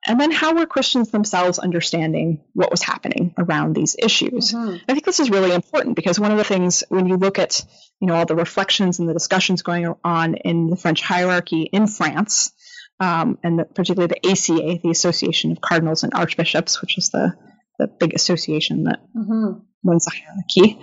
And 0.06 0.20
then 0.20 0.32
how 0.32 0.54
were 0.54 0.66
Christians 0.66 1.12
themselves 1.12 1.60
understanding 1.60 2.42
what 2.54 2.72
was 2.72 2.82
happening 2.82 3.34
around 3.38 3.76
these 3.76 3.96
issues? 3.98 4.54
Mm-hmm. 4.54 4.78
I 4.88 4.94
think 4.94 5.06
this 5.06 5.20
is 5.20 5.30
really 5.30 5.54
important 5.54 5.96
because 5.96 6.20
one 6.20 6.32
of 6.32 6.38
the 6.38 6.44
things 6.44 6.84
when 6.90 7.08
you 7.08 7.16
look 7.18 7.40
at, 7.40 7.66
you 8.00 8.08
know, 8.08 8.16
all 8.16 8.26
the 8.26 8.36
reflections 8.36 9.00
and 9.00 9.08
the 9.08 9.14
discussions 9.14 9.62
going 9.62 9.94
on 10.04 10.36
in 10.36 10.70
the 10.70 10.78
French 10.78 11.02
hierarchy 11.02 11.64
in 11.64 11.88
France, 11.88 12.52
um, 13.00 13.38
and 13.44 13.60
the, 13.60 13.66
particularly 13.66 14.08
the 14.08 14.30
ACA, 14.30 14.80
the 14.84 14.90
Association 14.90 15.52
of 15.52 15.62
Cardinals 15.62 16.04
and 16.04 16.14
Archbishops, 16.14 16.82
which 16.82 16.98
is 16.98 17.10
the, 17.10 17.36
the 17.78 17.88
big 17.88 18.14
association 18.14 18.84
that 18.84 19.00
mm-hmm. 19.16 19.60
runs 19.84 20.06
the 20.06 20.12
hierarchy, 20.12 20.80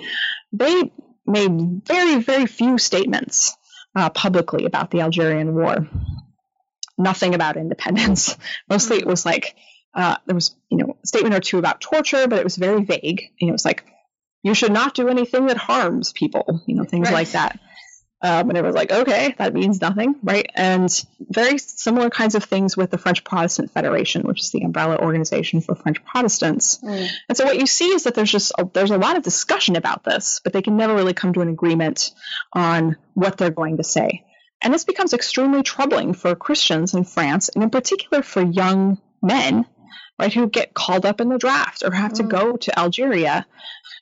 they 0.52 0.90
made 1.26 1.83
very, 1.87 2.22
very 2.22 2.46
few 2.46 2.79
statements 2.79 3.55
uh, 3.96 4.11
publicly 4.11 4.64
about 4.64 4.92
the 4.92 5.00
Algerian 5.00 5.54
War 5.54 5.88
nothing 6.98 7.35
about 7.35 7.56
independence. 7.56 8.37
Mostly 8.68 8.98
it 8.98 9.06
was 9.06 9.26
like, 9.26 9.56
uh, 9.94 10.16
there 10.26 10.35
was, 10.35 10.54
you 10.70 10.78
know, 10.78 10.96
a 11.02 11.06
statement 11.06 11.35
or 11.35 11.40
two 11.40 11.59
about 11.59 11.80
torture, 11.80 12.26
but 12.28 12.38
it 12.38 12.44
was 12.44 12.56
very 12.56 12.85
vague. 12.85 13.22
You 13.38 13.46
know, 13.46 13.50
it 13.50 13.52
was 13.52 13.64
like, 13.64 13.85
you 14.42 14.54
should 14.54 14.72
not 14.72 14.94
do 14.94 15.09
anything 15.09 15.46
that 15.46 15.56
harms 15.56 16.12
people, 16.12 16.62
you 16.66 16.74
know, 16.74 16.85
things 16.85 17.09
right. 17.09 17.14
like 17.14 17.30
that. 17.30 17.59
Um, 18.22 18.48
and 18.48 18.57
it 18.57 18.64
was 18.64 18.74
like, 18.74 18.90
okay, 18.90 19.35
that 19.37 19.52
means 19.52 19.81
nothing, 19.81 20.16
right? 20.22 20.50
And 20.55 20.90
very 21.20 21.59
similar 21.59 22.09
kinds 22.09 22.35
of 22.35 22.44
things 22.44 22.74
with 22.74 22.90
the 22.90 22.96
French 22.96 23.22
Protestant 23.24 23.72
Federation, 23.72 24.22
which 24.22 24.40
is 24.40 24.50
the 24.50 24.62
umbrella 24.62 24.96
organization 24.96 25.61
for 25.61 25.74
French 25.74 26.02
Protestants. 26.02 26.79
Mm. 26.79 27.09
And 27.29 27.37
so 27.37 27.44
what 27.44 27.61
you 27.61 27.66
see 27.66 27.88
is 27.88 28.05
that 28.05 28.14
there's 28.14 28.33
just 28.33 28.52
a, 28.59 28.66
there's 28.72 28.90
a 28.90 28.96
lot 28.96 29.16
of 29.16 29.22
discussion 29.22 29.76
about 29.76 30.02
this, 30.02 30.40
but 30.42 30.55
they 30.55 30.62
can 30.62 30.79
never 30.79 30.94
really 30.94 31.12
come 31.12 31.35
to 31.35 31.42
an 31.42 31.48
agreement 31.48 32.12
on 32.55 32.96
what 33.12 33.37
they're 33.37 33.50
going 33.50 33.76
to 33.76 33.85
say. 33.85 34.24
And 34.62 34.72
this 34.72 34.85
becomes 34.85 35.12
extremely 35.12 35.62
troubling 35.62 36.14
for 36.14 36.35
Christians 36.35 36.94
in 36.94 37.05
France, 37.05 37.50
and 37.50 37.62
in 37.62 37.68
particular 37.68 38.22
for 38.22 38.42
young 38.42 38.98
men, 39.22 39.66
right, 40.18 40.33
who 40.33 40.48
get 40.48 40.72
called 40.72 41.05
up 41.05 41.20
in 41.20 41.29
the 41.29 41.38
draft 41.38 41.83
or 41.85 41.92
have 41.92 42.12
mm. 42.12 42.16
to 42.16 42.22
go 42.22 42.57
to 42.57 42.79
Algeria, 42.79 43.46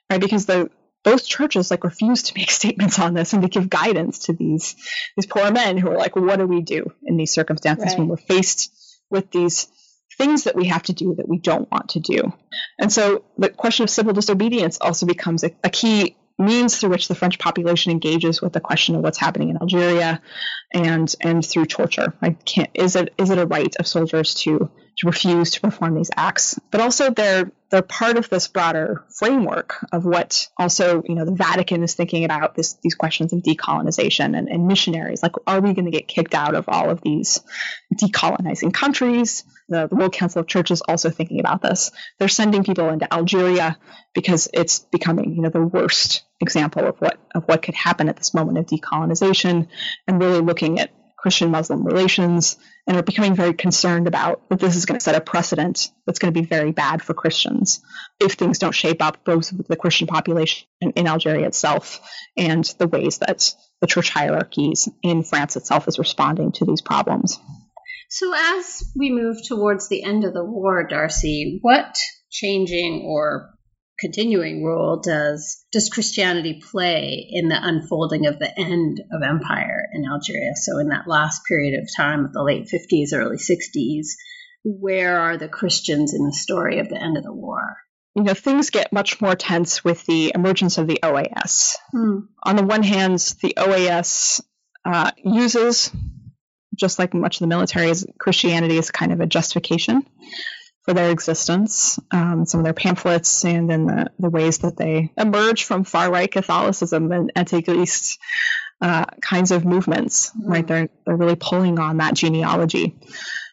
right, 0.09 0.20
because 0.20 0.46
the 0.46 0.70
both 1.05 1.27
churches 1.27 1.71
like 1.71 1.85
refuse 1.85 2.25
to 2.25 2.35
make 2.37 2.51
statements 2.62 2.99
on 2.99 3.14
this 3.14 3.33
and 3.33 3.43
to 3.43 3.49
give 3.49 3.71
guidance 3.71 4.21
to 4.21 4.33
these 4.33 4.75
these 5.17 5.27
poor 5.27 5.53
men 5.53 5.77
who 5.77 5.90
are 5.90 5.97
like, 5.97 6.17
well, 6.17 6.25
what 6.25 6.38
do 6.38 6.47
we 6.47 6.62
do 6.62 6.93
in 7.05 7.17
these 7.17 7.33
circumstances 7.33 7.90
right. 7.90 7.99
when 7.99 8.09
we're 8.09 8.17
faced 8.17 8.73
with 9.11 9.31
these 9.31 9.69
things 10.19 10.45
that 10.45 10.57
we 10.57 10.67
have 10.67 10.83
to 10.85 10.93
do 10.93 11.14
that 11.14 11.29
we 11.29 11.38
don't 11.38 11.71
want 11.71 11.90
to 11.90 12.01
do? 12.01 12.33
And 12.79 12.93
so 12.93 13.25
the 13.38 13.51
question 13.51 13.85
of 13.85 13.90
civil 13.90 14.12
disobedience 14.12 14.79
also 14.81 15.07
becomes 15.07 15.45
a, 15.45 15.53
a 15.62 15.71
key 15.71 16.17
means 16.38 16.77
through 16.77 16.90
which 16.90 17.07
the 17.07 17.14
French 17.14 17.38
population 17.38 17.93
engages 17.93 18.43
with 18.43 18.53
the 18.53 18.61
question 18.61 18.97
of 18.97 19.03
what's 19.03 19.19
happening 19.19 19.51
in 19.51 19.57
Algeria 19.57 20.21
and 20.73 21.14
and 21.21 21.47
through 21.47 21.67
torture. 21.67 22.12
I 22.21 22.31
can't 22.31 22.71
is 22.75 22.97
it 22.97 23.14
is 23.19 23.31
it 23.31 23.38
a 23.38 23.47
right 23.47 23.75
of 23.79 23.87
soldiers 23.87 24.35
to 24.43 24.71
refuse 25.02 25.50
to 25.52 25.61
perform 25.61 25.94
these 25.94 26.11
acts? 26.16 26.59
But 26.70 26.80
also 26.80 27.11
they're 27.11 27.50
they're 27.70 27.83
part 27.83 28.16
of 28.16 28.30
this 28.30 28.46
broader 28.46 29.04
framework 29.09 29.85
of 29.90 30.04
what 30.04 30.46
also, 30.57 31.02
you 31.09 31.16
know, 31.16 31.24
the 31.24 31.35
Vatican 31.35 31.83
is 31.83 31.94
thinking 31.94 32.24
about 32.24 32.54
this 32.54 32.74
these 32.83 32.94
questions 32.94 33.33
of 33.33 33.42
decolonization 33.42 34.38
and, 34.38 34.48
and 34.48 34.68
missionaries. 34.68 35.22
Like, 35.22 35.33
are 35.46 35.61
we 35.61 35.72
going 35.72 35.87
to 35.87 35.90
get 35.90 36.07
kicked 36.07 36.35
out 36.35 36.54
of 36.54 36.68
all 36.68 36.90
of 36.90 37.00
these 37.00 37.40
decolonizing 37.92 38.72
countries? 38.72 39.44
The, 39.68 39.88
the 39.88 39.96
World 39.96 40.12
Council 40.12 40.40
of 40.40 40.46
Churches 40.46 40.83
also 40.83 41.10
thinking 41.10 41.40
about 41.40 41.62
this. 41.62 41.90
They're 42.19 42.29
sending 42.29 42.62
people 42.64 42.90
into 42.90 43.12
Algeria 43.12 43.79
because 44.14 44.48
it's 44.52 44.79
becoming, 44.79 45.35
you 45.35 45.42
know, 45.42 45.48
the 45.48 45.62
worst 45.62 46.23
example 46.40 46.87
of 46.87 47.00
what 47.00 47.19
of 47.35 47.44
what 47.44 47.62
could 47.62 47.75
happen 47.75 48.08
at 48.08 48.16
this 48.16 48.35
moment 48.35 48.58
of 48.58 48.66
decolonization, 48.66 49.69
and 50.06 50.21
really 50.21 50.40
looking 50.40 50.79
at 50.79 50.90
Christian 51.25 51.50
Muslim 51.50 51.87
relations 51.87 52.58
and 52.87 52.98
are 52.98 53.02
becoming 53.02 53.35
very 53.35 53.54
concerned 53.54 54.06
about 54.06 54.46
that 54.50 54.60
this 54.60 54.77
is 54.77 54.85
going 54.85 55.00
to 55.00 55.02
set 55.02 55.14
a 55.14 55.22
precedent 55.22 55.90
that's 56.04 56.18
going 56.18 56.35
to 56.35 56.38
be 56.38 56.46
very 56.46 56.70
bad 56.70 57.00
for 57.00 57.14
Christians 57.14 57.81
if 58.20 58.35
things 58.35 58.58
don't 58.58 58.75
shape 58.75 59.00
up 59.00 59.25
both 59.25 59.50
with 59.50 59.66
the 59.66 59.75
Christian 59.75 60.06
population 60.06 60.68
in 60.83 61.06
Algeria 61.06 61.46
itself 61.46 61.98
and 62.37 62.62
the 62.79 62.87
ways 62.87 63.16
that 63.20 63.54
the 63.81 63.87
church 63.87 64.10
hierarchies 64.10 64.87
in 65.02 65.22
France 65.22 65.56
itself 65.56 65.88
is 65.88 65.98
responding 65.98 66.52
to 66.52 66.66
these 66.66 66.83
problems. 66.83 67.40
So, 68.10 68.35
as 68.37 68.92
we 68.94 69.10
move 69.10 69.38
towards 69.48 69.88
the 69.88 70.04
end 70.04 70.25
of 70.25 70.35
the 70.35 70.44
war, 70.44 70.87
Darcy, 70.87 71.58
what 71.62 71.96
changing 72.31 73.06
or 73.06 73.54
continuing 73.99 74.65
role 74.65 75.01
does 75.01 75.65
does 75.73 75.88
Christianity 75.88 76.61
play 76.71 77.27
in 77.31 77.49
the 77.49 77.59
unfolding 77.61 78.27
of 78.27 78.38
the 78.38 78.59
end 78.59 79.01
of 79.13 79.23
empire 79.23 79.87
in 79.92 80.05
Algeria? 80.05 80.53
So 80.57 80.79
in 80.79 80.88
that 80.88 81.07
last 81.07 81.42
period 81.47 81.81
of 81.81 81.88
time 81.97 82.25
of 82.25 82.33
the 82.33 82.42
late 82.42 82.69
50s, 82.69 83.15
early 83.15 83.37
60s, 83.37 84.07
where 84.65 85.19
are 85.19 85.37
the 85.37 85.49
Christians 85.49 86.15
in 86.15 86.25
the 86.25 86.33
story 86.33 86.81
of 86.81 86.88
the 86.88 87.01
end 87.01 87.17
of 87.17 87.25
the 87.25 87.33
war? 87.33 87.77
You 88.17 88.23
know, 88.23 88.35
things 88.35 88.71
get 88.71 88.92
much 88.92 89.21
more 89.21 89.35
tense 89.35 89.85
with 89.85 90.07
the 90.07 90.33
emergence 90.35 90.79
of 90.79 90.87
the 90.87 91.01
OAS. 91.03 91.75
Hmm. 91.90 92.19
On 92.42 92.57
the 92.57 92.65
one 92.65 92.85
hand, 92.85 93.19
the 93.42 93.55
OAS 93.57 94.40
uh, 94.85 95.11
uses, 95.17 95.90
just 96.77 96.99
like 96.99 97.13
much 97.13 97.37
of 97.37 97.40
the 97.40 97.49
military, 97.49 97.92
Christianity 98.19 98.79
as 98.79 98.90
kind 98.90 99.13
of 99.13 99.21
a 99.21 99.27
justification 99.27 100.07
for 100.85 100.92
their 100.92 101.10
existence, 101.10 101.98
um, 102.10 102.44
some 102.44 102.60
of 102.60 102.64
their 102.64 102.74
pamphlets, 102.74 103.44
and 103.44 103.70
in 103.72 103.87
the, 103.87 104.10
the 104.18 104.28
ways 104.28 104.58
that 104.58 104.76
they 104.76 105.12
emerge 105.16 105.64
from 105.64 105.85
far 105.85 106.10
right 106.10 106.30
Catholicism 106.30 107.10
and 107.10 107.32
anti-Christ 107.35 108.18
uh, 108.80 109.06
kinds 109.22 109.50
of 109.50 109.64
movements. 109.64 110.30
Mm. 110.30 110.48
Right, 110.48 110.66
they're 110.66 110.88
they're 111.06 111.16
really 111.16 111.37
pulling 111.37 111.78
on 111.78 111.98
that 111.98 112.14
genealogy, 112.14 112.96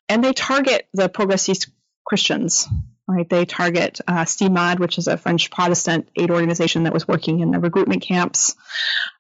and 0.10 0.24
they 0.24 0.34
target 0.34 0.88
the 0.94 1.10
progressist 1.10 1.70
Christians. 2.06 2.68
Right, 3.08 3.28
they 3.28 3.46
target 3.46 4.00
uh, 4.08 4.24
Cimade, 4.26 4.80
which 4.80 4.98
is 4.98 5.08
a 5.08 5.18
French 5.18 5.52
Protestant 5.52 6.08
aid 6.16 6.32
organization 6.32 6.84
that 6.84 6.94
was 6.94 7.08
working 7.08 7.42
in 7.42 7.52
the 7.52 7.60
recruitment 7.60 8.02
camps. 8.02 8.56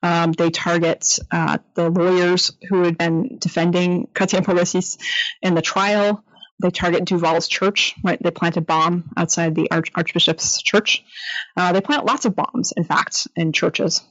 Um, 0.01 0.31
they 0.31 0.49
target 0.49 1.17
uh, 1.29 1.57
the 1.73 1.89
lawyers 1.89 2.53
who 2.69 2.83
had 2.83 2.97
been 2.97 3.37
defending 3.39 4.07
Chrétien 4.13 4.45
Progressiste 4.45 4.97
in 5.41 5.55
the 5.55 5.61
trial 5.61 6.23
they 6.61 6.69
target 6.69 7.05
Duval's 7.05 7.47
church, 7.47 7.95
right? 8.03 8.21
They 8.21 8.31
plant 8.31 8.57
a 8.57 8.61
bomb 8.61 9.11
outside 9.17 9.55
the 9.55 9.71
Arch- 9.71 9.91
Archbishop's 9.95 10.61
church. 10.61 11.03
Uh, 11.57 11.73
they 11.73 11.81
plant 11.81 12.05
lots 12.05 12.25
of 12.25 12.35
bombs, 12.35 12.73
in 12.75 12.83
fact, 12.83 13.27
in 13.35 13.51
churches. 13.51 14.01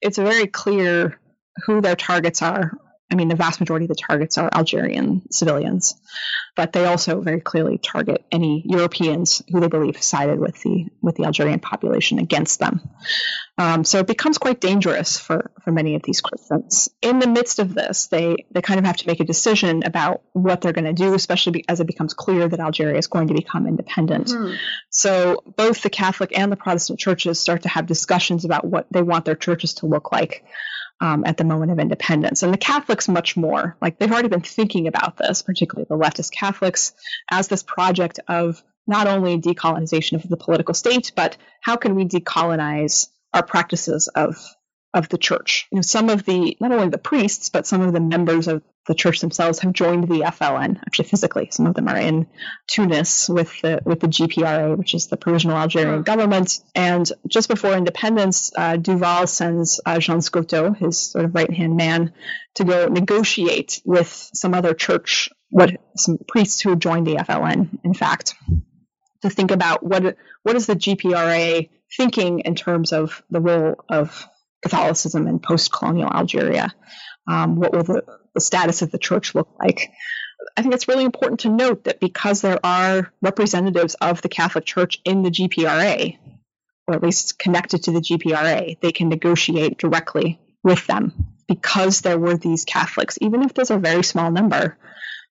It's 0.00 0.18
very 0.18 0.46
clear 0.46 1.18
who 1.66 1.80
their 1.80 1.96
targets 1.96 2.42
are 2.42 2.72
I 3.10 3.14
mean, 3.14 3.28
the 3.28 3.36
vast 3.36 3.58
majority 3.58 3.84
of 3.84 3.88
the 3.88 3.94
targets 3.94 4.36
are 4.36 4.50
Algerian 4.52 5.22
civilians, 5.30 5.94
but 6.54 6.72
they 6.72 6.84
also 6.84 7.20
very 7.22 7.40
clearly 7.40 7.78
target 7.78 8.24
any 8.30 8.62
Europeans 8.66 9.42
who 9.50 9.60
they 9.60 9.68
believe 9.68 10.02
sided 10.02 10.38
with 10.38 10.60
the 10.62 10.88
with 11.00 11.16
the 11.16 11.24
Algerian 11.24 11.60
population 11.60 12.18
against 12.18 12.60
them. 12.60 12.80
Um, 13.56 13.84
so 13.84 13.98
it 13.98 14.06
becomes 14.06 14.36
quite 14.38 14.60
dangerous 14.60 15.18
for, 15.18 15.50
for 15.64 15.72
many 15.72 15.96
of 15.96 16.02
these 16.02 16.20
Christians. 16.20 16.88
In 17.00 17.18
the 17.18 17.26
midst 17.26 17.58
of 17.58 17.74
this, 17.74 18.08
they 18.08 18.46
they 18.50 18.60
kind 18.60 18.78
of 18.78 18.84
have 18.84 18.98
to 18.98 19.06
make 19.06 19.20
a 19.20 19.24
decision 19.24 19.84
about 19.84 20.22
what 20.32 20.60
they're 20.60 20.74
going 20.74 20.84
to 20.84 20.92
do, 20.92 21.14
especially 21.14 21.64
as 21.66 21.80
it 21.80 21.86
becomes 21.86 22.12
clear 22.12 22.46
that 22.46 22.60
Algeria 22.60 22.98
is 22.98 23.06
going 23.06 23.28
to 23.28 23.34
become 23.34 23.66
independent. 23.66 24.26
Mm-hmm. 24.26 24.54
So 24.90 25.42
both 25.56 25.82
the 25.82 25.90
Catholic 25.90 26.36
and 26.38 26.52
the 26.52 26.56
Protestant 26.56 27.00
churches 27.00 27.40
start 27.40 27.62
to 27.62 27.68
have 27.70 27.86
discussions 27.86 28.44
about 28.44 28.66
what 28.66 28.86
they 28.90 29.02
want 29.02 29.24
their 29.24 29.34
churches 29.34 29.74
to 29.74 29.86
look 29.86 30.12
like 30.12 30.44
um, 31.00 31.24
at 31.26 31.36
the 31.36 31.44
moment 31.44 31.72
of 31.72 31.78
independence. 31.78 32.42
And 32.42 32.52
the 32.52 32.58
Catholics, 32.58 33.08
much 33.08 33.36
more. 33.36 33.76
Like 33.80 33.98
they've 33.98 34.10
already 34.10 34.28
been 34.28 34.40
thinking 34.40 34.86
about 34.86 35.16
this, 35.16 35.42
particularly 35.42 35.86
the 35.88 35.96
leftist 35.96 36.32
Catholics, 36.32 36.92
as 37.30 37.48
this 37.48 37.62
project 37.62 38.20
of 38.28 38.62
not 38.86 39.06
only 39.06 39.38
decolonization 39.38 40.14
of 40.14 40.28
the 40.28 40.36
political 40.36 40.74
state, 40.74 41.12
but 41.14 41.36
how 41.60 41.76
can 41.76 41.94
we 41.94 42.04
decolonize 42.04 43.08
our 43.34 43.44
practices 43.44 44.08
of 44.08 44.36
of 44.98 45.08
the 45.08 45.16
church. 45.16 45.68
You 45.70 45.76
know, 45.76 45.82
some 45.82 46.10
of 46.10 46.24
the 46.24 46.56
not 46.60 46.72
only 46.72 46.88
the 46.88 46.98
priests, 46.98 47.50
but 47.50 47.66
some 47.66 47.82
of 47.82 47.92
the 47.92 48.00
members 48.00 48.48
of 48.48 48.62
the 48.88 48.94
church 48.94 49.20
themselves 49.20 49.60
have 49.60 49.72
joined 49.72 50.08
the 50.08 50.20
FLN, 50.20 50.78
actually 50.78 51.08
physically. 51.08 51.48
Some 51.52 51.66
of 51.66 51.74
them 51.74 51.86
are 51.86 51.96
in 51.96 52.26
Tunis 52.66 53.28
with 53.28 53.60
the 53.60 53.80
with 53.84 54.00
the 54.00 54.08
GPRA, 54.08 54.76
which 54.76 54.94
is 54.94 55.06
the 55.06 55.16
provisional 55.16 55.56
Algerian 55.56 56.02
government. 56.02 56.58
And 56.74 57.10
just 57.28 57.48
before 57.48 57.74
independence, 57.74 58.50
uh, 58.56 58.76
Duval 58.76 59.28
sends 59.28 59.80
uh, 59.86 60.00
Jean 60.00 60.20
Scotto, 60.20 60.72
his 60.72 60.98
sort 60.98 61.24
of 61.24 61.34
right 61.34 61.52
hand 61.52 61.76
man, 61.76 62.12
to 62.56 62.64
go 62.64 62.88
negotiate 62.88 63.80
with 63.84 64.30
some 64.34 64.52
other 64.52 64.74
church, 64.74 65.30
what 65.50 65.70
some 65.96 66.18
priests 66.26 66.60
who 66.60 66.74
joined 66.74 67.06
the 67.06 67.16
FLN, 67.16 67.78
in 67.84 67.94
fact, 67.94 68.34
to 69.22 69.30
think 69.30 69.52
about 69.52 69.84
what 69.84 70.16
what 70.42 70.56
is 70.56 70.66
the 70.66 70.74
GPRA 70.74 71.70
thinking 71.96 72.40
in 72.40 72.54
terms 72.54 72.92
of 72.92 73.22
the 73.30 73.40
role 73.40 73.76
of 73.88 74.28
Catholicism 74.62 75.26
in 75.26 75.38
post-colonial 75.38 76.10
Algeria. 76.10 76.74
Um, 77.26 77.56
what 77.56 77.72
will 77.72 77.84
the 77.84 78.02
the 78.34 78.40
status 78.40 78.82
of 78.82 78.90
the 78.90 78.98
church 78.98 79.34
look 79.34 79.48
like? 79.58 79.90
I 80.56 80.62
think 80.62 80.74
it's 80.74 80.88
really 80.88 81.04
important 81.04 81.40
to 81.40 81.48
note 81.48 81.84
that 81.84 82.00
because 82.00 82.40
there 82.40 82.58
are 82.64 83.12
representatives 83.20 83.94
of 83.94 84.22
the 84.22 84.28
Catholic 84.28 84.64
Church 84.64 85.00
in 85.04 85.22
the 85.22 85.30
GPRA, 85.30 86.16
or 86.86 86.94
at 86.94 87.02
least 87.02 87.38
connected 87.38 87.84
to 87.84 87.90
the 87.90 88.00
GPRA, 88.00 88.78
they 88.80 88.92
can 88.92 89.08
negotiate 89.08 89.78
directly 89.78 90.40
with 90.62 90.86
them 90.86 91.12
because 91.48 92.00
there 92.00 92.18
were 92.18 92.36
these 92.36 92.64
Catholics, 92.64 93.18
even 93.20 93.42
if 93.42 93.54
there's 93.54 93.70
a 93.70 93.78
very 93.78 94.04
small 94.04 94.30
number, 94.30 94.78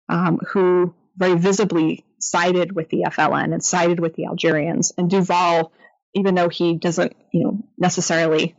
um, 0.09 0.39
who 0.49 0.93
very 1.15 1.37
visibly 1.37 2.05
sided 2.19 2.73
with 2.75 2.89
the 2.89 3.03
FLN 3.07 3.53
and 3.53 3.63
sided 3.63 3.99
with 3.99 4.15
the 4.15 4.25
Algerians. 4.25 4.91
And 4.97 5.09
Duval, 5.09 5.71
even 6.13 6.35
though 6.35 6.49
he 6.49 6.75
doesn't, 6.75 7.15
you 7.31 7.43
know, 7.43 7.63
necessarily 7.77 8.55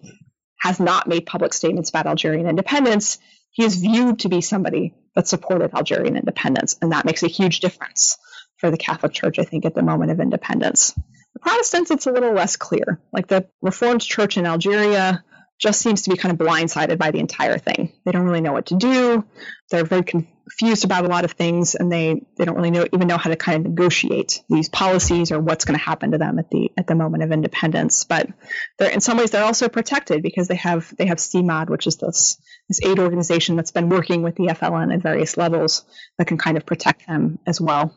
has 0.59 0.81
not 0.81 1.07
made 1.07 1.27
public 1.27 1.53
statements 1.53 1.91
about 1.91 2.07
Algerian 2.07 2.49
independence, 2.49 3.19
he 3.51 3.65
is 3.65 3.77
viewed 3.77 4.21
to 4.21 4.29
be 4.29 4.41
somebody 4.41 4.95
that 5.15 5.29
supported 5.29 5.75
Algerian 5.75 6.17
independence, 6.17 6.77
and 6.81 6.93
that 6.93 7.05
makes 7.05 7.23
a 7.23 7.29
huge 7.29 7.61
difference 7.61 8.19
for 8.59 8.71
the 8.71 8.77
Catholic 8.77 9.13
Church, 9.13 9.39
I 9.39 9.45
think, 9.45 9.65
at 9.65 9.75
the 9.75 9.83
moment 9.83 10.11
of 10.11 10.21
independence. 10.21 10.93
The 11.35 11.41
Protestants, 11.41 11.91
it's 11.91 12.07
a 12.07 12.13
little 12.13 12.33
less 12.33 12.57
clear. 12.57 13.01
Like 13.13 13.29
the 13.29 13.49
Reformed 13.63 14.03
Church 14.03 14.37
in 14.37 14.47
Algeria 14.47 15.25
just 15.59 15.81
seems 15.81 16.03
to 16.03 16.11
be 16.11 16.17
kind 16.17 16.33
of 16.33 16.47
blindsided 16.47 16.99
by 16.99 17.11
the 17.11 17.19
entire 17.19 17.59
thing. 17.59 17.93
They 18.05 18.13
don't 18.13 18.25
really 18.25 18.41
know 18.41 18.53
what 18.53 18.67
to 18.67 18.77
do. 18.77 19.25
They're 19.71 19.85
very 19.85 20.05
confused 20.05 20.85
about 20.85 21.05
a 21.05 21.09
lot 21.09 21.25
of 21.25 21.33
things, 21.33 21.75
and 21.75 21.91
they, 21.91 22.25
they 22.37 22.45
don't 22.45 22.55
really 22.55 22.71
know 22.71 22.87
even 22.93 23.09
know 23.09 23.19
how 23.19 23.31
to 23.31 23.37
kind 23.37 23.59
of 23.59 23.71
negotiate 23.71 24.43
these 24.49 24.69
policies 24.69 25.33
or 25.33 25.41
what's 25.41 25.65
going 25.65 25.79
to 25.79 25.85
happen 25.85 26.13
to 26.13 26.19
them 26.19 26.39
at 26.39 26.51
the 26.51 26.71
at 26.77 26.87
the 26.87 26.95
moment 26.95 27.25
of 27.25 27.33
independence. 27.33 28.05
But 28.05 28.29
they're 28.79 28.91
in 28.91 29.01
some 29.01 29.19
ways 29.19 29.31
they're 29.31 29.45
also 29.45 29.69
protected 29.69 30.23
because 30.23 30.49
they 30.49 30.57
have 30.57 30.95
they 30.97 31.07
have 31.07 31.19
Cimade, 31.19 31.69
which 31.69 31.87
is 31.87 31.97
this 31.97 32.41
this 32.69 32.81
aid 32.83 32.99
organization 32.99 33.57
that's 33.57 33.73
been 33.73 33.89
working 33.89 34.23
with 34.23 34.37
the 34.37 34.47
FLN 34.47 34.95
at 34.95 35.03
various 35.03 35.37
levels 35.37 35.85
that 36.19 36.27
can 36.27 36.39
kind 36.39 36.57
of 36.57 36.65
protect 36.65 37.07
them 37.07 37.39
as 37.47 37.61
well 37.61 37.95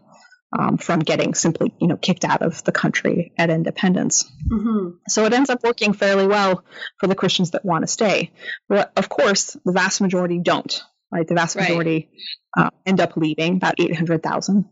um, 0.57 0.77
from 0.77 0.99
getting 0.99 1.33
simply, 1.33 1.73
you 1.79 1.87
know, 1.87 1.97
kicked 1.97 2.25
out 2.25 2.41
of 2.41 2.63
the 2.63 2.71
country 2.71 3.33
at 3.37 3.49
independence. 3.49 4.31
Mm-hmm. 4.51 4.97
So 5.07 5.25
it 5.25 5.33
ends 5.33 5.49
up 5.49 5.63
working 5.63 5.93
fairly 5.93 6.27
well 6.27 6.63
for 6.99 7.07
the 7.07 7.15
Christians 7.15 7.51
that 7.51 7.65
want 7.65 7.83
to 7.83 7.87
stay. 7.87 8.31
But 8.67 8.91
of 8.95 9.09
course, 9.09 9.57
the 9.65 9.71
vast 9.71 10.01
majority 10.01 10.39
don't. 10.39 10.83
Right, 11.13 11.27
the 11.27 11.35
vast 11.35 11.57
majority 11.57 12.09
right. 12.55 12.67
uh, 12.67 12.69
end 12.85 13.01
up 13.01 13.17
leaving, 13.17 13.57
about 13.57 13.75
eight 13.79 13.93
hundred 13.93 14.23
thousand. 14.23 14.63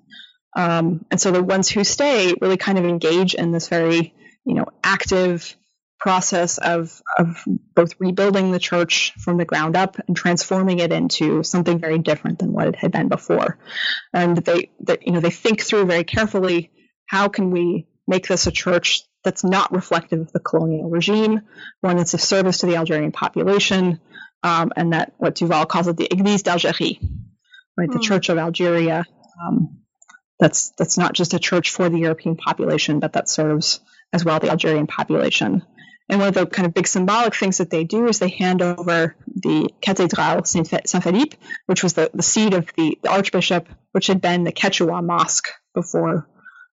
Um, 0.56 1.06
and 1.12 1.20
so 1.20 1.32
the 1.32 1.44
ones 1.44 1.70
who 1.70 1.84
stay 1.84 2.34
really 2.40 2.56
kind 2.56 2.78
of 2.78 2.86
engage 2.86 3.34
in 3.34 3.52
this 3.52 3.68
very, 3.68 4.14
you 4.46 4.56
know, 4.56 4.68
active 4.82 5.58
process 6.00 6.58
of 6.58 7.02
of 7.18 7.44
both 7.76 7.94
rebuilding 8.00 8.52
the 8.52 8.60
church 8.60 9.14
from 9.20 9.38
the 9.38 9.46
ground 9.46 9.76
up 9.76 9.98
and 10.08 10.16
transforming 10.16 10.80
it 10.80 10.92
into 10.92 11.44
something 11.44 11.78
very 11.78 12.00
different 12.00 12.40
than 12.40 12.54
what 12.54 12.68
it 12.68 12.76
had 12.76 12.92
been 12.92 13.10
before. 13.10 13.58
And 14.14 14.38
they, 14.38 14.72
they 14.80 14.98
you 15.02 15.12
know 15.12 15.20
they 15.20 15.30
think 15.30 15.62
through 15.62 15.86
very 15.86 16.06
carefully 16.06 16.72
how 17.06 17.28
can 17.28 17.52
we 17.52 17.88
make 18.08 18.28
this 18.28 18.48
a 18.48 18.52
church 18.52 19.04
that's 19.24 19.44
not 19.44 19.74
reflective 19.74 20.22
of 20.22 20.32
the 20.32 20.40
colonial 20.40 20.90
regime, 20.90 21.42
one 21.82 21.98
that's 21.98 22.14
of 22.14 22.22
service 22.22 22.60
to 22.60 22.66
the 22.66 22.78
Algerian 22.78 23.12
population, 23.12 24.00
um, 24.44 24.72
and 24.76 24.94
that 24.94 25.14
what 25.18 25.36
Duval 25.36 25.66
calls 25.66 25.88
it 25.88 25.98
the 25.98 26.08
Église 26.08 26.44
d'Algérie, 26.44 27.00
right, 27.78 27.92
the 27.92 28.00
mm. 28.00 28.04
Church 28.04 28.30
of 28.30 28.38
Algeria. 28.38 29.06
Um, 29.44 29.80
that's 30.40 30.72
that's 30.78 30.98
not 30.98 31.14
just 31.14 31.34
a 31.34 31.40
church 31.40 31.72
for 31.72 31.90
the 31.90 32.00
European 32.00 32.38
population, 32.38 33.00
but 33.00 33.14
that 33.14 33.28
serves 33.30 33.82
as 34.14 34.24
well 34.24 34.40
the 34.40 34.50
Algerian 34.50 34.88
population. 34.88 35.64
And 36.10 36.20
one 36.20 36.30
of 36.30 36.34
the 36.34 36.48
kind 36.48 36.66
of 36.66 36.74
big 36.74 36.88
symbolic 36.88 37.36
things 37.36 37.60
that 37.60 37.70
they 37.70 37.84
do 37.84 38.08
is 38.08 38.18
they 38.18 38.30
hand 38.30 38.64
over 38.64 39.16
the 39.28 39.70
Cathédrale 39.82 40.46
Saint 40.48 40.68
Philippe, 41.04 41.38
which 41.68 41.84
was 41.84 41.94
the, 41.94 42.10
the 42.14 42.24
seat 42.24 42.54
of 42.54 42.68
the, 42.76 42.98
the 43.04 43.10
archbishop, 43.10 43.70
which 43.92 44.08
had 44.08 44.20
been 44.20 44.44
the 44.44 44.52
Ketchaoua 44.52 45.06
mosque 45.06 45.50
before 45.76 46.28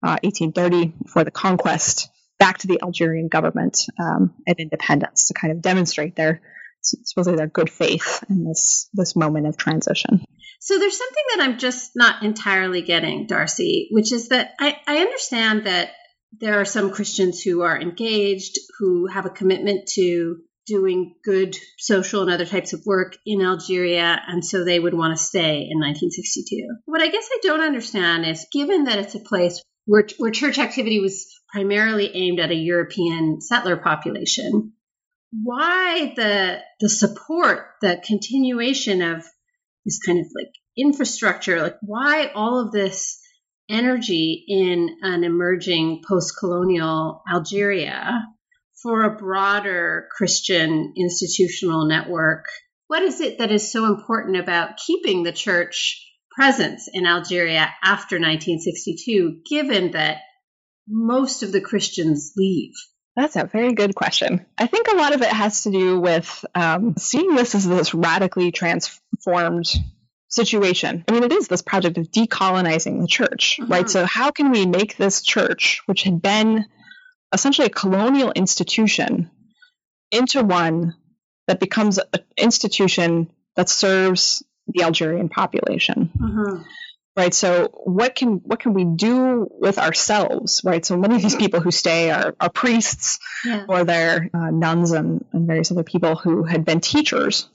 uh, 0.03 0.17
1830, 0.21 0.93
before 1.03 1.23
the 1.23 1.31
conquest, 1.31 2.09
back 2.37 2.59
to 2.59 2.67
the 2.67 2.79
Algerian 2.83 3.27
government 3.27 3.85
um, 3.99 4.35
at 4.47 4.59
independence 4.59 5.27
to 5.27 5.33
kind 5.33 5.51
of 5.51 5.61
demonstrate 5.61 6.15
their 6.15 6.41
supposedly 6.81 7.37
their 7.37 7.47
good 7.47 7.69
faith 7.69 8.23
in 8.29 8.43
this 8.43 8.89
this 8.93 9.15
moment 9.15 9.47
of 9.47 9.57
transition. 9.57 10.23
So 10.59 10.77
there's 10.77 10.97
something 10.97 11.23
that 11.35 11.43
I'm 11.43 11.57
just 11.57 11.91
not 11.95 12.23
entirely 12.23 12.81
getting, 12.81 13.27
Darcy, 13.27 13.87
which 13.91 14.11
is 14.13 14.29
that 14.29 14.53
I, 14.59 14.77
I 14.87 14.97
understand 14.99 15.65
that 15.65 15.89
there 16.39 16.59
are 16.59 16.65
some 16.65 16.91
Christians 16.91 17.41
who 17.41 17.61
are 17.61 17.79
engaged, 17.79 18.57
who 18.79 19.07
have 19.07 19.25
a 19.25 19.29
commitment 19.31 19.87
to 19.95 20.37
doing 20.65 21.15
good 21.23 21.57
social 21.77 22.21
and 22.21 22.31
other 22.31 22.45
types 22.45 22.73
of 22.73 22.85
work 22.85 23.17
in 23.25 23.41
Algeria, 23.41 24.21
and 24.27 24.43
so 24.43 24.63
they 24.63 24.79
would 24.79 24.93
want 24.93 25.15
to 25.15 25.23
stay 25.23 25.67
in 25.69 25.79
1962. 25.79 26.67
What 26.85 27.01
I 27.01 27.09
guess 27.09 27.27
I 27.31 27.39
don't 27.43 27.61
understand 27.61 28.25
is 28.25 28.47
given 28.51 28.85
that 28.85 28.99
it's 28.99 29.15
a 29.15 29.19
place 29.19 29.61
where, 29.85 30.07
where 30.17 30.31
church 30.31 30.59
activity 30.59 30.99
was 30.99 31.27
primarily 31.51 32.15
aimed 32.15 32.39
at 32.39 32.51
a 32.51 32.55
European 32.55 33.41
settler 33.41 33.75
population, 33.77 34.73
why 35.31 36.13
the 36.15 36.61
the 36.79 36.89
support, 36.89 37.67
the 37.81 38.01
continuation 38.05 39.01
of 39.01 39.25
this 39.85 39.99
kind 39.99 40.19
of 40.19 40.27
like 40.33 40.53
infrastructure, 40.77 41.61
like 41.61 41.77
why 41.81 42.31
all 42.33 42.59
of 42.59 42.71
this 42.71 43.19
energy 43.69 44.43
in 44.47 44.97
an 45.01 45.23
emerging 45.23 46.01
post-colonial 46.07 47.23
Algeria 47.31 48.27
for 48.81 49.03
a 49.03 49.15
broader 49.15 50.07
Christian 50.15 50.93
institutional 50.97 51.87
network? 51.87 52.45
What 52.87 53.01
is 53.01 53.21
it 53.21 53.39
that 53.39 53.51
is 53.51 53.71
so 53.71 53.85
important 53.85 54.37
about 54.37 54.77
keeping 54.77 55.23
the 55.23 55.31
church 55.31 56.05
presence 56.35 56.89
in 56.91 57.05
Algeria 57.05 57.73
after 57.83 58.17
1962, 58.17 59.41
given 59.49 59.91
that 59.91 60.17
most 60.87 61.43
of 61.43 61.51
the 61.51 61.61
Christians 61.61 62.33
leave? 62.35 62.73
That's 63.15 63.35
a 63.35 63.45
very 63.45 63.73
good 63.73 63.93
question. 63.93 64.45
I 64.57 64.67
think 64.67 64.87
a 64.87 64.95
lot 64.95 65.13
of 65.13 65.21
it 65.21 65.29
has 65.29 65.63
to 65.63 65.71
do 65.71 65.99
with 65.99 66.45
um, 66.55 66.95
seeing 66.97 67.35
this 67.35 67.53
as 67.53 67.67
this 67.67 67.93
radically 67.93 68.51
transformed 68.51 69.71
situation. 70.33 71.03
I 71.07 71.11
mean, 71.11 71.23
it 71.23 71.31
is 71.31 71.47
this 71.47 71.61
project 71.61 71.97
of 71.97 72.11
decolonizing 72.11 73.01
the 73.01 73.07
church, 73.07 73.57
mm-hmm. 73.59 73.71
right? 73.71 73.89
So, 73.89 74.05
how 74.05 74.31
can 74.31 74.51
we 74.51 74.65
make 74.65 74.97
this 74.97 75.21
church, 75.21 75.81
which 75.85 76.03
had 76.03 76.21
been 76.21 76.65
essentially 77.33 77.67
a 77.67 77.71
colonial 77.71 78.31
institution, 78.31 79.29
into 80.11 80.43
one 80.43 80.95
that 81.47 81.59
becomes 81.59 81.97
an 81.97 82.19
institution 82.37 83.29
that 83.55 83.69
serves 83.69 84.43
the 84.67 84.83
Algerian 84.83 85.29
population? 85.29 86.11
Mm-hmm 86.17 86.63
right 87.15 87.33
so 87.33 87.69
what 87.83 88.15
can 88.15 88.41
what 88.43 88.59
can 88.59 88.73
we 88.73 88.83
do 88.83 89.47
with 89.51 89.77
ourselves 89.77 90.61
right 90.63 90.85
so 90.85 90.97
many 90.97 91.15
of 91.15 91.21
these 91.21 91.35
people 91.35 91.59
who 91.59 91.71
stay 91.71 92.09
are, 92.11 92.35
are 92.39 92.49
priests 92.49 93.19
yeah. 93.45 93.65
or 93.67 93.83
they're 93.83 94.29
uh, 94.33 94.49
nuns 94.49 94.91
and, 94.91 95.23
and 95.31 95.47
various 95.47 95.71
other 95.71 95.83
people 95.83 96.15
who 96.15 96.43
had 96.43 96.65
been 96.65 96.79
teachers 96.79 97.49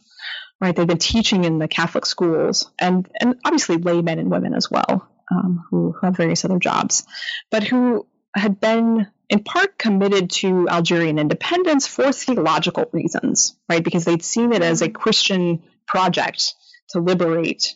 right 0.60 0.74
they've 0.74 0.86
been 0.86 0.98
teaching 0.98 1.44
in 1.44 1.58
the 1.58 1.68
catholic 1.68 2.06
schools 2.06 2.70
and 2.80 3.08
and 3.20 3.36
obviously 3.44 3.76
laymen 3.76 4.18
and 4.18 4.30
women 4.30 4.54
as 4.54 4.70
well 4.70 5.08
um, 5.30 5.64
who, 5.70 5.92
who 5.92 6.06
have 6.06 6.16
various 6.16 6.44
other 6.44 6.58
jobs 6.58 7.04
but 7.50 7.62
who 7.64 8.06
had 8.34 8.60
been 8.60 9.06
in 9.28 9.42
part 9.42 9.78
committed 9.78 10.30
to 10.30 10.68
algerian 10.68 11.18
independence 11.18 11.86
for 11.86 12.12
theological 12.12 12.88
reasons 12.92 13.56
right 13.68 13.84
because 13.84 14.04
they'd 14.04 14.24
seen 14.24 14.52
it 14.52 14.62
as 14.62 14.82
a 14.82 14.88
christian 14.88 15.62
project 15.86 16.54
to 16.90 17.00
liberate 17.00 17.74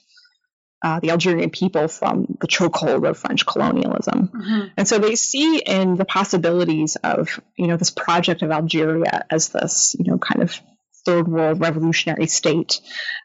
uh, 0.82 0.98
the 0.98 1.10
Algerian 1.10 1.50
people 1.50 1.86
from 1.86 2.26
the 2.40 2.48
chokehold 2.48 3.08
of 3.08 3.16
French 3.16 3.46
colonialism. 3.46 4.28
Mm-hmm. 4.28 4.66
And 4.76 4.88
so 4.88 4.98
they 4.98 5.14
see 5.14 5.58
in 5.58 5.94
the 5.94 6.04
possibilities 6.04 6.96
of, 6.96 7.40
you 7.56 7.68
know, 7.68 7.76
this 7.76 7.90
project 7.90 8.42
of 8.42 8.50
Algeria 8.50 9.24
as 9.30 9.50
this, 9.50 9.94
you 9.98 10.10
know, 10.10 10.18
kind 10.18 10.42
of 10.42 10.58
third 11.04 11.28
world 11.28 11.60
revolutionary 11.60 12.26
state 12.26 12.80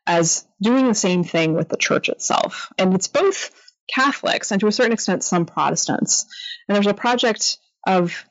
as 0.05 0.45
doing 0.61 0.87
the 0.87 0.95
same 0.95 1.23
thing 1.23 1.53
with 1.53 1.69
the 1.69 1.77
church 1.77 2.09
itself. 2.09 2.71
And 2.77 2.93
it's 2.93 3.07
both 3.07 3.51
Catholics 3.93 4.51
and 4.51 4.59
to 4.61 4.67
a 4.67 4.71
certain 4.71 4.93
extent 4.93 5.23
some 5.23 5.45
Protestants. 5.45 6.25
And 6.67 6.75
there's 6.75 6.87
a 6.87 6.93
project 6.93 7.57
of 7.85 8.26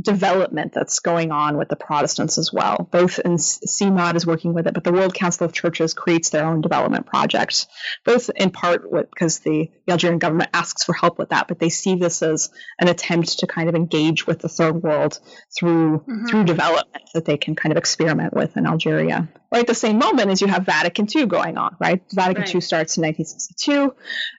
development 0.00 0.72
that's 0.72 1.00
going 1.00 1.32
on 1.32 1.56
with 1.56 1.68
the 1.68 1.76
Protestants 1.76 2.38
as 2.38 2.52
well. 2.52 2.88
Both 2.90 3.18
in 3.18 3.32
Cimade 3.36 4.14
is 4.14 4.26
working 4.26 4.54
with 4.54 4.66
it, 4.66 4.74
but 4.74 4.84
the 4.84 4.92
World 4.92 5.12
Council 5.12 5.44
of 5.44 5.52
Churches 5.52 5.92
creates 5.92 6.30
their 6.30 6.46
own 6.46 6.60
development 6.60 7.06
projects, 7.06 7.66
both 8.04 8.30
in 8.36 8.50
part 8.50 8.88
because 9.10 9.40
the, 9.40 9.70
the, 9.86 9.92
Algerian 9.92 10.18
government 10.18 10.50
asks 10.52 10.84
for 10.84 10.92
help 10.92 11.18
with 11.18 11.30
that, 11.30 11.48
but 11.48 11.58
they 11.58 11.68
see 11.68 11.96
this 11.96 12.22
as 12.22 12.50
an 12.78 12.88
attempt 12.88 13.40
to 13.40 13.46
kind 13.46 13.68
of 13.68 13.74
engage 13.74 14.26
with 14.26 14.38
the 14.38 14.48
third 14.48 14.82
world 14.82 15.18
through 15.56 15.98
mm-hmm. 15.98 16.26
through 16.26 16.44
development 16.44 17.10
that 17.14 17.24
they 17.24 17.36
can 17.36 17.56
kind 17.56 17.72
of 17.72 17.76
experiment 17.78 18.34
with 18.34 18.56
in 18.56 18.66
Algeria. 18.66 19.28
Right 19.50 19.60
at 19.60 19.66
the 19.66 19.74
same 19.74 19.98
moment 19.98 20.30
as 20.30 20.42
you 20.42 20.46
have 20.46 20.66
Vatican 20.66 21.08
II 21.12 21.24
going 21.26 21.56
on, 21.56 21.74
right? 21.80 22.02
Vatican 22.12 22.42
right. 22.42 22.54
II 22.54 22.60
starts 22.60 22.98
in 22.98 23.04
1962, 23.04 23.94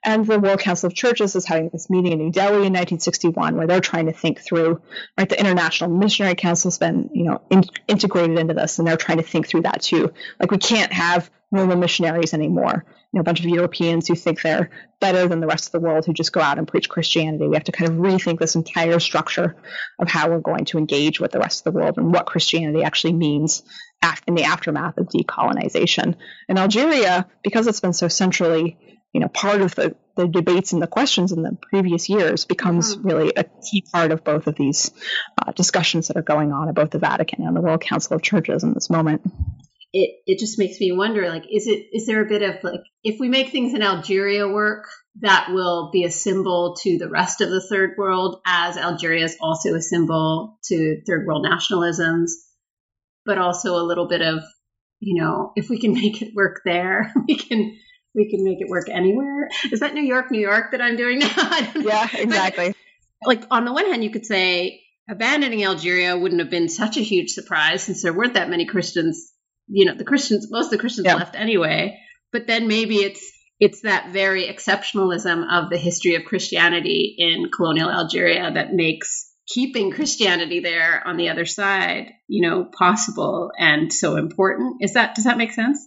and 0.05 0.25
the 0.25 0.39
World 0.39 0.59
Council 0.59 0.87
of 0.87 0.93
Churches 0.93 1.35
is 1.35 1.45
having 1.45 1.69
this 1.69 1.89
meeting 1.89 2.11
in 2.11 2.19
New 2.19 2.31
Delhi 2.31 2.67
in 2.67 2.73
1961 2.73 3.55
where 3.55 3.65
they're 3.65 3.79
trying 3.79 4.05
to 4.05 4.13
think 4.13 4.39
through, 4.39 4.81
right, 5.17 5.27
the 5.27 5.39
International 5.49 5.89
Missionary 5.89 6.35
Council's 6.35 6.77
been, 6.77 7.09
you 7.13 7.25
know, 7.25 7.41
in, 7.49 7.63
integrated 7.87 8.37
into 8.37 8.53
this, 8.53 8.79
and 8.79 8.87
they're 8.87 8.97
trying 8.97 9.17
to 9.17 9.23
think 9.23 9.47
through 9.47 9.63
that 9.63 9.81
too. 9.81 10.13
Like 10.39 10.51
we 10.51 10.57
can't 10.57 10.93
have 10.93 11.29
normal 11.51 11.77
missionaries 11.77 12.33
anymore. 12.33 12.85
You 13.11 13.17
know, 13.17 13.21
a 13.21 13.23
bunch 13.23 13.39
of 13.39 13.47
Europeans 13.47 14.07
who 14.07 14.13
think 14.13 14.41
they're 14.41 14.69
better 14.99 15.27
than 15.27 15.39
the 15.39 15.47
rest 15.47 15.65
of 15.65 15.71
the 15.71 15.79
world 15.79 16.05
who 16.05 16.13
just 16.13 16.31
go 16.31 16.41
out 16.41 16.59
and 16.59 16.67
preach 16.67 16.89
Christianity. 16.89 17.47
We 17.47 17.55
have 17.55 17.63
to 17.63 17.71
kind 17.71 17.89
of 17.89 17.97
rethink 17.97 18.37
this 18.37 18.55
entire 18.55 18.99
structure 18.99 19.55
of 19.97 20.07
how 20.07 20.29
we're 20.29 20.41
going 20.41 20.65
to 20.65 20.77
engage 20.77 21.19
with 21.19 21.31
the 21.31 21.39
rest 21.39 21.65
of 21.65 21.73
the 21.73 21.79
world 21.79 21.97
and 21.97 22.13
what 22.13 22.27
Christianity 22.27 22.83
actually 22.83 23.13
means 23.13 23.63
in 24.27 24.35
the 24.35 24.43
aftermath 24.43 24.97
of 24.97 25.09
decolonization. 25.09 26.15
In 26.47 26.57
Algeria, 26.59 27.27
because 27.43 27.65
it's 27.65 27.79
been 27.79 27.93
so 27.93 28.07
centrally 28.07 28.77
you 29.13 29.19
know, 29.19 29.27
part 29.27 29.61
of 29.61 29.75
the, 29.75 29.95
the 30.15 30.27
debates 30.27 30.73
and 30.73 30.81
the 30.81 30.87
questions 30.87 31.31
in 31.31 31.41
the 31.41 31.57
previous 31.61 32.09
years 32.09 32.45
becomes 32.45 32.95
mm-hmm. 32.95 33.07
really 33.07 33.33
a 33.35 33.43
key 33.43 33.83
part 33.91 34.11
of 34.11 34.23
both 34.23 34.47
of 34.47 34.55
these 34.55 34.91
uh, 35.41 35.51
discussions 35.53 36.07
that 36.07 36.17
are 36.17 36.21
going 36.21 36.51
on 36.51 36.69
at 36.69 36.75
both 36.75 36.91
the 36.91 36.99
Vatican 36.99 37.45
and 37.45 37.55
the 37.55 37.61
World 37.61 37.81
Council 37.81 38.15
of 38.15 38.21
Churches 38.21 38.63
in 38.63 38.73
this 38.73 38.89
moment. 38.89 39.21
It 39.91 40.21
it 40.27 40.37
just 40.37 40.59
makes 40.59 40.79
me 40.79 40.91
wonder, 40.91 41.27
like, 41.27 41.45
is 41.51 41.65
it 41.65 41.87
is 41.91 42.05
there 42.05 42.23
a 42.23 42.29
bit 42.29 42.43
of 42.43 42.63
like, 42.63 42.81
if 43.03 43.19
we 43.19 43.27
make 43.27 43.49
things 43.49 43.73
in 43.73 43.81
Algeria 43.81 44.47
work, 44.47 44.85
that 45.21 45.47
will 45.51 45.89
be 45.91 46.03
a 46.03 46.11
symbol 46.11 46.75
to 46.81 46.99
the 46.99 47.09
rest 47.09 47.41
of 47.41 47.49
the 47.49 47.61
third 47.61 47.95
world, 47.97 48.39
as 48.45 48.77
Algeria 48.77 49.25
is 49.25 49.35
also 49.41 49.73
a 49.73 49.81
symbol 49.81 50.59
to 50.65 51.01
third 51.07 51.25
world 51.25 51.43
nationalisms, 51.43 52.33
but 53.25 53.39
also 53.39 53.77
a 53.77 53.87
little 53.87 54.07
bit 54.07 54.21
of, 54.21 54.43
you 54.99 55.19
know, 55.19 55.53
if 55.55 55.69
we 55.69 55.79
can 55.79 55.93
make 56.01 56.21
it 56.21 56.35
work 56.35 56.61
there, 56.63 57.11
we 57.27 57.35
can 57.35 57.75
we 58.19 58.29
can 58.29 58.43
make 58.43 58.59
it 58.59 58.67
work 58.67 58.89
anywhere. 58.89 59.49
Is 59.71 59.79
that 59.79 59.93
New 59.93 60.03
York, 60.03 60.29
New 60.29 60.41
York 60.41 60.71
that 60.71 60.81
I'm 60.81 60.97
doing 60.97 61.19
now? 61.19 61.27
yeah, 61.75 62.07
exactly. 62.13 62.67
But, 62.67 63.27
like 63.27 63.43
on 63.49 63.65
the 63.65 63.73
one 63.73 63.85
hand, 63.85 64.03
you 64.03 64.11
could 64.11 64.25
say 64.25 64.81
abandoning 65.09 65.63
Algeria 65.63 66.17
wouldn't 66.17 66.41
have 66.41 66.49
been 66.49 66.69
such 66.69 66.97
a 66.97 67.01
huge 67.01 67.31
surprise 67.31 67.81
since 67.81 68.03
there 68.03 68.13
weren't 68.13 68.33
that 68.33 68.49
many 68.49 68.65
Christians. 68.65 69.31
You 69.67 69.85
know, 69.85 69.95
the 69.95 70.03
Christians, 70.03 70.47
most 70.51 70.65
of 70.65 70.71
the 70.71 70.77
Christians 70.77 71.05
yeah. 71.05 71.15
left 71.15 71.35
anyway. 71.35 71.99
But 72.31 72.45
then 72.45 72.67
maybe 72.67 72.97
it's 72.97 73.25
it's 73.59 73.81
that 73.81 74.11
very 74.11 74.47
exceptionalism 74.47 75.45
of 75.51 75.69
the 75.69 75.77
history 75.77 76.15
of 76.15 76.25
Christianity 76.25 77.15
in 77.17 77.49
colonial 77.51 77.89
Algeria 77.89 78.51
that 78.53 78.73
makes 78.73 79.29
keeping 79.47 79.91
Christianity 79.91 80.59
there 80.59 81.01
on 81.05 81.17
the 81.17 81.29
other 81.29 81.45
side, 81.45 82.13
you 82.27 82.47
know, 82.47 82.65
possible 82.65 83.51
and 83.57 83.91
so 83.91 84.15
important. 84.17 84.77
Is 84.81 84.93
that 84.93 85.15
does 85.15 85.23
that 85.23 85.37
make 85.37 85.53
sense? 85.53 85.85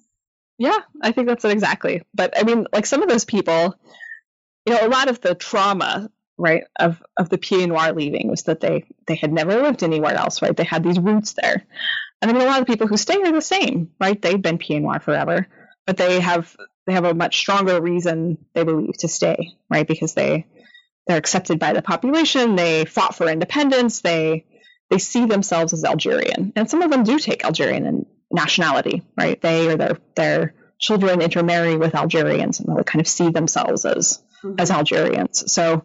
Yeah, 0.59 0.78
I 1.00 1.12
think 1.12 1.28
that's 1.28 1.44
it 1.44 1.50
exactly. 1.50 2.03
But 2.14 2.38
I 2.38 2.44
mean, 2.44 2.66
like 2.72 2.86
some 2.86 3.03
of 3.03 3.09
those 3.09 3.24
people, 3.24 3.74
you 4.66 4.74
know, 4.74 4.86
a 4.86 4.88
lot 4.88 5.09
of 5.09 5.20
the 5.20 5.34
trauma, 5.34 6.11
right, 6.38 6.64
of 6.78 7.03
of 7.16 7.28
the 7.28 7.38
Pied 7.38 7.68
Noir 7.68 7.92
leaving 7.92 8.28
was 8.28 8.44
that 8.44 8.61
they 8.61 8.84
they 9.07 9.16
had 9.16 9.32
never 9.32 9.61
lived 9.62 9.82
anywhere 9.82 10.14
else, 10.14 10.42
right? 10.42 10.57
They 10.57 10.64
had 10.64 10.84
these 10.84 10.98
roots 10.98 11.32
there. 11.32 11.64
And 12.20 12.30
I 12.30 12.34
mean, 12.34 12.42
a 12.42 12.46
lot 12.46 12.61
of 12.61 12.66
people 12.66 12.86
who 12.86 12.96
stay 12.96 13.16
are 13.16 13.32
the 13.32 13.40
same, 13.40 13.90
right? 14.00 14.20
They've 14.20 14.40
been 14.40 14.59
Pied 14.59 14.82
Noir 14.82 15.00
forever, 15.00 15.48
but 15.86 15.96
they 15.96 16.20
have 16.20 16.55
they 16.86 16.92
have 16.92 17.05
a 17.05 17.14
much 17.14 17.38
stronger 17.38 17.80
reason 17.80 18.38
they 18.55 18.64
believe 18.64 18.96
to 18.98 19.09
stay, 19.09 19.57
right? 19.68 19.86
Because 19.86 20.14
they 20.14 20.46
they're 21.07 21.18
accepted 21.18 21.59
by 21.59 21.72
the 21.72 21.82
population. 21.82 22.55
They 22.55 22.84
fought 22.84 23.16
for 23.16 23.28
independence. 23.28 24.00
They 24.00 24.44
they 24.90 24.98
see 24.98 25.24
themselves 25.26 25.72
as 25.72 25.84
Algerian, 25.84 26.53
and 26.55 26.70
some 26.70 26.82
of 26.82 26.90
them 26.90 27.03
do 27.03 27.18
take 27.18 27.44
Algerian 27.44 27.86
and 27.86 28.07
nationality, 28.33 29.03
right? 29.16 29.41
They 29.41 29.68
or 29.68 29.76
their 29.76 29.99
their 30.16 30.55
children 30.78 31.20
intermarry 31.20 31.76
with 31.76 31.95
Algerians 31.95 32.61
and 32.61 32.76
they 32.76 32.83
kind 32.83 33.01
of 33.01 33.07
see 33.07 33.30
themselves 33.30 33.85
as 33.85 34.22
mm-hmm. 34.45 34.57
as 34.59 34.70
Algerians. 34.70 35.53
So 35.53 35.85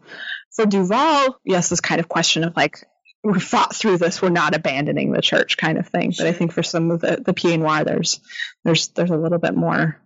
for 0.56 0.66
Duval, 0.66 1.40
yes, 1.46 1.70
this 1.70 1.82
kind 1.82 2.00
of 2.00 2.10
question 2.10 2.44
of 2.44 2.56
like 2.56 2.88
we 3.24 3.40
fought 3.40 3.76
through 3.76 3.98
this, 3.98 4.22
we're 4.22 4.30
not 4.30 4.56
abandoning 4.56 5.12
the 5.12 5.22
church 5.22 5.58
kind 5.58 5.78
of 5.78 5.88
thing. 5.88 6.12
Sure. 6.12 6.26
But 6.26 6.30
I 6.30 6.38
think 6.38 6.54
for 6.54 6.64
some 6.64 6.92
of 6.92 7.02
the 7.02 7.22
the 7.24 7.34
Pied 7.34 7.60
Noir, 7.60 7.84
there's 7.84 8.20
there's 8.64 8.90
there's 8.90 9.12
a 9.12 9.18
little 9.18 9.40
bit 9.40 9.56
more 9.56 10.02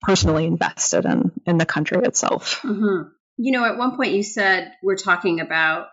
personally 0.00 0.46
invested 0.46 1.04
in 1.04 1.32
in 1.46 1.58
the 1.58 1.66
country 1.66 2.02
itself. 2.02 2.60
Mm-hmm. 2.62 3.08
You 3.38 3.52
know, 3.52 3.64
at 3.64 3.78
one 3.78 3.96
point 3.96 4.12
you 4.12 4.22
said 4.22 4.72
we're 4.82 4.96
talking 4.96 5.40
about 5.40 5.86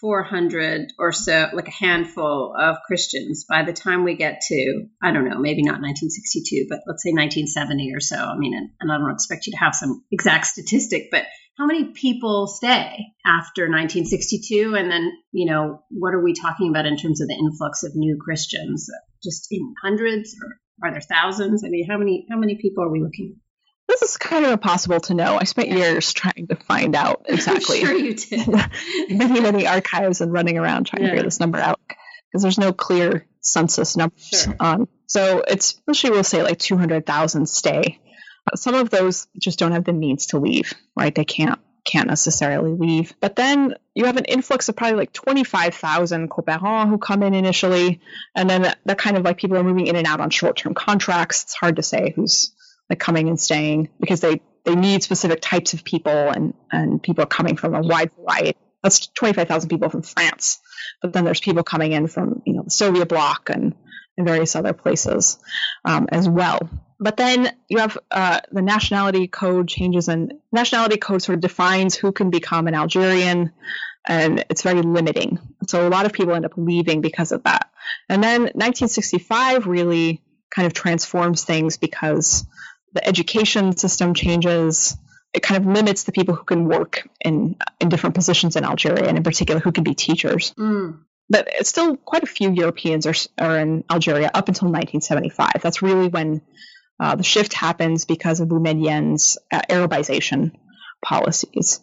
400 0.00 0.92
or 0.98 1.12
so, 1.12 1.48
like 1.52 1.68
a 1.68 1.84
handful 1.84 2.54
of 2.58 2.76
Christians 2.86 3.44
by 3.48 3.64
the 3.64 3.72
time 3.72 4.04
we 4.04 4.16
get 4.16 4.40
to, 4.48 4.86
I 5.02 5.12
don't 5.12 5.28
know, 5.28 5.38
maybe 5.38 5.62
not 5.62 5.80
1962, 5.80 6.66
but 6.68 6.80
let's 6.86 7.02
say 7.02 7.10
1970 7.10 7.92
or 7.94 8.00
so. 8.00 8.16
I 8.16 8.36
mean, 8.36 8.54
and, 8.54 8.70
and 8.80 8.92
I 8.92 8.98
don't 8.98 9.12
expect 9.12 9.46
you 9.46 9.52
to 9.52 9.58
have 9.58 9.74
some 9.74 10.04
exact 10.10 10.46
statistic, 10.46 11.08
but 11.10 11.24
how 11.58 11.66
many 11.66 11.92
people 11.92 12.46
stay 12.46 13.06
after 13.26 13.62
1962? 13.62 14.76
And 14.76 14.90
then, 14.90 15.12
you 15.32 15.50
know, 15.50 15.82
what 15.90 16.14
are 16.14 16.22
we 16.22 16.32
talking 16.32 16.70
about 16.70 16.86
in 16.86 16.96
terms 16.96 17.20
of 17.20 17.26
the 17.26 17.34
influx 17.34 17.82
of 17.82 17.96
new 17.96 18.16
Christians? 18.22 18.88
Just 19.22 19.48
in 19.50 19.74
hundreds 19.82 20.36
or 20.40 20.60
are 20.84 20.92
there 20.92 21.00
thousands? 21.00 21.64
I 21.64 21.68
mean, 21.68 21.88
how 21.88 21.98
many, 21.98 22.26
how 22.30 22.38
many 22.38 22.56
people 22.62 22.84
are 22.84 22.92
we 22.92 23.02
looking 23.02 23.34
at? 23.34 23.47
This 23.88 24.02
is 24.02 24.16
kind 24.16 24.44
of 24.44 24.52
impossible 24.52 25.00
to 25.00 25.14
know. 25.14 25.38
I 25.40 25.44
spent 25.44 25.70
years 25.70 26.12
trying 26.12 26.46
to 26.48 26.56
find 26.56 26.94
out 26.94 27.22
exactly. 27.28 27.80
I'm 27.80 27.86
sure 27.86 27.96
you 27.96 28.14
did. 28.14 28.46
many, 29.08 29.40
many 29.40 29.66
archives 29.66 30.20
and 30.20 30.32
running 30.32 30.58
around 30.58 30.84
trying 30.84 31.02
yeah. 31.02 31.08
to 31.08 31.12
figure 31.14 31.24
this 31.24 31.40
number 31.40 31.58
out 31.58 31.80
because 32.30 32.42
there's 32.42 32.58
no 32.58 32.72
clear 32.72 33.26
census 33.40 33.96
numbers. 33.96 34.28
Sure. 34.44 34.56
Um, 34.60 34.88
so 35.06 35.42
it's 35.48 35.80
usually 35.88 36.12
we'll 36.12 36.24
say 36.24 36.42
like 36.42 36.58
200,000 36.58 37.48
stay. 37.48 37.98
Some 38.54 38.74
of 38.74 38.90
those 38.90 39.26
just 39.38 39.58
don't 39.58 39.72
have 39.72 39.84
the 39.84 39.92
means 39.92 40.26
to 40.26 40.38
leave, 40.38 40.74
right? 40.94 41.14
They 41.14 41.24
can't 41.24 41.58
can't 41.84 42.08
necessarily 42.08 42.72
leave. 42.72 43.14
But 43.18 43.34
then 43.34 43.74
you 43.94 44.04
have 44.04 44.18
an 44.18 44.26
influx 44.26 44.68
of 44.68 44.76
probably 44.76 44.98
like 44.98 45.12
25,000 45.12 46.28
coopérants 46.28 46.90
who 46.90 46.98
come 46.98 47.22
in 47.22 47.32
initially, 47.32 48.00
and 48.34 48.48
then 48.48 48.62
that, 48.62 48.78
that 48.84 48.98
kind 48.98 49.16
of 49.16 49.24
like 49.24 49.38
people 49.38 49.56
are 49.56 49.64
moving 49.64 49.86
in 49.86 49.96
and 49.96 50.06
out 50.06 50.20
on 50.20 50.28
short-term 50.28 50.74
contracts. 50.74 51.44
It's 51.44 51.54
hard 51.54 51.76
to 51.76 51.82
say 51.82 52.12
who's 52.14 52.52
like 52.88 52.98
coming 52.98 53.28
and 53.28 53.38
staying 53.38 53.88
because 54.00 54.20
they 54.20 54.40
they 54.64 54.74
need 54.74 55.02
specific 55.02 55.40
types 55.40 55.72
of 55.72 55.84
people 55.84 56.12
and 56.12 56.54
and 56.70 57.02
people 57.02 57.24
are 57.24 57.28
coming 57.28 57.56
from 57.56 57.74
a 57.74 57.80
wide 57.80 58.10
variety. 58.18 58.56
That's 58.82 59.08
25,000 59.08 59.68
people 59.68 59.88
from 59.88 60.02
France, 60.02 60.60
but 61.02 61.12
then 61.12 61.24
there's 61.24 61.40
people 61.40 61.64
coming 61.64 61.92
in 61.92 62.06
from 62.06 62.42
you 62.46 62.54
know 62.54 62.62
the 62.62 62.70
Soviet 62.70 63.08
bloc 63.08 63.50
and 63.50 63.74
and 64.16 64.26
various 64.26 64.56
other 64.56 64.72
places 64.72 65.38
um, 65.84 66.08
as 66.10 66.28
well. 66.28 66.58
But 67.00 67.16
then 67.16 67.56
you 67.68 67.78
have 67.78 67.96
uh, 68.10 68.40
the 68.50 68.62
nationality 68.62 69.28
code 69.28 69.68
changes, 69.68 70.08
and 70.08 70.34
nationality 70.52 70.96
code 70.96 71.22
sort 71.22 71.36
of 71.36 71.40
defines 71.40 71.94
who 71.94 72.10
can 72.10 72.30
become 72.30 72.66
an 72.66 72.74
Algerian, 72.74 73.52
and 74.06 74.44
it's 74.50 74.62
very 74.62 74.82
limiting. 74.82 75.38
So 75.68 75.86
a 75.86 75.90
lot 75.90 76.06
of 76.06 76.12
people 76.12 76.34
end 76.34 76.44
up 76.44 76.54
leaving 76.56 77.00
because 77.00 77.30
of 77.30 77.44
that. 77.44 77.70
And 78.08 78.22
then 78.22 78.42
1965 78.42 79.66
really 79.66 80.22
kind 80.50 80.66
of 80.66 80.72
transforms 80.72 81.44
things 81.44 81.76
because 81.76 82.44
the 82.92 83.06
education 83.06 83.76
system 83.76 84.14
changes. 84.14 84.96
It 85.34 85.42
kind 85.42 85.62
of 85.62 85.72
limits 85.72 86.04
the 86.04 86.12
people 86.12 86.34
who 86.34 86.44
can 86.44 86.66
work 86.66 87.08
in 87.20 87.56
in 87.80 87.88
different 87.88 88.14
positions 88.14 88.56
in 88.56 88.64
Algeria, 88.64 89.06
and 89.06 89.16
in 89.16 89.22
particular, 89.22 89.60
who 89.60 89.72
can 89.72 89.84
be 89.84 89.94
teachers. 89.94 90.54
Mm. 90.58 91.00
But 91.30 91.48
it's 91.52 91.68
still 91.68 91.96
quite 91.96 92.22
a 92.22 92.26
few 92.26 92.50
Europeans 92.50 93.06
are, 93.06 93.14
are 93.38 93.58
in 93.58 93.84
Algeria 93.90 94.30
up 94.32 94.48
until 94.48 94.68
1975. 94.68 95.60
That's 95.62 95.82
really 95.82 96.08
when 96.08 96.40
uh, 96.98 97.16
the 97.16 97.22
shift 97.22 97.52
happens 97.52 98.06
because 98.06 98.40
of 98.40 98.48
Boumediene's 98.48 99.38
uh, 99.52 99.60
Arabization 99.68 100.52
policies. 101.04 101.80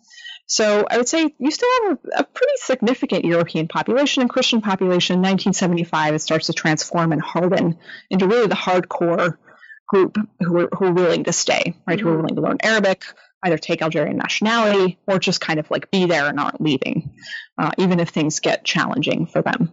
So 0.48 0.86
I 0.90 0.98
would 0.98 1.08
say 1.08 1.34
you 1.40 1.52
still 1.52 1.70
have 1.84 1.98
a, 2.06 2.20
a, 2.20 2.24
pretty 2.24 2.54
significant 2.58 3.26
European 3.26 3.68
population 3.68 4.22
and 4.22 4.30
Christian 4.30 4.62
population. 4.62 5.16
In 5.16 5.22
1975, 5.22 6.14
it 6.14 6.20
starts 6.20 6.48
to 6.48 6.54
transform 6.54 7.12
and 7.12 7.22
harden 7.22 7.78
into 8.12 8.28
really 8.28 8.48
the 8.48 8.56
hardcore 8.56 9.38
group 9.88 10.18
who 10.40 10.60
are, 10.60 10.70
who 10.78 10.86
are 10.86 10.94
willing 10.94 11.24
to 11.26 11.34
stay, 11.34 11.76
right? 11.88 11.98
Mm-hmm. 11.98 12.08
Who 12.08 12.14
are 12.14 12.18
willing 12.18 12.36
to 12.36 12.42
learn 12.42 12.58
Arabic, 12.62 13.04
either 13.44 13.58
take 13.58 13.82
Algerian 13.82 14.18
nationality, 14.18 15.00
or 15.08 15.20
just 15.20 15.42
kind 15.42 15.60
of 15.60 15.70
like 15.70 15.92
be 15.92 16.06
there 16.06 16.28
and 16.28 16.40
aren't 16.40 16.62
leaving, 16.62 17.16
uh, 17.58 17.72
even 17.78 18.00
if 18.00 18.10
things 18.10 18.40
get 18.40 18.66
challenging 18.66 19.28
for 19.28 19.42
them, 19.42 19.72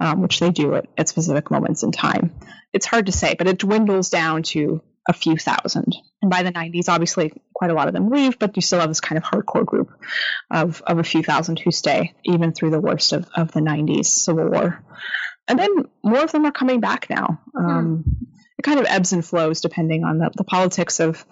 um, 0.00 0.22
which 0.22 0.40
they 0.40 0.50
do 0.50 0.74
at, 0.74 0.86
at 0.96 1.08
specific 1.08 1.50
moments 1.50 1.82
in 1.82 1.92
time. 1.92 2.32
It's 2.72 2.86
hard 2.86 3.06
to 3.06 3.12
say, 3.12 3.34
but 3.36 3.48
it 3.48 3.58
dwindles 3.58 4.10
down 4.10 4.42
to 4.44 4.82
a 5.08 5.12
few 5.14 5.36
thousand. 5.36 5.96
And 6.20 6.30
by 6.30 6.42
the 6.42 6.52
90s, 6.52 6.88
obviously, 6.88 7.32
quite 7.54 7.70
a 7.70 7.74
lot 7.74 7.88
of 7.88 7.94
them 7.94 8.10
leave, 8.10 8.38
but 8.38 8.54
you 8.56 8.62
still 8.62 8.80
have 8.80 8.90
this 8.90 9.00
kind 9.00 9.16
of 9.16 9.24
hardcore 9.24 9.64
group 9.64 9.90
of, 10.50 10.82
of 10.86 10.98
a 10.98 11.04
few 11.04 11.22
thousand 11.22 11.58
who 11.58 11.70
stay, 11.70 12.14
even 12.24 12.52
through 12.52 12.70
the 12.70 12.80
worst 12.80 13.14
of, 13.14 13.26
of 13.34 13.50
the 13.52 13.60
90s 13.60 14.06
civil 14.06 14.50
war. 14.50 14.84
And 15.48 15.58
then 15.58 15.70
more 16.04 16.22
of 16.22 16.30
them 16.30 16.44
are 16.44 16.52
coming 16.52 16.80
back 16.80 17.08
now. 17.08 17.40
Um, 17.58 18.04
it 18.58 18.62
kind 18.62 18.80
of 18.80 18.86
ebbs 18.88 19.12
and 19.12 19.24
flows 19.24 19.60
depending 19.60 20.04
on 20.04 20.18
the, 20.18 20.30
the 20.36 20.44
politics 20.44 21.00
of 21.00 21.24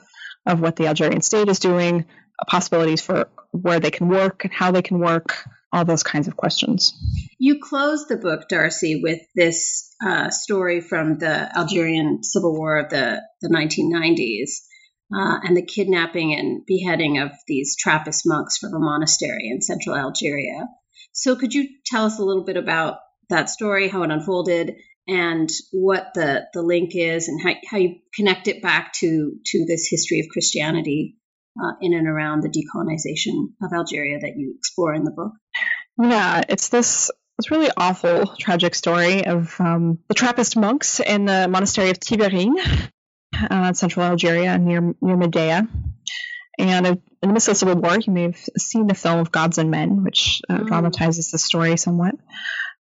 of 0.46 0.60
what 0.60 0.76
the 0.76 0.86
Algerian 0.86 1.22
state 1.22 1.48
is 1.48 1.58
doing, 1.58 2.06
possibilities 2.46 3.02
for 3.02 3.28
where 3.50 3.80
they 3.80 3.90
can 3.90 4.08
work 4.08 4.44
and 4.44 4.52
how 4.52 4.70
they 4.70 4.82
can 4.82 5.00
work, 5.00 5.34
all 5.72 5.84
those 5.84 6.02
kinds 6.02 6.28
of 6.28 6.36
questions. 6.36 6.94
You 7.38 7.60
close 7.60 8.06
the 8.06 8.16
book, 8.16 8.48
Darcy, 8.48 9.00
with 9.02 9.20
this 9.34 9.92
uh, 10.04 10.30
story 10.30 10.80
from 10.80 11.18
the 11.18 11.58
Algerian 11.58 12.22
Civil 12.22 12.56
War 12.56 12.78
of 12.78 12.90
the, 12.90 13.22
the 13.42 13.48
1990s 13.48 14.60
uh, 15.14 15.38
and 15.44 15.56
the 15.56 15.66
kidnapping 15.66 16.32
and 16.32 16.64
beheading 16.66 17.18
of 17.18 17.32
these 17.46 17.76
Trappist 17.76 18.22
monks 18.24 18.58
from 18.58 18.74
a 18.74 18.78
monastery 18.78 19.50
in 19.50 19.60
central 19.62 19.96
Algeria. 19.96 20.68
So, 21.12 21.36
could 21.36 21.54
you 21.54 21.68
tell 21.84 22.06
us 22.06 22.18
a 22.18 22.24
little 22.24 22.44
bit 22.44 22.56
about 22.56 22.98
that 23.30 23.48
story, 23.50 23.88
how 23.88 24.02
it 24.02 24.10
unfolded, 24.10 24.76
and 25.08 25.50
what 25.72 26.12
the, 26.14 26.46
the 26.52 26.62
link 26.62 26.90
is 26.94 27.28
and 27.28 27.40
how, 27.40 27.54
how 27.70 27.78
you 27.78 27.96
connect 28.14 28.48
it 28.48 28.62
back 28.62 28.92
to, 28.94 29.32
to 29.46 29.64
this 29.66 29.86
history 29.88 30.20
of 30.20 30.26
Christianity 30.32 31.16
uh, 31.60 31.72
in 31.80 31.94
and 31.94 32.08
around 32.08 32.42
the 32.42 32.48
decolonization 32.48 33.52
of 33.62 33.72
Algeria 33.72 34.18
that 34.20 34.34
you 34.36 34.54
explore 34.58 34.94
in 34.94 35.04
the 35.04 35.10
book. 35.10 35.32
Yeah, 35.98 36.42
it's 36.48 36.68
this 36.68 37.10
this 37.38 37.50
really 37.50 37.70
awful, 37.76 38.34
tragic 38.38 38.74
story 38.74 39.26
of 39.26 39.60
um, 39.60 39.98
the 40.08 40.14
Trappist 40.14 40.56
monks 40.56 41.00
in 41.00 41.26
the 41.26 41.48
monastery 41.48 41.90
of 41.90 42.00
Tibhirine, 42.00 42.56
uh, 43.50 43.72
central 43.74 44.06
Algeria, 44.06 44.56
near 44.58 44.80
near 45.00 45.16
Médéa. 45.16 45.68
And 46.58 46.86
in 46.86 47.02
the 47.20 47.28
midst 47.28 47.48
of 47.48 47.52
the 47.52 47.58
Civil 47.58 47.76
War, 47.76 47.98
you 47.98 48.12
may 48.12 48.22
have 48.22 48.38
seen 48.56 48.86
the 48.86 48.94
film 48.94 49.18
of 49.18 49.30
Gods 49.30 49.58
and 49.58 49.70
Men, 49.70 50.02
which 50.02 50.40
uh, 50.48 50.58
mm. 50.58 50.66
dramatizes 50.66 51.30
the 51.30 51.38
story 51.38 51.76
somewhat. 51.76 52.14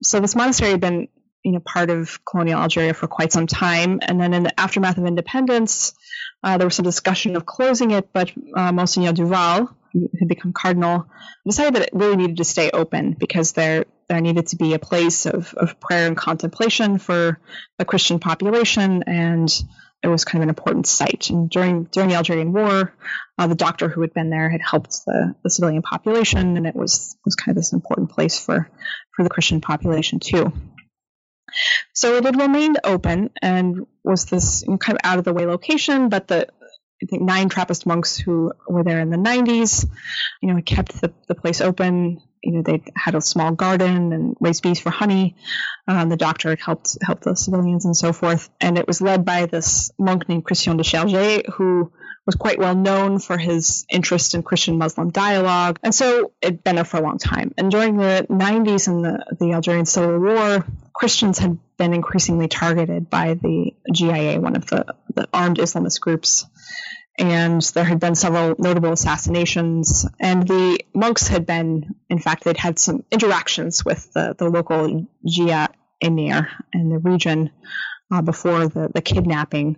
So 0.02 0.20
this 0.20 0.36
monastery 0.36 0.72
had 0.72 0.80
been 0.80 1.08
you 1.44 1.52
know 1.52 1.60
part 1.60 1.90
of 1.90 2.24
colonial 2.24 2.60
Algeria 2.60 2.94
for 2.94 3.06
quite 3.06 3.32
some 3.32 3.46
time, 3.46 4.00
and 4.02 4.20
then 4.20 4.34
in 4.34 4.42
the 4.44 4.60
aftermath 4.60 4.98
of 4.98 5.06
independence, 5.06 5.94
uh, 6.42 6.58
there 6.58 6.66
was 6.66 6.74
some 6.74 6.84
discussion 6.84 7.36
of 7.36 7.46
closing 7.46 7.90
it, 7.90 8.12
but 8.12 8.32
uh, 8.56 8.72
Monsignor 8.72 9.12
Duval, 9.12 9.74
who 9.92 10.08
had 10.18 10.28
become 10.28 10.52
cardinal, 10.52 11.06
decided 11.46 11.74
that 11.74 11.82
it 11.82 11.90
really 11.92 12.16
needed 12.16 12.38
to 12.38 12.44
stay 12.44 12.70
open 12.70 13.16
because 13.18 13.52
there 13.52 13.84
there 14.08 14.20
needed 14.20 14.48
to 14.48 14.56
be 14.56 14.74
a 14.74 14.78
place 14.78 15.26
of, 15.26 15.54
of 15.54 15.80
prayer 15.80 16.06
and 16.06 16.16
contemplation 16.16 16.98
for 16.98 17.40
the 17.78 17.84
Christian 17.84 18.18
population, 18.18 19.04
and 19.06 19.48
it 20.02 20.08
was 20.08 20.24
kind 20.24 20.42
of 20.42 20.42
an 20.42 20.48
important 20.48 20.86
site. 20.86 21.30
And 21.30 21.48
during 21.48 21.84
during 21.84 22.08
the 22.08 22.16
Algerian 22.16 22.52
War, 22.52 22.94
uh, 23.38 23.46
the 23.46 23.54
doctor 23.54 23.88
who 23.88 24.00
had 24.00 24.12
been 24.12 24.30
there 24.30 24.50
had 24.50 24.60
helped 24.60 25.04
the, 25.06 25.34
the 25.42 25.50
civilian 25.50 25.82
population, 25.82 26.56
and 26.56 26.66
it 26.66 26.74
was 26.74 27.16
was 27.24 27.36
kind 27.36 27.56
of 27.56 27.56
this 27.56 27.72
important 27.72 28.10
place 28.10 28.38
for 28.38 28.68
for 29.16 29.22
the 29.22 29.30
Christian 29.30 29.60
population 29.60 30.20
too. 30.20 30.52
So 31.92 32.16
it 32.16 32.24
had 32.24 32.40
remained 32.40 32.78
open 32.84 33.30
and 33.40 33.86
was 34.04 34.26
this 34.26 34.64
kind 34.80 34.98
of 34.98 35.00
out 35.04 35.18
of 35.18 35.24
the 35.24 35.32
way 35.32 35.46
location, 35.46 36.08
but 36.08 36.28
the 36.28 36.48
I 37.02 37.06
think 37.06 37.22
nine 37.22 37.48
Trappist 37.48 37.84
monks 37.84 38.16
who 38.16 38.52
were 38.68 38.84
there 38.84 39.00
in 39.00 39.10
the 39.10 39.16
90s, 39.16 39.88
you 40.40 40.52
know, 40.54 40.62
kept 40.62 41.00
the, 41.00 41.12
the 41.26 41.34
place 41.34 41.60
open. 41.60 42.20
You 42.44 42.52
know, 42.52 42.62
they 42.62 42.82
had 42.94 43.14
a 43.14 43.20
small 43.20 43.52
garden 43.52 44.12
and 44.12 44.36
raised 44.40 44.62
bees 44.62 44.78
for 44.78 44.90
honey. 44.90 45.36
Um, 45.88 46.08
the 46.08 46.16
doctor 46.16 46.56
helped 46.56 46.96
helped 47.02 47.24
the 47.24 47.34
civilians 47.34 47.84
and 47.84 47.96
so 47.96 48.12
forth. 48.12 48.50
And 48.60 48.78
it 48.78 48.86
was 48.86 49.00
led 49.00 49.24
by 49.24 49.46
this 49.46 49.90
monk 49.98 50.28
named 50.28 50.44
Christian 50.44 50.76
de 50.76 50.84
Chergé, 50.84 51.48
who 51.54 51.92
was 52.24 52.36
quite 52.36 52.58
well 52.58 52.74
known 52.74 53.18
for 53.18 53.36
his 53.36 53.84
interest 53.90 54.34
in 54.34 54.42
Christian 54.42 54.78
Muslim 54.78 55.10
dialogue. 55.10 55.78
And 55.82 55.94
so 55.94 56.32
it'd 56.40 56.62
been 56.62 56.76
there 56.76 56.84
for 56.84 56.98
a 56.98 57.02
long 57.02 57.18
time. 57.18 57.52
And 57.58 57.70
during 57.70 57.96
the 57.96 58.26
90s 58.30 58.86
and 58.86 59.04
the, 59.04 59.36
the 59.40 59.52
Algerian 59.52 59.86
Civil 59.86 60.20
War, 60.20 60.64
Christians 60.94 61.38
had 61.38 61.58
been 61.76 61.92
increasingly 61.92 62.48
targeted 62.48 63.10
by 63.10 63.34
the 63.34 63.72
GIA, 63.92 64.40
one 64.40 64.56
of 64.56 64.66
the, 64.66 64.94
the 65.14 65.28
armed 65.32 65.58
Islamist 65.58 66.00
groups. 66.00 66.46
And 67.18 67.60
there 67.60 67.84
had 67.84 68.00
been 68.00 68.14
several 68.14 68.54
notable 68.58 68.92
assassinations. 68.92 70.06
And 70.20 70.46
the 70.46 70.80
monks 70.94 71.26
had 71.26 71.44
been, 71.44 71.96
in 72.08 72.18
fact, 72.20 72.44
they'd 72.44 72.56
had 72.56 72.78
some 72.78 73.04
interactions 73.10 73.84
with 73.84 74.12
the, 74.12 74.34
the 74.38 74.48
local 74.48 75.08
GIA 75.26 75.68
emir 76.00 76.48
in 76.72 76.88
the 76.88 76.98
region 76.98 77.50
uh, 78.12 78.22
before 78.22 78.68
the, 78.68 78.90
the 78.94 79.02
kidnapping. 79.02 79.76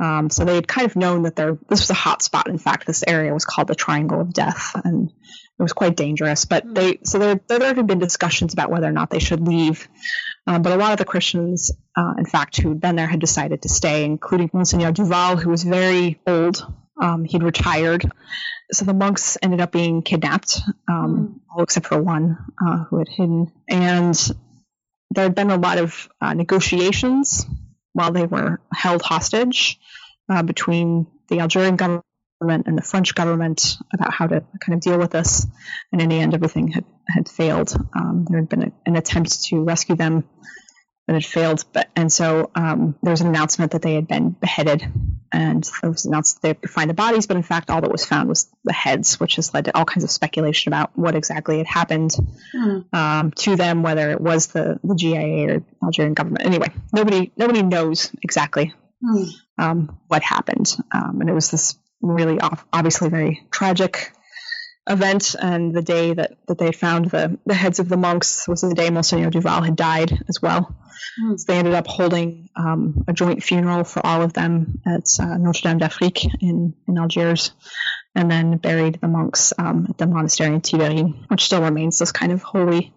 Um, 0.00 0.30
so 0.30 0.44
they 0.44 0.54
had 0.54 0.66
kind 0.66 0.86
of 0.86 0.96
known 0.96 1.22
that 1.22 1.36
there 1.36 1.58
this 1.68 1.80
was 1.80 1.90
a 1.90 1.94
hot 1.94 2.22
spot. 2.22 2.48
In 2.48 2.58
fact, 2.58 2.86
this 2.86 3.04
area 3.06 3.34
was 3.34 3.44
called 3.44 3.68
the 3.68 3.74
Triangle 3.74 4.20
of 4.20 4.32
Death, 4.32 4.72
and 4.82 5.10
it 5.10 5.62
was 5.62 5.74
quite 5.74 5.94
dangerous. 5.94 6.46
But 6.46 6.64
hmm. 6.64 6.72
they 6.72 6.98
so 7.04 7.18
there 7.18 7.40
there 7.48 7.74
had 7.74 7.86
been 7.86 7.98
discussions 7.98 8.54
about 8.54 8.70
whether 8.70 8.86
or 8.86 8.92
not 8.92 9.10
they 9.10 9.18
should 9.18 9.46
leave. 9.46 9.88
Um, 10.46 10.62
but 10.62 10.72
a 10.72 10.76
lot 10.76 10.92
of 10.92 10.98
the 10.98 11.04
Christians, 11.04 11.70
uh, 11.96 12.14
in 12.18 12.24
fact, 12.24 12.56
who'd 12.56 12.80
been 12.80 12.96
there 12.96 13.06
had 13.06 13.20
decided 13.20 13.62
to 13.62 13.68
stay, 13.68 14.04
including 14.04 14.50
Monsignor 14.54 14.90
Duval, 14.90 15.36
who 15.36 15.50
was 15.50 15.62
very 15.62 16.18
old. 16.26 16.66
Um, 17.00 17.24
he'd 17.24 17.42
retired. 17.42 18.10
So 18.72 18.84
the 18.84 18.94
monks 18.94 19.36
ended 19.42 19.60
up 19.60 19.72
being 19.72 20.02
kidnapped, 20.02 20.60
um, 20.88 21.40
all 21.54 21.62
except 21.62 21.86
for 21.86 22.00
one 22.00 22.38
uh, 22.64 22.84
who 22.84 22.98
had 22.98 23.08
hidden. 23.08 23.52
And 23.68 24.14
there 25.10 25.24
had 25.24 25.34
been 25.34 25.50
a 25.50 25.56
lot 25.56 25.78
of 25.78 26.08
uh, 26.20 26.34
negotiations 26.34 27.46
while 27.92 28.12
they 28.12 28.26
were 28.26 28.60
held 28.72 29.02
hostage 29.02 29.78
uh, 30.28 30.42
between 30.42 31.06
the 31.28 31.40
Algerian 31.40 31.76
government 31.76 32.04
and 32.66 32.78
the 32.78 32.82
French 32.82 33.14
government 33.14 33.76
about 33.92 34.12
how 34.12 34.26
to 34.26 34.42
kind 34.60 34.74
of 34.74 34.80
deal 34.80 34.98
with 34.98 35.10
this. 35.10 35.46
And 35.92 36.00
in 36.00 36.08
the 36.08 36.20
end, 36.20 36.34
everything 36.34 36.68
had, 36.68 36.84
had 37.06 37.28
failed. 37.28 37.74
Um, 37.94 38.26
there 38.28 38.38
had 38.38 38.48
been 38.48 38.62
a, 38.62 38.72
an 38.86 38.96
attempt 38.96 39.44
to 39.44 39.62
rescue 39.62 39.96
them, 39.96 40.24
but 41.06 41.16
it 41.16 41.24
failed. 41.24 41.64
But 41.72 41.90
and 41.96 42.10
so 42.12 42.50
um, 42.54 42.96
there 43.02 43.10
was 43.10 43.20
an 43.20 43.28
announcement 43.28 43.72
that 43.72 43.82
they 43.82 43.94
had 43.94 44.08
been 44.08 44.30
beheaded. 44.30 44.84
And 45.32 45.68
it 45.82 45.86
was 45.86 46.06
announced 46.06 46.36
that 46.36 46.48
they 46.48 46.54
could 46.54 46.70
find 46.70 46.90
the 46.90 46.94
bodies, 46.94 47.26
but 47.26 47.36
in 47.36 47.42
fact, 47.42 47.70
all 47.70 47.80
that 47.80 47.90
was 47.90 48.04
found 48.04 48.28
was 48.28 48.50
the 48.64 48.72
heads, 48.72 49.20
which 49.20 49.36
has 49.36 49.54
led 49.54 49.66
to 49.66 49.76
all 49.76 49.84
kinds 49.84 50.04
of 50.04 50.10
speculation 50.10 50.72
about 50.72 50.96
what 50.96 51.14
exactly 51.14 51.58
had 51.58 51.66
happened 51.66 52.14
mm. 52.54 52.94
um, 52.94 53.30
to 53.32 53.56
them, 53.56 53.82
whether 53.82 54.10
it 54.10 54.20
was 54.20 54.48
the, 54.48 54.80
the 54.82 54.94
GIA 54.94 55.56
or 55.56 55.62
Algerian 55.82 56.14
government. 56.14 56.46
Anyway, 56.46 56.68
nobody 56.92 57.30
nobody 57.36 57.62
knows 57.62 58.10
exactly 58.22 58.74
mm. 59.04 59.30
um, 59.58 59.98
what 60.08 60.22
happened, 60.22 60.76
um, 60.94 61.20
and 61.20 61.30
it 61.30 61.34
was 61.34 61.50
this 61.50 61.78
really 62.02 62.40
obviously 62.72 63.08
very 63.08 63.46
tragic 63.50 64.12
event 64.90 65.36
and 65.40 65.74
the 65.74 65.82
day 65.82 66.12
that, 66.12 66.36
that 66.46 66.58
they 66.58 66.72
found 66.72 67.10
the, 67.10 67.38
the 67.46 67.54
heads 67.54 67.78
of 67.78 67.88
the 67.88 67.96
monks 67.96 68.48
was 68.48 68.60
the 68.60 68.74
day 68.74 68.90
Monsignor 68.90 69.30
Duval 69.30 69.62
had 69.62 69.76
died 69.76 70.18
as 70.28 70.42
well. 70.42 70.74
Mm. 71.22 71.38
So 71.38 71.44
they 71.46 71.58
ended 71.58 71.74
up 71.74 71.86
holding 71.86 72.50
um, 72.56 73.04
a 73.08 73.12
joint 73.12 73.42
funeral 73.42 73.84
for 73.84 74.04
all 74.04 74.22
of 74.22 74.32
them 74.32 74.80
at 74.86 75.08
uh, 75.18 75.36
Notre 75.38 75.62
Dame 75.62 75.78
d'Afrique 75.78 76.24
in, 76.40 76.74
in 76.86 76.98
Algiers, 76.98 77.52
and 78.14 78.30
then 78.30 78.56
buried 78.56 79.00
the 79.00 79.08
monks 79.08 79.52
um, 79.56 79.86
at 79.88 79.96
the 79.96 80.06
monastery 80.06 80.52
in 80.52 80.60
Tibhirine, 80.60 81.28
which 81.28 81.44
still 81.44 81.62
remains 81.62 81.98
this 81.98 82.12
kind 82.12 82.32
of 82.32 82.42
holy 82.42 82.92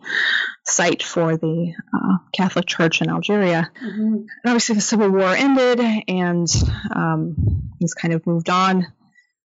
site 0.66 1.04
for 1.04 1.38
the 1.38 1.74
uh, 1.94 2.18
Catholic 2.32 2.66
Church 2.66 3.02
in 3.02 3.10
Algeria. 3.10 3.72
Mm-hmm. 3.84 4.14
And 4.16 4.30
obviously, 4.46 4.76
the 4.76 4.82
Civil 4.82 5.10
War 5.10 5.34
ended, 5.36 5.80
and 6.08 6.48
um, 6.94 7.72
he's 7.80 7.94
kind 7.94 8.14
of 8.14 8.26
moved 8.26 8.50
on 8.50 8.88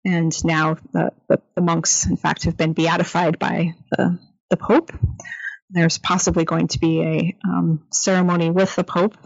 and 0.04 0.44
now 0.44 0.76
the, 0.92 1.12
the, 1.28 1.40
the, 1.54 1.62
monks, 1.62 2.06
in 2.06 2.16
fact, 2.16 2.44
have 2.44 2.56
been 2.56 2.72
beatified 2.72 3.38
by 3.38 3.74
the, 3.90 4.18
the 4.48 4.56
Pope. 4.56 4.92
There's 5.68 5.98
possibly 5.98 6.44
going 6.44 6.68
to 6.68 6.78
be 6.78 7.02
a 7.02 7.36
um, 7.44 7.86
ceremony 7.92 8.50
with 8.50 8.74
the 8.76 8.84
Pope 8.84 9.16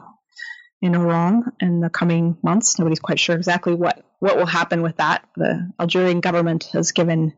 in 0.82 0.96
Oran 0.96 1.44
in 1.60 1.80
the 1.80 1.90
coming 1.90 2.36
months. 2.42 2.78
Nobody's 2.78 3.00
quite 3.00 3.20
sure 3.20 3.36
exactly 3.36 3.74
what, 3.74 4.04
what 4.18 4.36
will 4.36 4.46
happen 4.46 4.82
with 4.82 4.96
that. 4.96 5.24
The 5.36 5.70
Algerian 5.80 6.20
government 6.20 6.64
has 6.72 6.92
given 6.92 7.32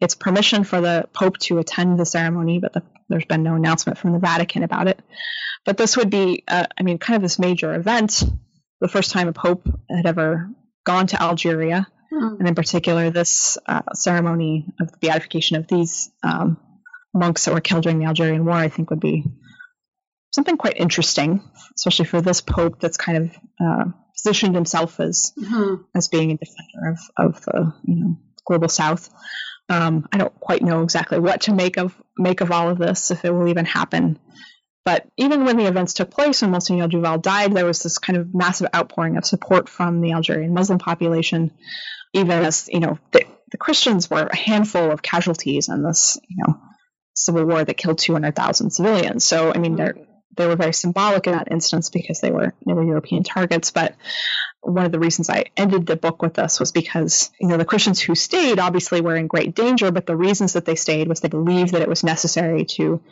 its 0.00 0.14
permission 0.14 0.64
for 0.64 0.80
the 0.80 1.08
Pope 1.12 1.38
to 1.38 1.58
attend 1.58 1.98
the 1.98 2.06
ceremony, 2.06 2.60
but 2.60 2.72
the, 2.72 2.82
there's 3.08 3.24
been 3.24 3.42
no 3.42 3.54
announcement 3.54 3.98
from 3.98 4.12
the 4.12 4.18
Vatican 4.18 4.62
about 4.62 4.88
it. 4.88 5.00
But 5.64 5.76
this 5.76 5.96
would 5.96 6.10
be, 6.10 6.44
uh, 6.46 6.66
I 6.78 6.82
mean, 6.84 6.98
kind 6.98 7.16
of 7.16 7.22
this 7.22 7.38
major 7.38 7.74
event, 7.74 8.22
the 8.80 8.88
first 8.88 9.10
time 9.10 9.26
a 9.26 9.32
Pope 9.32 9.68
had 9.90 10.06
ever 10.06 10.48
gone 10.84 11.08
to 11.08 11.20
Algeria 11.20 11.88
Mm. 12.16 12.38
And 12.38 12.48
in 12.48 12.54
particular, 12.54 13.10
this 13.10 13.58
uh, 13.66 13.82
ceremony 13.94 14.66
of 14.80 14.90
the 14.90 14.98
beatification 14.98 15.56
of 15.56 15.68
these 15.68 16.10
um, 16.22 16.56
monks 17.12 17.44
that 17.44 17.54
were 17.54 17.60
killed 17.60 17.82
during 17.82 17.98
the 17.98 18.06
Algerian 18.06 18.44
War, 18.44 18.54
I 18.54 18.68
think, 18.68 18.90
would 18.90 19.00
be 19.00 19.24
something 20.32 20.56
quite 20.56 20.76
interesting, 20.76 21.42
especially 21.76 22.06
for 22.06 22.20
this 22.20 22.40
pope 22.40 22.80
that's 22.80 22.96
kind 22.96 23.18
of 23.18 23.36
uh, 23.60 23.84
positioned 24.14 24.54
himself 24.54 24.98
as 25.00 25.32
mm-hmm. 25.38 25.82
as 25.94 26.08
being 26.08 26.32
a 26.32 26.36
defender 26.36 26.90
of, 26.90 26.98
of 27.16 27.44
the 27.44 27.74
you 27.84 27.96
know 27.96 28.16
global 28.46 28.68
South. 28.68 29.10
Um, 29.68 30.06
I 30.12 30.18
don't 30.18 30.38
quite 30.38 30.62
know 30.62 30.82
exactly 30.82 31.18
what 31.18 31.42
to 31.42 31.54
make 31.54 31.76
of 31.76 31.94
make 32.16 32.40
of 32.40 32.50
all 32.50 32.70
of 32.70 32.78
this, 32.78 33.10
if 33.10 33.24
it 33.24 33.32
will 33.32 33.48
even 33.48 33.64
happen. 33.64 34.18
But 34.86 35.06
even 35.18 35.44
when 35.44 35.58
the 35.58 35.66
events 35.66 35.92
took 35.92 36.10
place, 36.10 36.40
when 36.40 36.52
Monsignor 36.52 36.88
Duval 36.88 37.18
died, 37.18 37.52
there 37.52 37.66
was 37.66 37.82
this 37.82 37.98
kind 37.98 38.16
of 38.16 38.34
massive 38.34 38.68
outpouring 38.74 39.18
of 39.18 39.26
support 39.26 39.68
from 39.68 40.00
the 40.00 40.12
Algerian 40.12 40.54
Muslim 40.54 40.78
population 40.78 41.50
even 42.16 42.44
as 42.44 42.68
you 42.72 42.80
know 42.80 42.98
the, 43.12 43.24
the 43.50 43.58
Christians 43.58 44.10
were 44.10 44.26
a 44.26 44.36
handful 44.36 44.90
of 44.90 45.02
casualties 45.02 45.68
in 45.68 45.82
this 45.82 46.18
you 46.28 46.36
know 46.38 46.58
civil 47.14 47.44
war 47.44 47.64
that 47.64 47.76
killed 47.76 47.98
200,000 47.98 48.70
civilians. 48.70 49.24
So 49.24 49.52
I 49.54 49.58
mean 49.58 49.76
they 49.76 49.92
they 50.36 50.46
were 50.46 50.56
very 50.56 50.72
symbolic 50.72 51.26
in 51.26 51.32
that 51.32 51.50
instance 51.50 51.90
because 51.90 52.20
they 52.20 52.30
were 52.30 52.54
they 52.66 52.72
were 52.72 52.84
European 52.84 53.22
targets. 53.22 53.70
But 53.70 53.94
one 54.60 54.86
of 54.86 54.92
the 54.92 54.98
reasons 54.98 55.30
I 55.30 55.46
ended 55.56 55.86
the 55.86 55.96
book 55.96 56.22
with 56.22 56.34
this 56.34 56.58
was 56.58 56.72
because 56.72 57.30
you 57.40 57.48
know 57.48 57.56
the 57.56 57.64
Christians 57.64 58.00
who 58.00 58.14
stayed 58.14 58.58
obviously 58.58 59.00
were 59.00 59.16
in 59.16 59.26
great 59.26 59.54
danger, 59.54 59.90
but 59.90 60.06
the 60.06 60.16
reasons 60.16 60.54
that 60.54 60.64
they 60.64 60.74
stayed 60.74 61.08
was 61.08 61.20
they 61.20 61.28
believed 61.28 61.72
that 61.72 61.82
it 61.82 61.88
was 61.88 62.04
necessary 62.04 62.64
to 62.64 63.02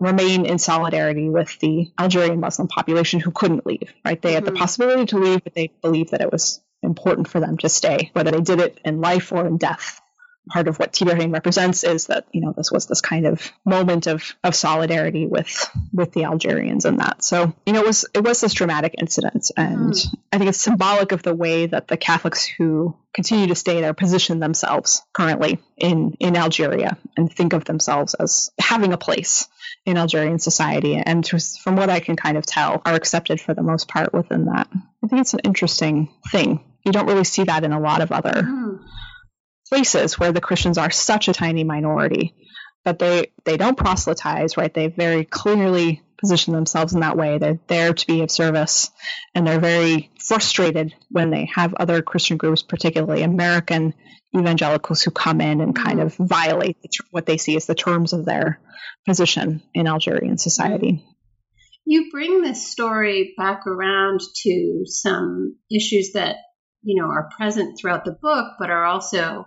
remain 0.00 0.46
in 0.46 0.58
solidarity 0.58 1.28
with 1.28 1.58
the 1.60 1.90
Algerian 1.98 2.40
Muslim 2.40 2.68
population 2.68 3.20
who 3.20 3.30
couldn't 3.30 3.66
leave. 3.66 3.92
Right? 4.04 4.20
They 4.20 4.32
had 4.32 4.44
mm-hmm. 4.44 4.54
the 4.54 4.58
possibility 4.58 5.06
to 5.06 5.18
leave, 5.18 5.44
but 5.44 5.54
they 5.54 5.72
believed 5.80 6.10
that 6.10 6.20
it 6.20 6.30
was 6.30 6.60
important 6.82 7.28
for 7.28 7.40
them 7.40 7.56
to 7.58 7.68
stay, 7.68 8.10
whether 8.12 8.30
they 8.30 8.40
did 8.40 8.60
it 8.60 8.80
in 8.84 9.00
life 9.00 9.32
or 9.32 9.46
in 9.46 9.56
death. 9.56 10.01
Part 10.48 10.66
of 10.66 10.78
what 10.78 10.92
Tibhirine 10.92 11.32
represents 11.32 11.84
is 11.84 12.06
that 12.06 12.26
you 12.32 12.40
know 12.40 12.52
this 12.56 12.72
was 12.72 12.86
this 12.86 13.00
kind 13.00 13.26
of 13.26 13.52
moment 13.64 14.08
of 14.08 14.34
of 14.42 14.54
solidarity 14.54 15.26
with 15.26 15.70
with 15.92 16.12
the 16.12 16.24
Algerians 16.24 16.84
and 16.84 16.98
that. 16.98 17.22
So 17.22 17.54
you 17.64 17.72
know 17.72 17.80
it 17.80 17.86
was 17.86 18.04
it 18.12 18.24
was 18.24 18.40
this 18.40 18.52
dramatic 18.52 18.96
incident, 18.98 19.50
and 19.56 19.92
mm. 19.92 20.14
I 20.32 20.38
think 20.38 20.48
it's 20.48 20.60
symbolic 20.60 21.12
of 21.12 21.22
the 21.22 21.34
way 21.34 21.66
that 21.66 21.86
the 21.86 21.96
Catholics 21.96 22.44
who 22.44 22.96
continue 23.14 23.46
to 23.48 23.54
stay 23.54 23.80
there 23.80 23.94
position 23.94 24.40
themselves 24.40 25.02
currently 25.12 25.60
in 25.76 26.16
in 26.18 26.36
Algeria 26.36 26.98
and 27.16 27.32
think 27.32 27.52
of 27.52 27.64
themselves 27.64 28.14
as 28.14 28.50
having 28.58 28.92
a 28.92 28.98
place 28.98 29.46
in 29.86 29.96
Algerian 29.96 30.38
society, 30.40 30.96
and 30.96 31.26
from 31.62 31.76
what 31.76 31.90
I 31.90 32.00
can 32.00 32.16
kind 32.16 32.36
of 32.36 32.46
tell, 32.46 32.82
are 32.84 32.94
accepted 32.94 33.40
for 33.40 33.54
the 33.54 33.62
most 33.62 33.88
part 33.88 34.12
within 34.12 34.46
that. 34.46 34.68
I 34.72 35.06
think 35.06 35.20
it's 35.20 35.34
an 35.34 35.40
interesting 35.44 36.12
thing 36.30 36.60
you 36.84 36.92
don't 36.92 37.06
really 37.06 37.24
see 37.24 37.44
that 37.44 37.64
in 37.64 37.72
a 37.72 37.80
lot 37.80 38.00
of 38.02 38.12
other 38.12 38.42
mm. 38.42 38.80
Places 39.72 40.18
where 40.18 40.32
the 40.32 40.40
Christians 40.40 40.76
are 40.76 40.90
such 40.90 41.28
a 41.28 41.32
tiny 41.32 41.64
minority. 41.64 42.34
But 42.84 42.98
they, 42.98 43.32
they 43.44 43.56
don't 43.56 43.76
proselytize, 43.76 44.58
right? 44.58 44.72
They 44.72 44.88
very 44.88 45.24
clearly 45.24 46.02
position 46.20 46.52
themselves 46.52 46.92
in 46.92 47.00
that 47.00 47.16
way. 47.16 47.38
They're 47.38 47.58
there 47.68 47.94
to 47.94 48.06
be 48.06 48.20
of 48.20 48.30
service, 48.30 48.90
and 49.34 49.46
they're 49.46 49.60
very 49.60 50.10
frustrated 50.18 50.94
when 51.08 51.30
they 51.30 51.48
have 51.54 51.72
other 51.72 52.02
Christian 52.02 52.36
groups, 52.36 52.62
particularly 52.62 53.22
American 53.22 53.94
evangelicals, 54.36 55.00
who 55.00 55.10
come 55.10 55.40
in 55.40 55.62
and 55.62 55.74
kind 55.74 56.00
mm. 56.00 56.02
of 56.02 56.16
violate 56.16 56.76
what 57.10 57.24
they 57.24 57.38
see 57.38 57.56
as 57.56 57.64
the 57.64 57.74
terms 57.74 58.12
of 58.12 58.26
their 58.26 58.60
position 59.06 59.62
in 59.72 59.86
Algerian 59.86 60.36
society. 60.36 61.02
You 61.86 62.10
bring 62.12 62.42
this 62.42 62.70
story 62.70 63.32
back 63.38 63.66
around 63.66 64.20
to 64.42 64.82
some 64.84 65.56
issues 65.70 66.12
that 66.12 66.36
you 66.82 67.00
know, 67.00 67.08
are 67.08 67.30
present 67.36 67.78
throughout 67.78 68.04
the 68.04 68.16
book, 68.20 68.54
but 68.58 68.70
are 68.70 68.84
also 68.84 69.46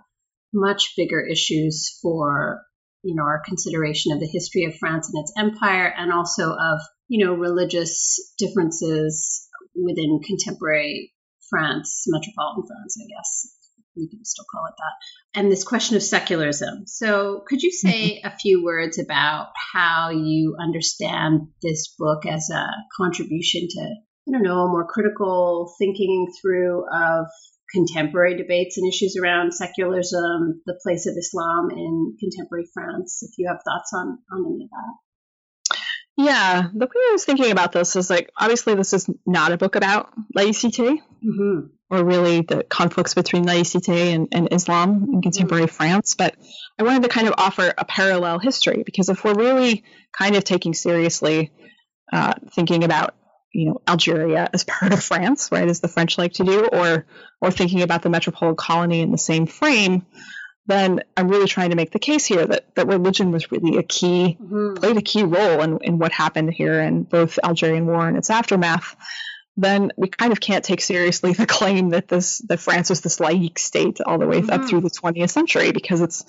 much 0.56 0.94
bigger 0.96 1.20
issues 1.20 1.98
for, 2.02 2.62
you 3.02 3.14
know, 3.14 3.22
our 3.22 3.42
consideration 3.44 4.12
of 4.12 4.20
the 4.20 4.26
history 4.26 4.64
of 4.64 4.76
France 4.76 5.10
and 5.12 5.22
its 5.22 5.32
empire 5.38 5.92
and 5.96 6.12
also 6.12 6.50
of, 6.50 6.80
you 7.08 7.24
know, 7.24 7.34
religious 7.34 8.18
differences 8.38 9.48
within 9.74 10.20
contemporary 10.24 11.12
France, 11.50 12.04
metropolitan 12.08 12.64
France, 12.66 12.96
I 13.00 13.06
guess 13.06 13.52
we 13.96 14.08
can 14.08 14.24
still 14.24 14.44
call 14.50 14.66
it 14.66 14.74
that. 14.76 15.40
And 15.40 15.52
this 15.52 15.64
question 15.64 15.96
of 15.96 16.02
secularism. 16.02 16.86
So, 16.86 17.44
could 17.46 17.62
you 17.62 17.70
say 17.70 18.18
mm-hmm. 18.18 18.26
a 18.26 18.36
few 18.36 18.64
words 18.64 18.98
about 18.98 19.48
how 19.72 20.10
you 20.10 20.56
understand 20.60 21.48
this 21.62 21.94
book 21.98 22.26
as 22.26 22.50
a 22.50 22.66
contribution 22.96 23.68
to 23.68 23.94
I 24.28 24.32
don't 24.32 24.42
know, 24.42 24.64
a 24.64 24.68
more 24.68 24.86
critical 24.86 25.72
thinking 25.78 26.26
through 26.40 26.84
of 26.92 27.26
contemporary 27.72 28.36
debates 28.36 28.78
and 28.78 28.88
issues 28.88 29.16
around 29.20 29.52
secularism, 29.52 30.62
the 30.66 30.78
place 30.82 31.06
of 31.06 31.14
Islam 31.18 31.70
in 31.70 32.16
contemporary 32.18 32.66
France, 32.72 33.22
if 33.22 33.38
you 33.38 33.48
have 33.48 33.58
thoughts 33.64 33.92
on, 33.94 34.18
on 34.30 34.46
any 34.46 34.64
of 34.64 34.70
that. 34.70 34.94
Yeah, 36.18 36.68
the 36.72 36.86
way 36.86 36.92
I 36.94 37.12
was 37.12 37.24
thinking 37.26 37.50
about 37.50 37.72
this 37.72 37.94
is 37.94 38.08
like, 38.08 38.30
obviously, 38.38 38.74
this 38.74 38.94
is 38.94 39.06
not 39.26 39.52
a 39.52 39.58
book 39.58 39.76
about 39.76 40.10
laïcité 40.34 40.98
mm-hmm. 41.22 41.66
or 41.90 42.04
really 42.04 42.40
the 42.40 42.64
conflicts 42.64 43.12
between 43.12 43.44
laïcité 43.44 44.14
and, 44.14 44.28
and 44.32 44.48
Islam 44.50 45.10
in 45.12 45.20
contemporary 45.20 45.66
mm-hmm. 45.66 45.76
France, 45.76 46.14
but 46.14 46.34
I 46.78 46.84
wanted 46.84 47.02
to 47.02 47.10
kind 47.10 47.28
of 47.28 47.34
offer 47.36 47.72
a 47.76 47.84
parallel 47.84 48.38
history 48.38 48.82
because 48.82 49.10
if 49.10 49.24
we're 49.24 49.34
really 49.34 49.84
kind 50.16 50.36
of 50.36 50.44
taking 50.44 50.72
seriously 50.72 51.52
uh, 52.10 52.32
thinking 52.52 52.84
about 52.84 53.14
you 53.56 53.66
know 53.66 53.80
Algeria 53.88 54.48
as 54.52 54.64
part 54.64 54.92
of 54.92 55.02
France, 55.02 55.50
right, 55.50 55.68
as 55.68 55.80
the 55.80 55.88
French 55.88 56.18
like 56.18 56.34
to 56.34 56.44
do, 56.44 56.66
or 56.66 57.06
or 57.40 57.50
thinking 57.50 57.82
about 57.82 58.02
the 58.02 58.10
metropolitan 58.10 58.56
colony 58.56 59.00
in 59.00 59.10
the 59.10 59.18
same 59.18 59.46
frame, 59.46 60.04
then 60.66 61.00
I'm 61.16 61.28
really 61.28 61.48
trying 61.48 61.70
to 61.70 61.76
make 61.76 61.90
the 61.90 61.98
case 61.98 62.26
here 62.26 62.44
that, 62.46 62.74
that 62.74 62.86
religion 62.86 63.30
was 63.30 63.50
really 63.50 63.78
a 63.78 63.82
key 63.82 64.36
mm-hmm. 64.40 64.74
played 64.74 64.96
a 64.96 65.02
key 65.02 65.22
role 65.22 65.62
in, 65.62 65.78
in 65.82 65.98
what 65.98 66.12
happened 66.12 66.52
here 66.52 66.80
in 66.80 67.04
both 67.04 67.38
Algerian 67.42 67.86
war 67.86 68.06
and 68.06 68.16
its 68.16 68.30
aftermath. 68.30 68.96
Then 69.56 69.92
we 69.96 70.08
kind 70.08 70.32
of 70.32 70.40
can't 70.40 70.64
take 70.64 70.80
seriously 70.80 71.32
the 71.32 71.46
claim 71.46 71.90
that 71.90 72.08
this 72.08 72.38
that 72.48 72.60
France 72.60 72.90
was 72.90 73.00
this 73.00 73.18
laïque 73.18 73.58
state 73.58 74.00
all 74.04 74.18
the 74.18 74.26
way 74.26 74.40
mm-hmm. 74.40 74.50
up 74.50 74.68
through 74.68 74.80
the 74.82 74.90
20th 74.90 75.30
century 75.30 75.72
because 75.72 76.00
it's 76.00 76.24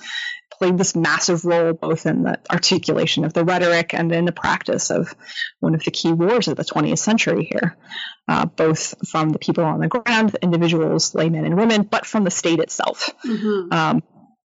played 0.58 0.78
this 0.78 0.96
massive 0.96 1.46
role 1.46 1.74
both 1.74 2.06
in 2.06 2.24
the 2.24 2.40
articulation 2.50 3.26
of 3.26 3.34
the 3.34 3.44
rhetoric 3.44 3.94
and 3.94 4.12
in 4.12 4.26
the 4.26 4.32
practice 4.32 4.90
of 4.90 5.14
one 5.60 5.76
of 5.76 5.84
the 5.84 5.92
key 5.92 6.12
wars 6.12 6.48
of 6.48 6.56
the 6.56 6.64
20th 6.64 7.00
century 7.00 7.44
here, 7.52 7.78
uh, 8.28 8.46
both 8.46 8.96
from 9.08 9.30
the 9.30 9.40
people 9.40 9.64
on 9.64 9.80
the 9.80 9.88
ground, 9.88 10.30
the 10.30 10.42
individuals, 10.42 11.14
laymen 11.14 11.46
and 11.46 11.58
women, 11.58 11.84
but 11.84 12.06
from 12.06 12.24
the 12.24 12.32
state 12.32 12.60
itself. 12.60 13.12
Mm-hmm. 13.26 13.74
Um, 13.74 14.04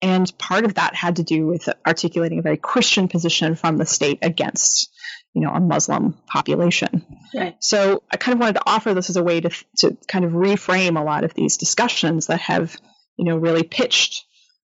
and 0.02 0.38
part 0.38 0.64
of 0.64 0.74
that 0.74 0.94
had 0.94 1.16
to 1.16 1.22
do 1.22 1.46
with 1.46 1.68
articulating 1.86 2.38
a 2.38 2.42
very 2.42 2.58
Christian 2.58 3.08
position 3.08 3.54
from 3.54 3.78
the 3.78 3.86
state 3.86 4.18
against 4.20 4.90
you 5.34 5.42
know, 5.42 5.50
a 5.50 5.60
Muslim 5.60 6.16
population. 6.26 7.04
Right. 7.34 7.56
So 7.60 8.02
I 8.10 8.16
kind 8.16 8.34
of 8.34 8.40
wanted 8.40 8.54
to 8.54 8.62
offer 8.66 8.94
this 8.94 9.10
as 9.10 9.16
a 9.16 9.22
way 9.22 9.40
to, 9.40 9.50
to 9.78 9.96
kind 10.06 10.24
of 10.24 10.32
reframe 10.32 10.98
a 10.98 11.04
lot 11.04 11.24
of 11.24 11.34
these 11.34 11.56
discussions 11.56 12.28
that 12.28 12.40
have, 12.40 12.76
you 13.16 13.24
know, 13.24 13.36
really 13.36 13.64
pitched 13.64 14.24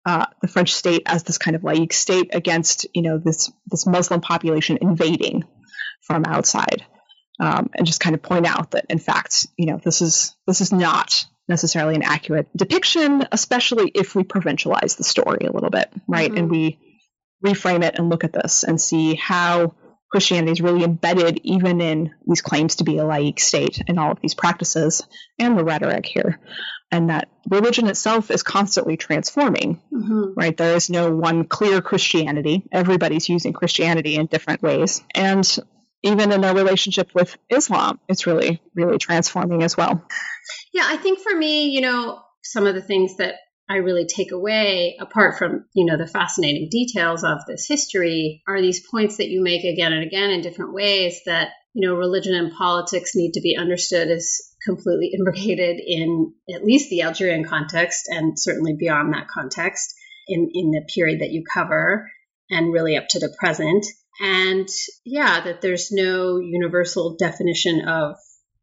uh, 0.06 0.26
the 0.42 0.48
French 0.48 0.74
state 0.74 1.04
as 1.06 1.24
this 1.24 1.38
kind 1.38 1.56
of 1.56 1.64
laïque 1.64 1.94
state 1.94 2.30
against, 2.34 2.88
you 2.94 3.02
know, 3.02 3.18
this 3.18 3.52
this 3.68 3.86
Muslim 3.86 4.22
population 4.22 4.78
invading 4.80 5.44
from 6.02 6.24
outside, 6.26 6.86
um, 7.40 7.70
and 7.76 7.88
just 7.88 8.00
kind 8.00 8.16
of 8.16 8.22
point 8.22 8.46
out 8.46 8.72
that, 8.72 8.86
in 8.90 9.00
fact, 9.00 9.48
you 9.58 9.66
know, 9.66 9.80
this 9.84 10.02
is 10.02 10.36
this 10.48 10.62
is 10.62 10.72
not 10.72 11.26
necessarily 11.48 11.96
an 11.96 12.04
accurate 12.04 12.48
depiction, 12.56 13.28
especially 13.32 13.92
if 13.94 14.16
we 14.16 14.24
provincialize 14.24 14.98
the 14.98 15.04
story 15.04 15.46
a 15.46 15.52
little 15.52 15.70
bit, 15.70 15.92
right? 16.08 16.30
Mm-hmm. 16.30 16.38
And 16.38 16.52
we 16.52 16.80
reframe 17.44 17.84
it 17.84 17.96
and 17.98 18.10
look 18.10 18.24
at 18.24 18.34
this 18.34 18.64
and 18.64 18.80
see 18.80 19.16
how 19.16 19.76
Christianity 20.12 20.52
is 20.52 20.62
really 20.62 20.84
embedded 20.84 21.40
even 21.44 21.82
in 21.82 22.12
these 22.26 22.42
claims 22.42 22.78
to 22.78 22.84
be 22.84 22.98
a 22.98 23.04
laic 23.04 23.40
state 23.40 23.82
and 23.88 24.00
all 24.00 24.12
of 24.12 24.22
these 24.22 24.36
practices 24.36 25.06
and 25.40 25.58
the 25.58 25.64
rhetoric 25.64 26.06
here. 26.06 26.40
And 26.92 27.10
that 27.10 27.30
religion 27.50 27.88
itself 27.88 28.32
is 28.32 28.44
constantly 28.44 28.96
transforming, 28.96 29.82
mm-hmm. 29.92 30.34
right? 30.38 30.56
There 30.56 30.76
is 30.76 30.90
no 30.90 31.14
one 31.14 31.46
clear 31.46 31.82
Christianity. 31.82 32.68
Everybody's 32.72 33.28
using 33.28 33.54
Christianity 33.54 34.16
in 34.16 34.28
different 34.28 34.62
ways. 34.62 35.04
And 35.14 35.46
even 36.04 36.32
in 36.32 36.42
their 36.42 36.54
relationship 36.54 37.10
with 37.16 37.36
Islam, 37.50 38.00
it's 38.08 38.28
really, 38.28 38.62
really 38.76 39.00
transforming 39.00 39.64
as 39.64 39.76
well. 39.76 40.06
Yeah, 40.72 40.84
I 40.86 40.98
think 40.98 41.20
for 41.20 41.36
me, 41.36 41.70
you 41.70 41.82
know, 41.82 42.22
some 42.44 42.68
of 42.68 42.76
the 42.76 42.82
things 42.82 43.18
that 43.18 43.36
I 43.68 43.78
really 43.78 44.06
take 44.06 44.32
away, 44.32 44.96
apart 45.00 45.38
from, 45.38 45.66
you 45.74 45.86
know, 45.86 45.98
the 45.98 46.08
fascinating 46.08 46.70
details 46.70 47.24
of 47.24 47.40
this 47.48 47.68
history, 47.68 48.44
are 48.48 48.62
these 48.62 48.86
points 48.88 49.18
that 49.18 49.30
you 49.30 49.42
make 49.42 49.64
again 49.64 49.92
and 49.92 50.04
again 50.04 50.30
in 50.30 50.42
different 50.42 50.74
ways 50.74 51.22
that, 51.26 51.50
you 51.74 51.88
know, 51.88 51.96
religion 51.96 52.36
and 52.36 52.54
politics 52.54 53.16
need 53.16 53.34
to 53.34 53.42
be 53.42 53.58
understood 53.58 54.10
as 54.10 54.42
completely 54.64 55.12
imbricated 55.18 55.80
in 55.84 56.34
at 56.54 56.64
least 56.64 56.90
the 56.90 57.02
Algerian 57.02 57.44
context 57.44 58.08
and 58.08 58.40
certainly 58.40 58.76
beyond 58.78 59.14
that 59.14 59.28
context 59.28 59.96
in, 60.28 60.50
in 60.54 60.72
the 60.72 60.86
period 60.94 61.22
that 61.22 61.32
you 61.32 61.44
cover 61.52 62.10
and 62.50 62.72
really 62.72 62.98
up 62.98 63.08
to 63.10 63.20
the 63.20 63.36
present. 63.40 63.86
And 64.22 64.68
yeah, 65.04 65.44
that 65.44 65.62
there's 65.62 65.92
no 65.92 66.38
universal 66.38 67.16
definition 67.18 67.88
of 67.88 68.16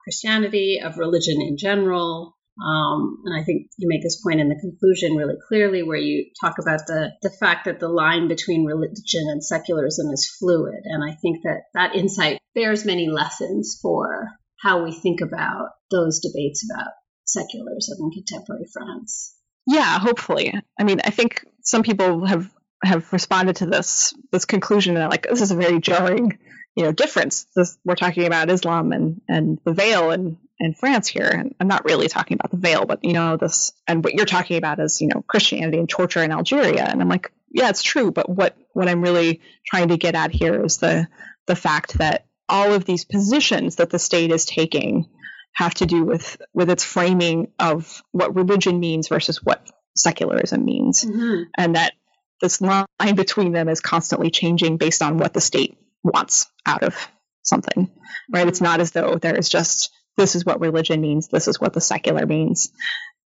Christianity, 0.03 0.80
of 0.82 0.98
religion 0.98 1.42
in 1.42 1.57
general, 1.57 2.36
um, 2.61 3.22
and 3.24 3.34
I 3.34 3.44
think 3.44 3.68
you 3.78 3.88
make 3.88 4.03
this 4.03 4.20
point 4.22 4.40
in 4.40 4.48
the 4.48 4.61
conclusion 4.61 5.16
really 5.16 5.36
clearly, 5.48 5.82
where 5.82 5.96
you 5.96 6.26
talk 6.40 6.57
about 6.59 6.86
the 6.86 7.12
the 7.22 7.30
fact 7.30 7.64
that 7.64 7.80
the 7.80 7.88
line 7.88 8.28
between 8.28 8.66
religion 8.66 9.26
and 9.28 9.42
secularism 9.42 10.11
is 10.12 10.30
fluid. 10.38 10.82
And 10.84 11.03
I 11.03 11.14
think 11.14 11.42
that 11.44 11.62
that 11.74 11.94
insight 11.94 12.40
bears 12.55 12.84
many 12.84 13.09
lessons 13.09 13.78
for 13.80 14.28
how 14.61 14.84
we 14.84 14.92
think 14.92 15.20
about 15.22 15.70
those 15.90 16.20
debates 16.20 16.64
about 16.70 16.92
secularism 17.24 17.98
in 18.00 18.11
contemporary 18.11 18.66
France. 18.72 19.34
Yeah, 19.66 19.98
hopefully. 19.98 20.53
I 20.78 20.84
mean, 20.84 21.00
I 21.05 21.11
think 21.11 21.44
some 21.62 21.82
people 21.82 22.26
have 22.26 22.50
have 22.84 23.12
responded 23.12 23.57
to 23.57 23.66
this 23.66 24.12
this 24.30 24.44
conclusion 24.44 24.96
and 24.96 25.11
like 25.11 25.26
this 25.28 25.40
is 25.40 25.53
a 25.53 25.57
very 25.57 25.80
jarring 25.80 26.38
you 26.76 26.84
know 26.84 26.92
difference. 26.92 27.46
This, 27.57 27.78
we're 27.84 27.94
talking 27.94 28.26
about 28.26 28.50
Islam 28.50 28.92
and 28.92 29.20
and 29.28 29.59
the 29.64 29.72
veil 29.72 30.11
and 30.11 30.36
in 30.59 30.74
France 30.74 31.09
here. 31.09 31.26
And 31.26 31.55
I'm 31.61 31.68
not 31.68 31.84
really 31.84 32.09
talking 32.09 32.36
about 32.36 32.50
the 32.50 32.57
veil, 32.57 32.86
but 32.86 33.05
you 33.05 33.12
know, 33.12 33.36
this 33.36 33.72
and 33.86 34.05
what 34.05 34.14
you're 34.14 34.26
talking 34.26 34.57
about 34.57 34.80
is, 34.80 35.00
you 35.00 35.09
know, 35.09 35.22
Christianity 35.26 35.78
and 35.78 35.88
torture 35.88 36.22
in 36.22 36.32
Algeria. 36.32 36.84
And 36.84 37.00
I'm 37.00 37.09
like, 37.09 37.32
yeah, 37.50 37.68
it's 37.68 37.82
true. 37.82 38.11
But 38.11 38.28
what, 38.28 38.57
what 38.72 38.88
I'm 38.88 39.03
really 39.03 39.40
trying 39.66 39.88
to 39.88 39.96
get 39.96 40.14
at 40.14 40.30
here 40.30 40.64
is 40.64 40.78
the, 40.78 41.09
the 41.46 41.57
fact 41.57 41.98
that 41.98 42.26
all 42.48 42.72
of 42.72 42.84
these 42.84 43.05
positions 43.05 43.76
that 43.76 43.90
the 43.90 43.98
state 43.98 44.30
is 44.30 44.44
taking 44.44 45.09
have 45.55 45.74
to 45.74 45.86
do 45.86 46.05
with, 46.05 46.40
with 46.55 46.70
its 46.70 46.84
framing 46.84 47.48
of 47.59 48.03
what 48.12 48.34
religion 48.34 48.80
means 48.80 49.09
versus 49.09 49.42
what 49.42 49.66
secularism 49.96 50.64
means. 50.64 51.05
Mm-hmm. 51.05 51.42
And 51.59 51.76
that 51.76 51.92
this 52.40 52.61
line 52.61 52.86
between 53.14 53.53
them 53.53 53.68
is 53.68 53.80
constantly 53.80 54.30
changing 54.30 54.76
based 54.76 55.03
on 55.03 55.18
what 55.18 55.34
the 55.34 55.40
state 55.40 55.76
wants 56.03 56.46
out 56.66 56.82
of 56.82 56.96
something, 57.42 57.90
right? 58.30 58.40
Mm-hmm. 58.40 58.48
It's 58.48 58.61
not 58.61 58.80
as 58.80 58.92
though 58.92 59.16
there 59.16 59.36
is 59.36 59.48
just 59.48 59.90
this 60.17 60.35
is 60.35 60.45
what 60.45 60.61
religion 60.61 61.01
means, 61.01 61.29
this 61.29 61.49
is 61.49 61.61
what 61.61 61.73
the 61.73 61.81
secular 61.81 62.27
means. 62.27 62.73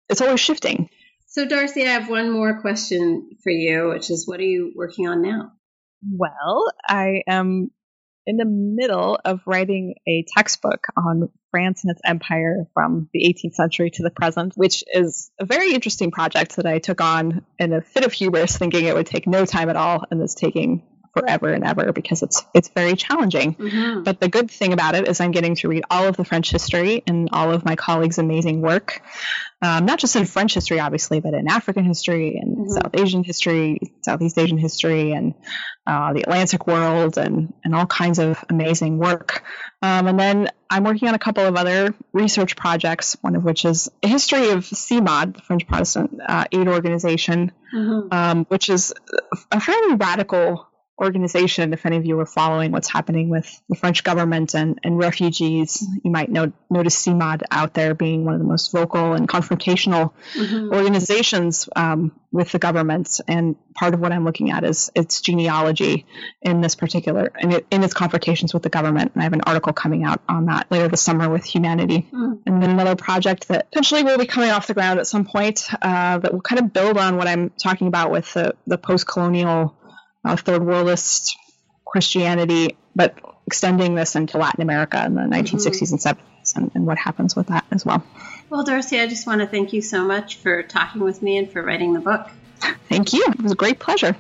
It's 0.09 0.21
always 0.21 0.41
shifting. 0.41 0.89
So, 1.29 1.47
Darcy, 1.47 1.83
I 1.87 1.93
have 1.93 2.11
one 2.11 2.31
more 2.31 2.61
question 2.61 3.31
for 3.43 3.51
you, 3.51 3.89
which 3.89 4.11
is 4.11 4.29
what 4.29 4.41
are 4.41 4.45
you 4.45 4.73
working 4.77 5.09
on 5.09 5.23
now? 5.23 5.53
Well, 6.11 6.71
I 6.87 7.23
am 7.27 7.71
in 8.27 8.37
the 8.37 8.45
middle 8.45 9.19
of 9.25 9.41
writing 9.47 9.95
a 10.07 10.25
textbook 10.37 10.85
on 10.97 11.29
France 11.51 11.85
and 11.85 11.91
its 11.91 12.03
empire 12.05 12.67
from 12.75 13.09
the 13.13 13.21
18th 13.21 13.55
century 13.55 13.91
to 13.91 14.03
the 14.03 14.11
present, 14.11 14.55
which 14.57 14.85
is 14.93 15.31
a 15.41 15.45
very 15.45 15.73
interesting 15.73 16.11
project 16.11 16.57
that 16.57 16.67
I 16.67 16.79
took 16.79 17.01
on 17.01 17.45
in 17.59 17.73
a 17.73 17.81
fit 17.81 18.05
of 18.05 18.13
hubris, 18.13 18.57
thinking 18.57 18.85
it 18.85 18.95
would 18.95 19.07
take 19.07 19.27
no 19.27 19.45
time 19.45 19.71
at 19.71 19.77
all, 19.77 20.05
and 20.11 20.23
is 20.23 20.35
taking 20.35 20.83
forever 21.13 21.53
and 21.53 21.65
ever 21.65 21.93
because 21.93 22.23
it's 22.23 22.45
it's 22.55 22.69
very 22.69 22.97
challenging. 22.97 23.55
Mm-hmm. 23.55 24.03
But 24.03 24.21
the 24.21 24.29
good 24.29 24.51
thing 24.51 24.73
about 24.73 24.95
it 24.95 25.09
is 25.09 25.21
I'm 25.21 25.31
getting 25.31 25.55
to 25.57 25.69
read 25.69 25.85
all 25.91 26.07
of 26.07 26.17
the 26.17 26.25
French 26.25 26.51
history 26.51 27.03
and 27.07 27.29
all 27.33 27.53
of 27.53 27.65
my 27.65 27.77
colleagues' 27.77 28.19
amazing 28.19 28.63
work, 28.63 29.03
um, 29.61 29.85
not 29.85 29.99
just 29.99 30.17
in 30.17 30.25
French 30.25 30.55
history, 30.55 30.81
obviously, 30.81 31.21
but 31.21 31.35
in 31.35 31.49
African 31.49 31.85
history 31.85 32.37
and 32.37 32.57
mm-hmm. 32.57 32.71
South 32.71 32.95
Asian 32.95 33.25
history, 33.25 33.79
Southeast 34.03 34.39
Asian 34.39 34.59
history, 34.59 35.13
and 35.13 35.35
uh, 35.87 36.13
the 36.15 36.23
Atlantic 36.23 36.67
world, 36.67 37.19
and 37.19 37.53
and 37.63 37.75
all 37.75 37.87
kinds 37.87 38.19
of 38.19 38.43
amazing 38.49 38.99
work. 38.99 39.45
Um, 39.83 40.07
and 40.07 40.19
then 40.19 40.49
I'm 40.71 40.85
working 40.85 41.09
on 41.09 41.15
a 41.15 41.19
couple 41.19 41.45
of 41.45 41.57
other 41.57 41.95
research 42.13 42.57
projects, 42.57 43.17
one 43.21 43.37
of 43.37 43.45
which 43.45 43.67
is 43.67 43.91
a 44.03 44.09
history 44.09 44.51
of 44.51 44.65
Cimade, 44.65 45.35
the 45.35 45.43
French 45.43 45.67
Protestant 45.67 46.21
uh, 46.27 46.47
Aid 46.51 46.69
Organization, 46.69 47.53
mm-hmm. 47.75 48.09
um, 48.11 48.45
which 48.47 48.71
is 48.71 48.95
a 49.51 49.61
fairly 49.61 49.97
radical 49.97 50.72
organization, 51.03 51.73
if 51.73 51.85
any 51.85 51.97
of 51.97 52.07
you 52.07 52.19
are 52.21 52.27
following 52.27 52.73
what's 52.73 52.89
happening 52.89 53.29
with 53.29 53.61
the 53.69 53.75
French 53.75 54.05
government 54.05 54.55
and, 54.55 54.79
and 54.83 54.99
refugees, 54.99 55.85
you 56.03 56.11
might 56.11 56.31
know, 56.31 56.53
notice 56.71 57.05
Cimade 57.05 57.43
out 57.51 57.75
there 57.75 57.95
being 57.95 58.25
one 58.25 58.35
of 58.35 58.41
the 58.41 58.47
most 58.47 58.73
vocal 58.73 59.13
and 59.13 59.29
confrontational 59.29 60.13
mm-hmm. 60.35 60.73
organizations 60.73 61.69
um, 61.77 62.13
with 62.31 62.53
the 62.53 62.59
government. 62.59 63.21
And 63.29 63.57
part 63.75 63.95
of 63.95 64.01
what 64.01 64.13
I'm 64.13 64.25
looking 64.25 64.51
at 64.51 64.65
is 64.65 64.91
its 64.95 65.21
genealogy 65.21 66.07
in 66.41 66.61
this 66.61 66.75
particular, 66.75 67.33
in, 67.39 67.53
it, 67.53 67.67
in 67.71 67.83
its 67.83 67.95
confrontations 67.95 68.55
with 68.55 68.63
the 68.63 68.71
government. 68.71 69.13
And 69.15 69.23
I 69.23 69.25
have 69.25 69.33
an 69.33 69.43
article 69.43 69.73
coming 69.73 70.05
out 70.05 70.23
on 70.29 70.47
that 70.47 70.71
later 70.71 70.89
this 70.89 71.03
summer 71.03 71.29
with 71.29 71.45
Humanity. 71.45 72.09
Mm-hmm. 72.13 72.33
And 72.47 72.63
then 72.63 72.71
another 72.71 72.97
project 72.97 73.49
that 73.49 73.71
potentially 73.71 74.03
will 74.03 74.19
be 74.19 74.27
coming 74.27 74.51
off 74.51 74.67
the 74.67 74.75
ground 74.75 75.01
at 75.01 75.07
some 75.07 75.25
point 75.25 75.69
uh, 75.83 76.19
that 76.19 76.33
will 76.33 76.41
kind 76.41 76.61
of 76.61 76.73
build 76.73 76.97
on 76.97 77.17
what 77.17 77.27
I'm 77.27 77.51
talking 77.51 77.87
about 77.87 78.11
with 78.11 78.33
the, 78.33 78.55
the 78.67 78.79
post 78.79 79.07
colonial 79.07 79.77
uh, 80.25 80.37
third 80.37 80.63
worldist 80.63 81.37
Christianity, 81.85 82.77
but 82.95 83.19
extending 83.47 83.95
this 83.95 84.17
into 84.17 84.39
Latin 84.39 84.63
America 84.63 85.05
in 85.05 85.15
the 85.15 85.23
1960s 85.23 85.93
mm-hmm. 85.93 85.95
and 85.95 86.19
70s 86.19 86.57
and, 86.57 86.71
and 86.75 86.87
what 86.87 86.99
happens 86.99 87.37
with 87.37 87.49
that 87.49 87.65
as 87.71 87.85
well. 87.85 88.03
Well, 88.49 88.65
Darcy, 88.65 89.01
I 89.01 89.07
just 89.07 89.27
want 89.27 89.41
to 89.41 89.47
thank 89.47 89.73
you 89.73 89.83
so 89.83 90.05
much 90.05 90.37
for 90.37 90.63
talking 90.63 91.03
with 91.03 91.23
me 91.23 91.39
and 91.39 91.51
for 91.51 91.63
writing 91.63 91.93
the 91.93 92.01
book. 92.01 92.31
Thank 92.89 93.13
you. 93.13 93.25
It 93.29 93.43
was 93.43 93.53
a 93.53 93.57
great 93.57 93.79
pleasure. 93.79 94.17